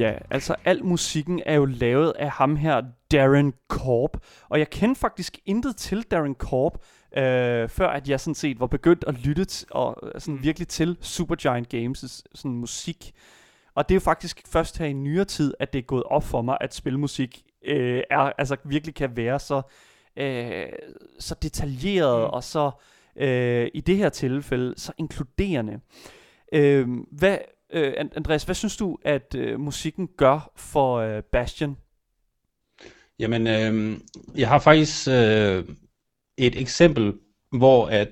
Ja, 0.04 0.14
altså 0.30 0.56
al 0.66 0.86
musikken 0.86 1.42
er 1.46 1.56
jo 1.56 1.66
lavet 1.66 2.14
af 2.20 2.32
ham 2.32 2.56
her, 2.56 2.82
Darren 3.12 3.54
Korb. 3.68 4.18
Og 4.50 4.60
jeg 4.60 4.70
kender 4.70 4.96
faktisk 4.96 5.40
intet 5.46 5.76
til 5.76 6.04
Darren 6.12 6.36
Korb, 6.36 6.74
øh, 7.18 7.70
før 7.70 7.88
at 7.88 8.10
jeg 8.10 8.20
sådan 8.20 8.36
set 8.36 8.60
var 8.60 8.68
begyndt 8.68 9.04
at 9.08 9.26
lytte 9.26 9.46
t- 9.52 9.66
og 9.72 9.98
øh, 10.04 10.22
sådan 10.22 10.44
virkelig 10.44 10.68
til 10.68 10.98
Supergiant 11.02 11.74
Games' 11.74 12.22
sådan 12.36 12.52
musik. 12.52 13.12
Og 13.76 13.90
det 13.90 13.96
er 13.96 13.96
jo 13.96 14.00
faktisk 14.00 14.42
først 14.48 14.78
her 14.78 14.86
i 14.86 14.94
nyere 14.94 15.26
tid, 15.26 15.54
at 15.60 15.74
det 15.74 15.80
er 15.80 15.84
gået 15.84 16.04
op 16.04 16.24
for 16.24 16.42
mig, 16.42 16.58
at 16.62 16.74
spilmusik 16.74 17.44
øh, 17.66 18.02
er, 18.10 18.18
altså 18.18 18.56
virkelig 18.64 18.96
kan 18.96 19.18
være 19.18 19.40
så, 19.40 19.62
øh, 20.18 20.66
så 21.20 21.36
detaljeret 21.42 22.28
mm. 22.28 22.34
og 22.34 22.44
så 22.44 22.72
øh, 23.16 23.68
i 23.74 23.82
det 23.82 23.98
her 23.98 24.10
tilfælde 24.10 24.74
så 24.78 24.92
inkluderende. 24.98 25.80
Øh, 26.54 26.88
hvad, 27.12 27.38
øh, 27.74 27.94
And- 27.98 28.10
Andreas, 28.16 28.44
hvad 28.44 28.56
synes 28.56 28.78
du, 28.78 28.98
at 29.06 29.36
øh, 29.36 29.60
musikken 29.60 30.10
gør 30.18 30.52
for 30.56 30.98
øh, 30.98 31.24
Bastion? 31.32 31.78
Jamen, 33.20 33.48
øh, 33.48 33.98
jeg 34.36 34.48
har 34.48 34.60
faktisk 34.60 35.08
øh, 35.08 35.64
et 36.38 36.62
eksempel, 36.62 37.14
hvor 37.52 37.86
at 37.86 38.08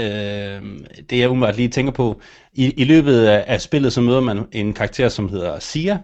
øh, 0.00 0.62
det 1.10 1.18
jeg 1.18 1.30
umiddelbart 1.30 1.56
lige 1.56 1.68
tænker 1.68 1.92
på, 1.92 2.20
i, 2.52 2.72
i 2.76 2.84
løbet 2.84 3.24
af, 3.24 3.44
af 3.46 3.60
spillet, 3.60 3.92
så 3.92 4.00
møder 4.00 4.20
man 4.20 4.46
en 4.52 4.72
karakter, 4.72 5.08
som 5.08 5.28
hedder 5.28 5.58
Sia, 5.58 5.98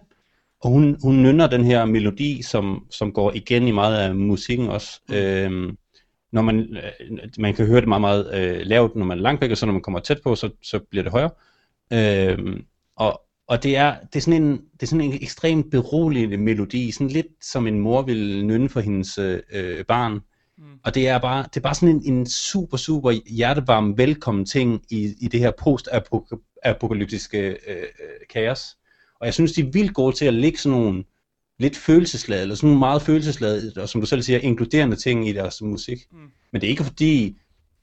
og 0.61 0.71
hun, 0.71 0.97
hun 1.03 1.23
nynner 1.23 1.47
den 1.47 1.65
her 1.65 1.85
melodi, 1.85 2.43
som, 2.43 2.87
som 2.91 3.13
går 3.13 3.33
igen 3.35 3.69
i 3.69 3.71
meget 3.71 3.97
af 3.97 4.15
musikken 4.15 4.69
også. 4.69 5.01
Mm. 5.09 5.15
Øh, 5.15 5.73
når 6.33 6.43
man, 6.43 6.77
øh, 6.77 7.29
man 7.39 7.55
kan 7.55 7.67
høre 7.67 7.81
det 7.81 7.89
meget, 7.89 8.01
meget 8.01 8.35
øh, 8.35 8.67
lavt, 8.67 8.97
når 8.97 9.05
man 9.05 9.19
er 9.19 9.23
langt 9.23 9.41
væk, 9.41 9.51
og 9.51 9.57
så 9.57 9.67
når 9.67 9.73
man 9.73 9.83
kommer 9.83 10.01
tæt 10.01 10.21
på, 10.25 10.35
så, 10.35 10.51
så 10.63 10.79
bliver 10.91 11.03
det 11.03 11.13
højere. 11.13 11.31
Øh, 11.31 11.48
og, 12.97 13.21
og 13.49 13.63
det 13.63 13.77
er, 13.77 13.97
det 14.13 14.17
er 14.17 14.21
sådan 14.21 14.43
en, 14.43 14.51
det 14.51 14.83
er 14.83 14.87
sådan 14.87 15.01
en 15.01 15.19
ekstremt 15.23 15.71
beroligende 15.71 16.37
melodi, 16.37 16.91
sådan 16.91 17.09
lidt 17.09 17.27
som 17.43 17.67
en 17.67 17.81
mor 17.81 18.03
vil 18.03 18.47
nynne 18.47 18.69
for 18.69 18.81
hendes 18.81 19.19
øh, 19.19 19.85
barn. 19.85 20.13
Mm. 20.59 20.65
Og 20.85 20.95
det 20.95 21.09
er 21.09 21.19
bare, 21.19 21.43
det 21.43 21.57
er 21.57 21.61
bare 21.61 21.75
sådan 21.75 21.95
en, 21.95 22.13
en 22.13 22.27
super, 22.27 22.77
super 22.77 23.13
hjertevarm 23.31 23.99
velkommen 23.99 24.47
ting 24.47 24.83
i, 24.91 25.15
i 25.21 25.29
det 25.29 25.41
her 25.41 25.53
post-apokalyptiske 25.59 27.49
øh, 27.49 27.87
kaos. 28.31 28.77
Og 29.21 29.27
jeg 29.27 29.35
synes, 29.35 29.53
de 29.53 29.61
er 29.61 29.71
vildt 29.73 29.95
gode 29.95 30.17
til 30.17 30.25
at 30.25 30.35
lægge 30.35 30.59
sådan 30.59 30.79
nogle 30.79 31.05
lidt 31.59 31.77
følelsesladede, 31.77 32.43
eller 32.43 32.55
sådan 32.55 32.67
nogle 32.67 32.79
meget 32.79 33.03
følelsesladede, 33.03 33.83
og 33.83 33.89
som 33.89 34.01
du 34.01 34.07
selv 34.07 34.23
siger, 34.23 34.39
inkluderende 34.39 34.97
ting 34.97 35.29
i 35.29 35.33
deres 35.33 35.63
musik. 35.63 35.99
Mm. 36.13 36.19
Men 36.53 36.61
det 36.61 36.67
er 36.67 36.71
ikke 36.71 36.85
fordi, 36.85 37.37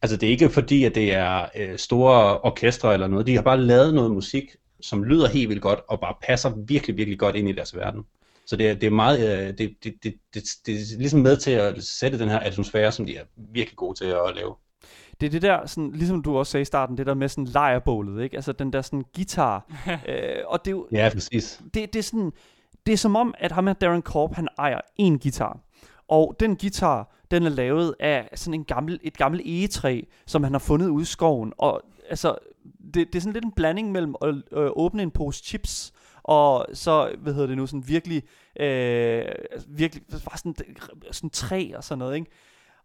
altså 0.06 0.18
det 0.18 0.28
er 0.28 0.32
ikke 0.32 0.50
fordi, 0.50 0.84
at 0.84 0.96
det 0.96 1.14
er 1.14 1.46
øh, 1.56 1.78
store 1.78 2.38
orkestre 2.40 2.94
eller 2.94 3.08
noget. 3.08 3.28
De 3.28 3.36
har 3.36 3.42
bare 3.42 3.62
lavet 3.62 3.94
noget 3.94 4.12
musik, 4.12 4.56
som 4.82 5.04
lyder 5.04 5.28
helt 5.28 5.50
vildt 5.50 5.62
godt, 5.62 5.80
og 5.88 6.00
bare 6.00 6.14
passer 6.22 6.52
virkelig, 6.68 6.98
virkelig 6.98 7.20
godt 7.20 7.36
ind 7.36 7.50
i 7.50 7.52
deres 7.52 7.76
verden. 7.76 8.04
Så 8.46 8.56
det 8.56 8.70
er, 8.70 8.74
det 8.74 8.88
er 8.88 8.92
meget, 8.92 9.20
øh, 9.20 9.48
det, 9.48 9.58
det, 9.58 9.94
det, 10.04 10.14
det, 10.34 10.44
det 10.66 10.76
er 10.76 10.98
ligesom 10.98 11.20
med 11.20 11.38
til 11.38 11.52
at 11.52 11.84
sætte 11.84 12.20
den 12.20 12.30
her 12.30 12.40
atmosfære, 12.40 12.92
som 12.92 13.06
de 13.06 13.18
er 13.18 13.24
virkelig 13.38 13.78
gode 13.78 13.98
til 13.98 14.06
at 14.06 14.36
lave. 14.36 14.56
Det 15.22 15.26
er 15.26 15.32
det 15.32 15.42
der, 15.42 15.66
sådan, 15.66 15.92
ligesom 15.92 16.24
du 16.24 16.38
også 16.38 16.52
sagde 16.52 16.62
i 16.62 16.66
starten, 16.66 16.98
det 16.98 17.06
der 17.06 17.14
med 17.14 17.30
sådan 17.30 17.46
lejrbålet, 17.46 18.24
ikke? 18.24 18.36
Altså 18.36 18.52
den 18.52 18.74
der 18.74 18.82
sådan 18.82 19.04
guitar. 19.16 19.66
øh, 20.10 20.36
og 20.48 20.66
det 20.66 20.72
er 20.72 20.76
jo, 20.76 20.88
Ja, 20.92 21.10
præcis. 21.14 21.62
det, 21.74 21.94
det 21.94 22.00
er 22.00 22.04
sådan, 22.04 22.32
det 22.86 22.94
er 22.94 22.98
som 22.98 23.16
om, 23.16 23.34
at 23.38 23.52
ham 23.52 23.68
her 23.68 23.74
Darren 23.74 24.02
Korb, 24.02 24.36
han 24.36 24.48
ejer 24.58 24.80
en 24.98 25.20
guitar. 25.20 25.60
Og 26.08 26.36
den 26.40 26.56
guitar, 26.58 27.12
den 27.32 27.46
er 27.46 27.50
lavet 27.50 27.96
af 28.00 28.30
sådan 28.36 28.54
en 28.54 28.64
gammel, 28.66 29.00
et 29.04 29.18
gammelt 29.18 29.42
egetræ, 29.46 30.02
som 30.26 30.44
han 30.44 30.52
har 30.54 30.60
fundet 30.60 30.88
ude 30.90 31.02
i 31.02 31.06
skoven. 31.06 31.54
Og 31.58 31.82
altså, 32.10 32.36
det, 32.94 33.08
det 33.08 33.16
er 33.16 33.20
sådan 33.20 33.34
lidt 33.34 33.46
en 33.46 33.52
blanding 33.52 33.92
mellem 33.92 34.16
at 34.22 34.36
øh, 34.52 34.70
åbne 34.76 35.04
en 35.04 35.12
pose 35.12 35.44
chips, 35.44 35.94
og 36.24 36.66
så, 36.74 37.16
hvad 37.20 37.34
hedder 37.34 37.48
det 37.48 37.58
nu, 37.58 37.68
sådan 37.68 37.88
virkelig, 37.88 38.24
øh, 38.60 39.26
virkelig, 39.68 40.04
bare 40.10 40.38
sådan, 40.38 40.56
sådan 41.12 41.30
træ 41.30 41.72
og 41.76 41.84
sådan 41.84 42.00
noget, 42.00 42.16
ikke? 42.16 42.28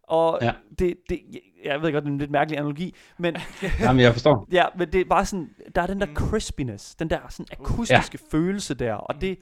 Og 0.03 0.39
Ja. 0.41 0.53
det, 0.79 0.93
det, 1.09 1.19
jeg 1.65 1.81
ved 1.81 1.91
godt, 1.91 2.03
det 2.03 2.09
er 2.09 2.13
en 2.13 2.17
lidt 2.17 2.31
mærkelig 2.31 2.57
analogi, 2.59 2.95
men, 3.17 3.35
Jamen, 3.79 3.99
jeg 3.99 4.13
forstår. 4.13 4.47
ja, 4.51 4.65
men 4.77 4.91
det 4.93 5.01
er 5.01 5.05
bare 5.05 5.25
sådan, 5.25 5.49
der 5.75 5.81
er 5.81 5.87
den 5.87 5.99
der 6.01 6.05
Mm. 6.07 6.15
crispiness, 6.15 6.95
den 6.95 7.09
der 7.09 7.19
sådan 7.29 7.45
akustiske 7.59 8.19
ja. 8.21 8.37
følelse 8.37 8.73
der, 8.73 8.93
og 8.93 9.21
det, 9.21 9.37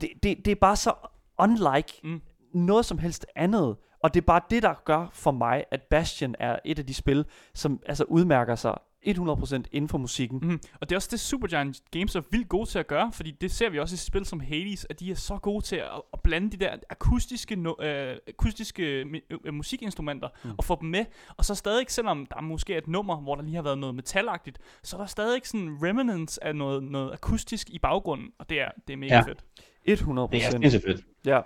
det, 0.00 0.08
det, 0.22 0.44
det 0.44 0.50
er 0.50 0.54
bare 0.60 0.76
så 0.76 0.92
unlike 1.38 2.00
Mm. 2.04 2.20
Noget 2.54 2.84
som 2.84 2.98
helst 2.98 3.26
andet. 3.36 3.76
Og 4.02 4.14
det 4.14 4.20
er 4.20 4.24
bare 4.26 4.40
det, 4.50 4.62
der 4.62 4.74
gør 4.84 5.06
for 5.12 5.30
mig, 5.30 5.64
at 5.70 5.82
Bastion 5.82 6.34
er 6.38 6.58
et 6.64 6.78
af 6.78 6.86
de 6.86 6.94
spil, 6.94 7.24
som 7.54 7.80
altså 7.86 8.04
udmærker 8.04 8.54
sig 8.54 8.74
100% 9.06 9.54
inden 9.72 9.88
for 9.88 9.98
musikken. 9.98 10.38
Mm. 10.42 10.60
Og 10.80 10.88
det 10.88 10.92
er 10.92 10.96
også 10.96 11.08
det 11.10 11.20
Supergiant 11.20 11.82
Games 11.90 12.16
er 12.16 12.20
vildt 12.30 12.48
gode 12.48 12.68
til 12.68 12.78
at 12.78 12.86
gøre, 12.86 13.12
fordi 13.12 13.30
det 13.30 13.50
ser 13.50 13.70
vi 13.70 13.78
også 13.78 13.94
i 13.94 13.96
spil 13.96 14.24
som 14.24 14.40
Hades, 14.40 14.86
at 14.90 15.00
de 15.00 15.10
er 15.10 15.14
så 15.14 15.36
gode 15.38 15.64
til 15.64 15.76
at, 15.76 16.02
at 16.12 16.20
blande 16.20 16.50
de 16.50 16.56
der 16.56 16.76
akustiske, 16.90 17.56
no, 17.56 17.72
øh, 17.82 18.16
akustiske 18.28 19.02
mi- 19.14 19.36
øh, 19.44 19.54
musikinstrumenter 19.54 20.28
mm. 20.44 20.50
og 20.58 20.64
få 20.64 20.78
dem 20.80 20.88
med. 20.88 21.04
Og 21.36 21.44
så 21.44 21.54
stadig, 21.54 21.84
selvom 21.88 22.26
der 22.26 22.40
måske 22.40 22.74
er 22.74 22.78
et 22.78 22.88
nummer, 22.88 23.16
hvor 23.20 23.34
der 23.34 23.42
lige 23.42 23.54
har 23.54 23.62
været 23.62 23.78
noget 23.78 23.94
metalagtigt, 23.94 24.58
så 24.82 24.96
er 24.96 25.00
der 25.00 25.06
stadig 25.06 25.40
sådan 25.44 25.78
remnants 25.82 26.38
af 26.38 26.56
noget, 26.56 26.82
noget 26.82 27.12
akustisk 27.12 27.70
i 27.70 27.78
baggrunden, 27.78 28.28
og 28.38 28.50
det 28.50 28.60
er, 28.60 28.68
det 28.86 28.92
er 28.92 28.96
mega 28.96 29.14
Ja. 29.14 29.20
fedt. 29.22 29.44
100%. 29.88 30.30
Det 30.62 30.74
er 30.74 30.80
fedt. 30.86 31.00
Ja. 31.26 31.40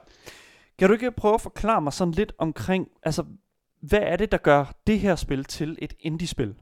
Kan 0.78 0.88
du 0.88 0.92
ikke 0.92 1.10
prøve 1.10 1.34
at 1.34 1.40
forklare 1.40 1.80
mig 1.80 1.92
sådan 1.92 2.14
lidt 2.14 2.32
omkring, 2.38 2.88
altså, 3.02 3.24
hvad 3.82 4.00
er 4.02 4.16
det, 4.16 4.32
der 4.32 4.38
gør 4.38 4.72
det 4.86 5.00
her 5.00 5.16
spil 5.16 5.44
til 5.44 5.78
et 5.82 5.92
indie-spil? 6.00 6.54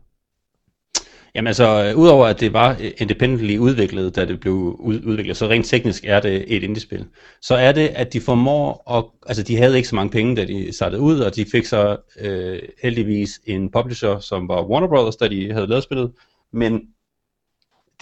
Jamen 1.35 1.47
altså, 1.47 1.85
øh, 1.85 1.99
udover 1.99 2.27
at 2.27 2.41
det 2.41 2.53
var 2.53 2.77
øh, 2.81 2.91
independently 2.99 3.59
udviklet, 3.59 4.17
da 4.17 4.25
det 4.25 4.41
blev 4.41 4.55
udviklet, 4.81 5.37
så 5.37 5.49
rent 5.49 5.67
teknisk 5.67 6.05
er 6.05 6.21
det 6.21 6.57
et 6.57 6.63
indie-spil. 6.63 7.07
Så 7.43 7.55
er 7.55 7.73
det, 7.73 7.89
at 7.89 8.13
de 8.13 8.21
formår 8.21 8.97
at, 8.99 9.05
altså 9.27 9.43
de 9.43 9.57
havde 9.57 9.77
ikke 9.77 9.89
så 9.89 9.95
mange 9.95 10.11
penge, 10.11 10.37
da 10.37 10.45
de 10.45 10.73
startede 10.73 11.01
ud, 11.01 11.21
og 11.21 11.37
de 11.37 11.47
fik 11.53 11.65
så 11.65 11.97
øh, 12.21 12.59
heldigvis 12.83 13.41
en 13.47 13.71
publisher, 13.71 14.19
som 14.19 14.49
var 14.49 14.65
Warner 14.65 14.89
Brothers, 14.89 15.17
da 15.17 15.29
de 15.29 15.53
havde 15.53 15.67
lavet 15.67 15.85
spillet, 15.85 16.13
men 16.53 16.81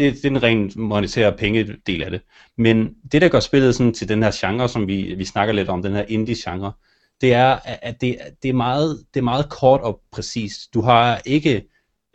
det, 0.00 0.14
det 0.14 0.24
er 0.24 0.28
den 0.28 0.42
rent 0.42 0.76
monetære 0.76 1.32
pengedel 1.32 2.02
af 2.02 2.10
det. 2.10 2.20
Men 2.58 2.94
det, 3.12 3.22
der 3.22 3.28
gør 3.28 3.40
spillet 3.40 3.74
sådan 3.74 3.94
til 3.94 4.08
den 4.08 4.22
her 4.22 4.30
genre, 4.34 4.68
som 4.68 4.86
vi, 4.86 5.14
vi 5.14 5.24
snakker 5.24 5.54
lidt 5.54 5.68
om, 5.68 5.82
den 5.82 5.92
her 5.92 6.04
indie-genre, 6.08 6.72
det 7.20 7.32
er, 7.34 7.58
at 7.64 8.00
det, 8.00 8.18
det, 8.42 8.48
er 8.48 8.52
meget, 8.52 9.04
det 9.14 9.20
er 9.20 9.24
meget 9.24 9.48
kort 9.48 9.80
og 9.80 10.00
præcist. 10.12 10.74
Du 10.74 10.80
har 10.80 11.20
ikke 11.24 11.62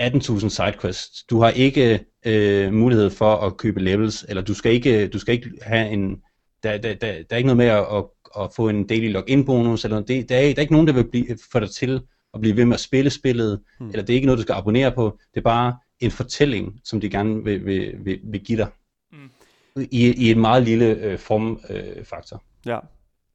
18.000 0.01 0.49
sidequests. 0.49 1.23
Du 1.23 1.39
har 1.39 1.49
ikke 1.49 1.99
øh, 2.25 2.73
mulighed 2.73 3.09
for 3.09 3.35
at 3.35 3.57
købe 3.57 3.79
levels, 3.79 4.25
eller 4.29 4.41
du 4.41 4.53
skal 4.53 4.71
ikke, 4.71 5.07
du 5.07 5.19
skal 5.19 5.33
ikke 5.33 5.49
have 5.61 5.89
en, 5.89 6.17
der, 6.63 6.77
der, 6.77 6.93
der, 6.93 7.11
der 7.11 7.23
er 7.29 7.37
ikke 7.37 7.47
noget 7.47 7.57
med 7.57 7.65
at, 7.65 7.85
at, 7.95 8.03
at 8.39 8.49
få 8.55 8.69
en 8.69 8.87
daily 8.87 9.11
login 9.11 9.45
bonus, 9.45 9.83
eller 9.83 10.01
det, 10.01 10.29
der, 10.29 10.35
er, 10.35 10.41
der 10.41 10.53
er 10.55 10.61
ikke 10.61 10.73
nogen, 10.73 10.87
der 10.87 10.93
vil 10.93 11.09
blive, 11.11 11.37
få 11.51 11.59
dig 11.59 11.69
til 11.69 12.01
at 12.33 12.41
blive 12.41 12.57
ved 12.57 12.65
med 12.65 12.73
at 12.73 12.79
spille 12.79 13.09
spillet, 13.09 13.61
hmm. 13.79 13.89
eller 13.89 14.01
det 14.01 14.13
er 14.13 14.15
ikke 14.15 14.25
noget, 14.25 14.37
du 14.37 14.41
skal 14.41 14.53
abonnere 14.53 14.91
på, 14.91 15.19
det 15.33 15.39
er 15.39 15.43
bare 15.43 15.75
en 16.05 16.11
fortælling, 16.11 16.81
som 16.83 17.01
de 17.01 17.09
gerne 17.09 17.43
vil, 17.43 17.65
vil, 17.65 18.05
vil, 18.05 18.19
vil 18.23 18.43
give 18.43 18.57
dig. 18.57 18.67
Mm. 19.11 19.29
I, 19.75 20.27
I 20.27 20.31
en 20.31 20.39
meget 20.39 20.63
lille 20.63 20.85
øh, 20.85 21.19
formfaktor. 21.19 21.97
Øh, 21.99 22.05
faktor. 22.05 22.43
Ja. 22.65 22.79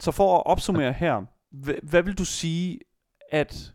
Så 0.01 0.11
for 0.11 0.37
at 0.37 0.47
opsummere 0.47 0.93
her, 0.93 1.25
hvad, 1.51 1.75
hvad 1.83 2.03
vil 2.03 2.19
du 2.19 2.25
sige, 2.25 2.79
at 3.33 3.73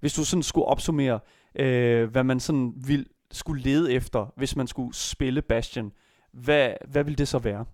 hvis 0.00 0.14
du 0.14 0.24
sådan 0.24 0.42
skulle 0.42 0.64
opsummere, 0.64 1.20
øh, 1.58 2.10
hvad 2.10 2.24
man 2.24 2.40
sådan 2.40 2.72
vil 2.76 3.06
skulle 3.30 3.62
lede 3.62 3.92
efter, 3.92 4.32
hvis 4.36 4.56
man 4.56 4.66
skulle 4.66 4.94
spille 4.94 5.42
Bastion, 5.42 5.92
hvad, 6.32 6.72
hvad 6.88 7.04
vil 7.04 7.18
det 7.18 7.28
så 7.28 7.38
være? 7.38 7.64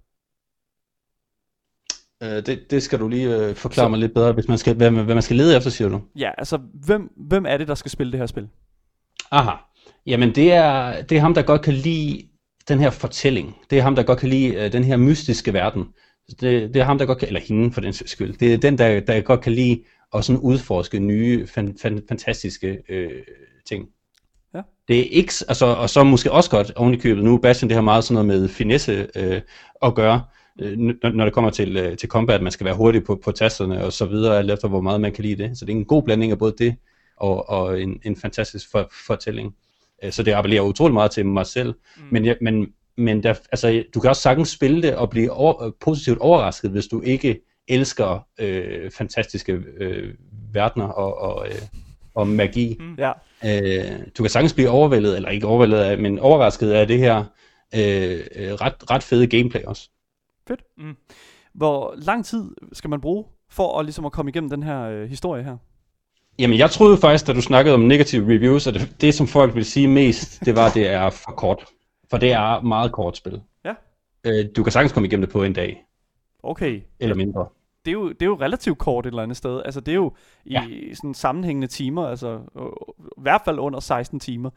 Øh, 2.22 2.46
det, 2.46 2.70
det 2.70 2.82
skal 2.82 2.98
du 2.98 3.08
lige 3.08 3.36
øh, 3.36 3.54
forklare 3.54 3.84
så... 3.84 3.88
mig 3.88 3.98
lidt 3.98 4.14
bedre, 4.14 4.32
hvis 4.32 4.48
man 4.48 4.58
skal, 4.58 4.76
hvad, 4.76 4.90
hvad 4.90 5.14
man 5.14 5.22
skal 5.22 5.36
lede 5.36 5.56
efter, 5.56 5.70
siger 5.70 5.88
du? 5.88 6.00
Ja, 6.16 6.30
altså, 6.38 6.56
hvem, 6.56 7.12
hvem 7.16 7.46
er 7.46 7.56
det, 7.56 7.68
der 7.68 7.74
skal 7.74 7.90
spille 7.90 8.12
det 8.12 8.20
her 8.20 8.26
spil? 8.26 8.48
Aha. 9.30 9.56
Jamen, 10.06 10.34
det 10.34 10.52
er, 10.52 11.02
det 11.02 11.16
er 11.16 11.20
ham, 11.20 11.34
der 11.34 11.42
godt 11.42 11.62
kan 11.62 11.74
lide 11.74 12.28
den 12.68 12.78
her 12.78 12.90
fortælling. 12.90 13.56
Det 13.70 13.78
er 13.78 13.82
ham, 13.82 13.96
der 13.96 14.02
godt 14.02 14.18
kan 14.18 14.28
lide 14.28 14.54
øh, 14.54 14.72
den 14.72 14.84
her 14.84 14.96
mystiske 14.96 15.52
verden. 15.52 15.84
Det, 16.40 16.74
det 16.74 16.76
er 16.76 16.84
ham, 16.84 16.98
der 16.98 17.06
godt 17.06 17.18
kan, 17.18 17.28
eller 17.28 17.40
hende 17.40 17.72
for 17.72 17.80
den 17.80 17.92
skyld. 17.92 18.38
Det 18.38 18.54
er 18.54 18.58
den, 18.58 18.78
der, 18.78 19.00
der 19.00 19.20
godt 19.20 19.40
kan 19.40 19.52
lide 19.52 19.82
at 20.14 20.24
sådan 20.24 20.40
udforske 20.40 20.98
nye, 20.98 21.46
fan, 21.46 21.76
fan, 21.82 22.02
fantastiske 22.08 22.78
øh, 22.88 23.10
ting. 23.68 23.88
Ja. 24.54 24.60
Det 24.88 25.00
er 25.00 25.04
ikke, 25.04 25.32
altså, 25.48 25.66
og 25.66 25.90
så 25.90 26.04
måske 26.04 26.32
også 26.32 26.50
godt 26.50 26.72
oven 26.76 26.94
i 26.94 26.96
købet, 26.96 27.24
nu 27.24 27.38
Bastion 27.38 27.68
det 27.68 27.74
har 27.74 27.82
meget 27.82 28.04
sådan 28.04 28.26
noget 28.26 28.40
med 28.40 28.48
finesse 28.48 29.08
øh, 29.16 29.40
at 29.82 29.94
gøre, 29.94 30.22
øh, 30.60 30.78
når, 30.78 31.10
når 31.10 31.24
det 31.24 31.34
kommer 31.34 31.50
til, 31.50 31.76
øh, 31.76 31.96
til 31.96 32.08
combat, 32.08 32.42
man 32.42 32.52
skal 32.52 32.66
være 32.66 32.74
hurtig 32.76 33.04
på, 33.04 33.20
på 33.24 33.32
tasterne 33.32 33.84
og 33.84 33.92
så 33.92 34.06
videre, 34.06 34.38
alt 34.38 34.50
efter 34.50 34.68
hvor 34.68 34.80
meget 34.80 35.00
man 35.00 35.12
kan 35.12 35.24
lide 35.24 35.42
det. 35.42 35.58
Så 35.58 35.64
det 35.64 35.72
er 35.72 35.76
en 35.76 35.84
god 35.84 36.02
blanding 36.02 36.32
af 36.32 36.38
både 36.38 36.54
det 36.58 36.76
og, 37.16 37.48
og 37.48 37.80
en, 37.80 38.00
en 38.04 38.16
fantastisk 38.16 38.70
for, 38.70 38.90
fortælling. 39.06 39.54
Øh, 40.04 40.12
Så 40.12 40.22
det 40.22 40.32
appellerer 40.32 40.62
utrolig 40.62 40.94
meget 40.94 41.10
til 41.10 41.26
mig 41.26 41.46
selv. 41.46 41.74
Mm. 41.96 42.02
Men, 42.10 42.24
jeg, 42.24 42.36
men, 42.40 42.66
men 42.96 43.22
der, 43.22 43.34
altså, 43.52 43.84
du 43.94 44.00
kan 44.00 44.10
også 44.10 44.22
sagtens 44.22 44.48
spille 44.48 44.82
det 44.82 44.96
og 44.96 45.10
blive 45.10 45.30
over, 45.30 45.70
positivt 45.80 46.18
overrasket, 46.18 46.70
hvis 46.70 46.86
du 46.86 47.00
ikke 47.00 47.40
elsker 47.68 48.26
øh, 48.40 48.90
fantastiske 48.90 49.52
øh, 49.52 50.14
verdener 50.52 50.86
og, 50.86 51.18
og, 51.18 51.46
øh, 51.48 51.54
og 52.14 52.26
magi. 52.28 52.76
Mm. 52.80 52.94
Ja. 52.98 53.12
Øh, 53.44 54.00
du 54.18 54.22
kan 54.22 54.30
sagtens 54.30 54.54
blive 54.54 54.70
overvældet, 54.70 55.16
eller 55.16 55.28
ikke 55.28 55.46
overvældet 55.46 55.78
af, 55.78 55.98
men 55.98 56.18
overrasket 56.18 56.70
af 56.70 56.86
det 56.86 56.98
her 56.98 57.24
øh, 57.74 58.20
øh, 58.36 58.52
ret, 58.52 58.90
ret 58.90 59.02
fede 59.02 59.26
gameplay 59.26 59.62
også. 59.62 59.88
Fedt. 60.48 60.60
Mm. 60.78 60.96
Hvor 61.54 61.94
lang 61.96 62.24
tid 62.24 62.50
skal 62.72 62.90
man 62.90 63.00
bruge 63.00 63.24
for 63.50 63.78
at, 63.78 63.84
ligesom 63.84 64.04
at 64.04 64.12
komme 64.12 64.28
igennem 64.28 64.50
den 64.50 64.62
her 64.62 64.82
øh, 64.82 65.08
historie 65.08 65.42
her? 65.42 65.56
Jamen, 66.38 66.58
jeg 66.58 66.70
troede 66.70 66.96
faktisk, 66.96 67.26
da 67.26 67.32
du 67.32 67.40
snakkede 67.42 67.74
om 67.74 67.80
negative 67.80 68.34
reviews, 68.34 68.66
at 68.66 68.74
det, 68.74 68.96
det 69.00 69.14
som 69.14 69.26
folk 69.26 69.54
vil 69.54 69.64
sige 69.64 69.88
mest, 69.88 70.40
det 70.44 70.56
var, 70.56 70.66
at 70.66 70.74
det 70.74 70.88
er 70.88 71.10
for 71.10 71.30
kort. 71.30 71.64
For 72.10 72.16
det 72.18 72.32
er 72.32 72.60
meget 72.60 72.92
kort 72.92 73.16
spil. 73.16 73.40
Ja. 73.64 73.72
Øh, 74.26 74.44
du 74.56 74.62
kan 74.62 74.72
sagtens 74.72 74.92
komme 74.92 75.06
igennem 75.06 75.26
det 75.26 75.32
på 75.32 75.42
en 75.44 75.52
dag, 75.52 75.84
Okay. 76.42 76.80
eller 77.00 77.16
mindre. 77.16 77.46
Det 77.84 77.90
er, 77.90 77.92
jo, 77.92 78.08
det 78.08 78.22
er 78.22 78.26
jo 78.26 78.34
relativt 78.40 78.78
kort 78.78 79.06
et 79.06 79.10
eller 79.10 79.22
andet 79.22 79.36
sted. 79.36 79.62
Altså, 79.64 79.80
det 79.80 79.92
er 79.92 79.96
jo 79.96 80.12
i 80.44 80.50
Ja. 80.52 80.62
sådan 80.94 81.14
sammenhængende 81.14 81.66
timer, 81.66 82.06
altså 82.06 82.28
øh, 82.32 82.62
i 83.18 83.22
hvert 83.22 83.40
fald 83.44 83.58
under 83.58 83.80
16 83.80 84.20
timer. 84.20 84.50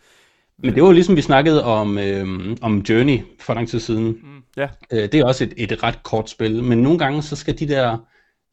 Men 0.57 0.73
det 0.75 0.81
var 0.83 0.87
jo 0.89 0.93
ligesom 0.93 1.15
vi 1.15 1.21
snakkede 1.21 1.63
om, 1.63 1.97
øh, 1.97 2.57
om 2.61 2.77
Journey 2.89 3.19
for 3.39 3.53
lang 3.53 3.67
tid 3.69 3.79
siden. 3.79 4.05
Mm. 4.07 4.43
Ja. 4.57 4.67
Øh, 4.91 4.99
det 5.11 5.15
er 5.15 5.25
også 5.25 5.43
et, 5.43 5.53
et 5.57 5.83
ret 5.83 6.03
kort 6.03 6.29
spil, 6.29 6.63
men 6.63 6.77
nogle 6.77 6.99
gange 6.99 7.21
så 7.21 7.35
skal 7.35 7.59
de 7.59 7.67
der, 7.67 7.97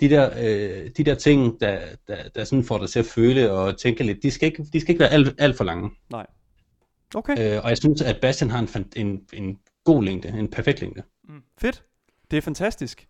de 0.00 0.10
der, 0.10 0.30
øh, 0.38 0.90
de 0.96 1.04
der 1.04 1.14
ting, 1.14 1.60
der, 1.60 1.80
der, 2.08 2.28
der 2.34 2.44
sådan 2.44 2.64
får 2.64 2.78
dig 2.78 2.88
til 2.88 2.98
at 2.98 3.06
føle 3.06 3.52
og 3.52 3.78
tænke 3.78 4.04
lidt, 4.04 4.22
de 4.22 4.30
skal 4.30 4.46
ikke, 4.46 4.64
de 4.72 4.80
skal 4.80 4.90
ikke 4.90 5.00
være 5.00 5.10
alt, 5.10 5.34
alt 5.38 5.56
for 5.56 5.64
lange. 5.64 5.90
Nej. 6.10 6.26
Okay. 7.14 7.56
Øh, 7.56 7.64
og 7.64 7.68
jeg 7.68 7.78
synes, 7.78 8.02
at 8.02 8.20
Bastian 8.20 8.50
har 8.50 8.58
en, 8.76 8.86
en, 8.96 9.20
en 9.32 9.58
god 9.84 10.04
længde, 10.04 10.28
en 10.28 10.50
perfekt 10.50 10.80
længde. 10.80 11.02
Fedt. 11.58 11.84
Det 12.30 12.36
er 12.36 12.40
fantastisk. 12.40 13.06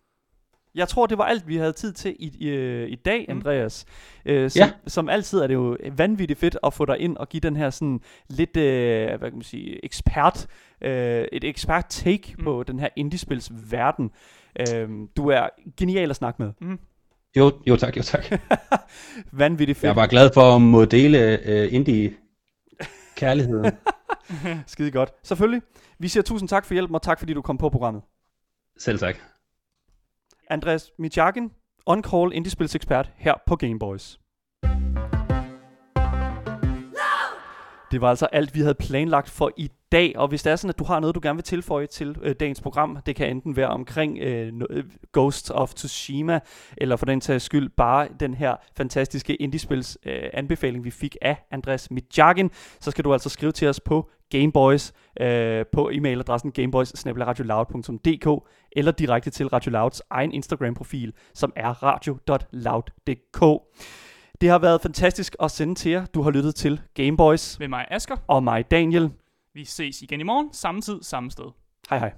Jeg 0.75 0.87
tror, 0.87 1.05
det 1.05 1.17
var 1.17 1.23
alt, 1.23 1.47
vi 1.47 1.57
havde 1.57 1.73
tid 1.73 1.93
til 1.93 2.15
i, 2.19 2.31
i, 2.39 2.49
i 2.85 2.95
dag, 2.95 3.25
Andreas. 3.29 3.85
Øh, 4.25 4.49
som, 4.49 4.59
Ja. 4.59 4.71
som 4.87 5.09
altid 5.09 5.39
er 5.39 5.47
det 5.47 5.53
jo 5.53 5.77
vanvittigt 5.97 6.39
fedt 6.39 6.57
at 6.63 6.73
få 6.73 6.85
dig 6.85 6.99
ind 6.99 7.17
og 7.17 7.29
give 7.29 7.41
den 7.41 7.55
her 7.55 7.69
sådan 7.69 7.99
lidt, 8.29 8.57
øh, 8.57 9.07
hvad 9.07 9.19
kan 9.29 9.33
man 9.33 9.41
sige, 9.41 9.85
ekspert, 9.85 10.47
øh, 10.81 11.25
et 11.31 11.43
ekspert 11.43 11.85
take 11.89 12.35
mm. 12.37 12.43
på 12.43 12.63
den 12.63 12.79
her 12.79 12.89
indiespils 12.95 13.51
verden. 13.71 14.11
Øh, 14.59 14.89
du 15.17 15.27
er 15.29 15.49
genial 15.77 16.09
at 16.09 16.15
snakke 16.15 16.41
med. 16.41 16.51
Mm. 16.61 16.79
Jo, 17.37 17.51
jo 17.67 17.75
tak, 17.75 17.97
jo 17.97 18.01
tak. 18.03 18.25
Vanvittigt 19.31 19.77
fedt. 19.77 19.87
Jeg 19.87 19.95
var 19.95 20.07
glad 20.07 20.29
for 20.33 20.55
at 20.55 20.61
må 20.61 20.85
dele 20.85 21.39
øh, 21.45 21.73
indie 21.73 22.13
kærligheden. 23.15 23.71
Skide 24.67 24.91
godt. 24.91 25.09
Selvfølgelig. 25.23 25.61
Vi 25.99 26.07
siger 26.07 26.23
tusind 26.23 26.49
tak 26.49 26.65
for 26.65 26.73
hjælpen, 26.73 26.95
og 26.95 27.01
tak 27.01 27.19
fordi 27.19 27.33
du 27.33 27.41
kom 27.41 27.57
på 27.57 27.69
programmet. 27.69 28.01
Selv 28.79 28.99
tak. 28.99 29.15
Andreas 30.51 30.91
Michakin, 30.99 31.51
on-call 31.85 32.33
indiespilsekspert 32.33 33.11
her 33.15 33.33
på 33.47 33.55
Gameboys. 33.55 34.19
Det 37.91 38.01
var 38.01 38.09
altså 38.09 38.25
alt, 38.25 38.55
vi 38.55 38.59
havde 38.59 38.75
planlagt 38.75 39.29
for 39.29 39.51
i 39.57 39.71
dag, 39.91 40.13
og 40.17 40.27
hvis 40.27 40.43
det 40.43 40.51
er 40.51 40.55
sådan, 40.55 40.69
at 40.69 40.79
du 40.79 40.83
har 40.83 40.99
noget, 40.99 41.15
du 41.15 41.19
gerne 41.23 41.37
vil 41.37 41.43
tilføje 41.43 41.87
til 41.87 42.15
øh, 42.21 42.35
dagens 42.39 42.61
program, 42.61 42.97
det 43.05 43.15
kan 43.15 43.29
enten 43.29 43.55
være 43.55 43.67
omkring 43.67 44.19
øh, 44.19 44.53
øh, 44.69 44.83
Ghost 45.13 45.51
of 45.51 45.73
Tsushima, 45.73 46.39
eller 46.77 46.95
for 46.95 47.05
den 47.05 47.21
sags 47.21 47.43
skyld 47.43 47.69
bare 47.69 48.07
den 48.19 48.33
her 48.33 48.55
fantastiske 48.77 49.35
indiespils 49.35 49.97
øh, 50.05 50.23
anbefaling, 50.33 50.83
vi 50.83 50.91
fik 50.91 51.17
af 51.21 51.37
Andreas 51.51 51.91
Midjagin, 51.91 52.51
så 52.79 52.91
skal 52.91 53.03
du 53.03 53.13
altså 53.13 53.29
skrive 53.29 53.51
til 53.51 53.67
os 53.67 53.79
på 53.79 54.09
Gameboys, 54.29 54.93
øh, 55.21 55.65
på 55.71 55.89
e-mailadressen 55.89 56.51
gameboys 56.51 57.05
eller 58.71 58.91
direkte 58.91 59.29
til 59.29 59.47
Radio 59.47 59.71
Louds 59.71 60.01
egen 60.09 60.31
Instagram-profil, 60.31 61.13
som 61.33 61.53
er 61.55 61.83
radio.loud.dk. 61.83 63.61
Det 64.41 64.49
har 64.49 64.59
været 64.59 64.81
fantastisk 64.81 65.35
at 65.43 65.51
sende 65.51 65.75
til 65.75 65.91
jer. 65.91 66.05
Du 66.05 66.21
har 66.21 66.31
lyttet 66.31 66.55
til 66.55 66.81
Gameboys 66.93 67.59
Med 67.59 67.67
mig, 67.67 67.85
Asger. 67.91 68.15
og 68.27 68.43
mig, 68.43 68.71
Daniel. 68.71 69.11
Vi 69.53 69.65
ses 69.65 70.01
igen 70.01 70.19
i 70.19 70.23
morgen, 70.23 70.53
samme 70.53 70.81
tid, 70.81 71.01
samme 71.01 71.31
sted. 71.31 71.51
Hej 71.89 71.99
hej. 71.99 72.13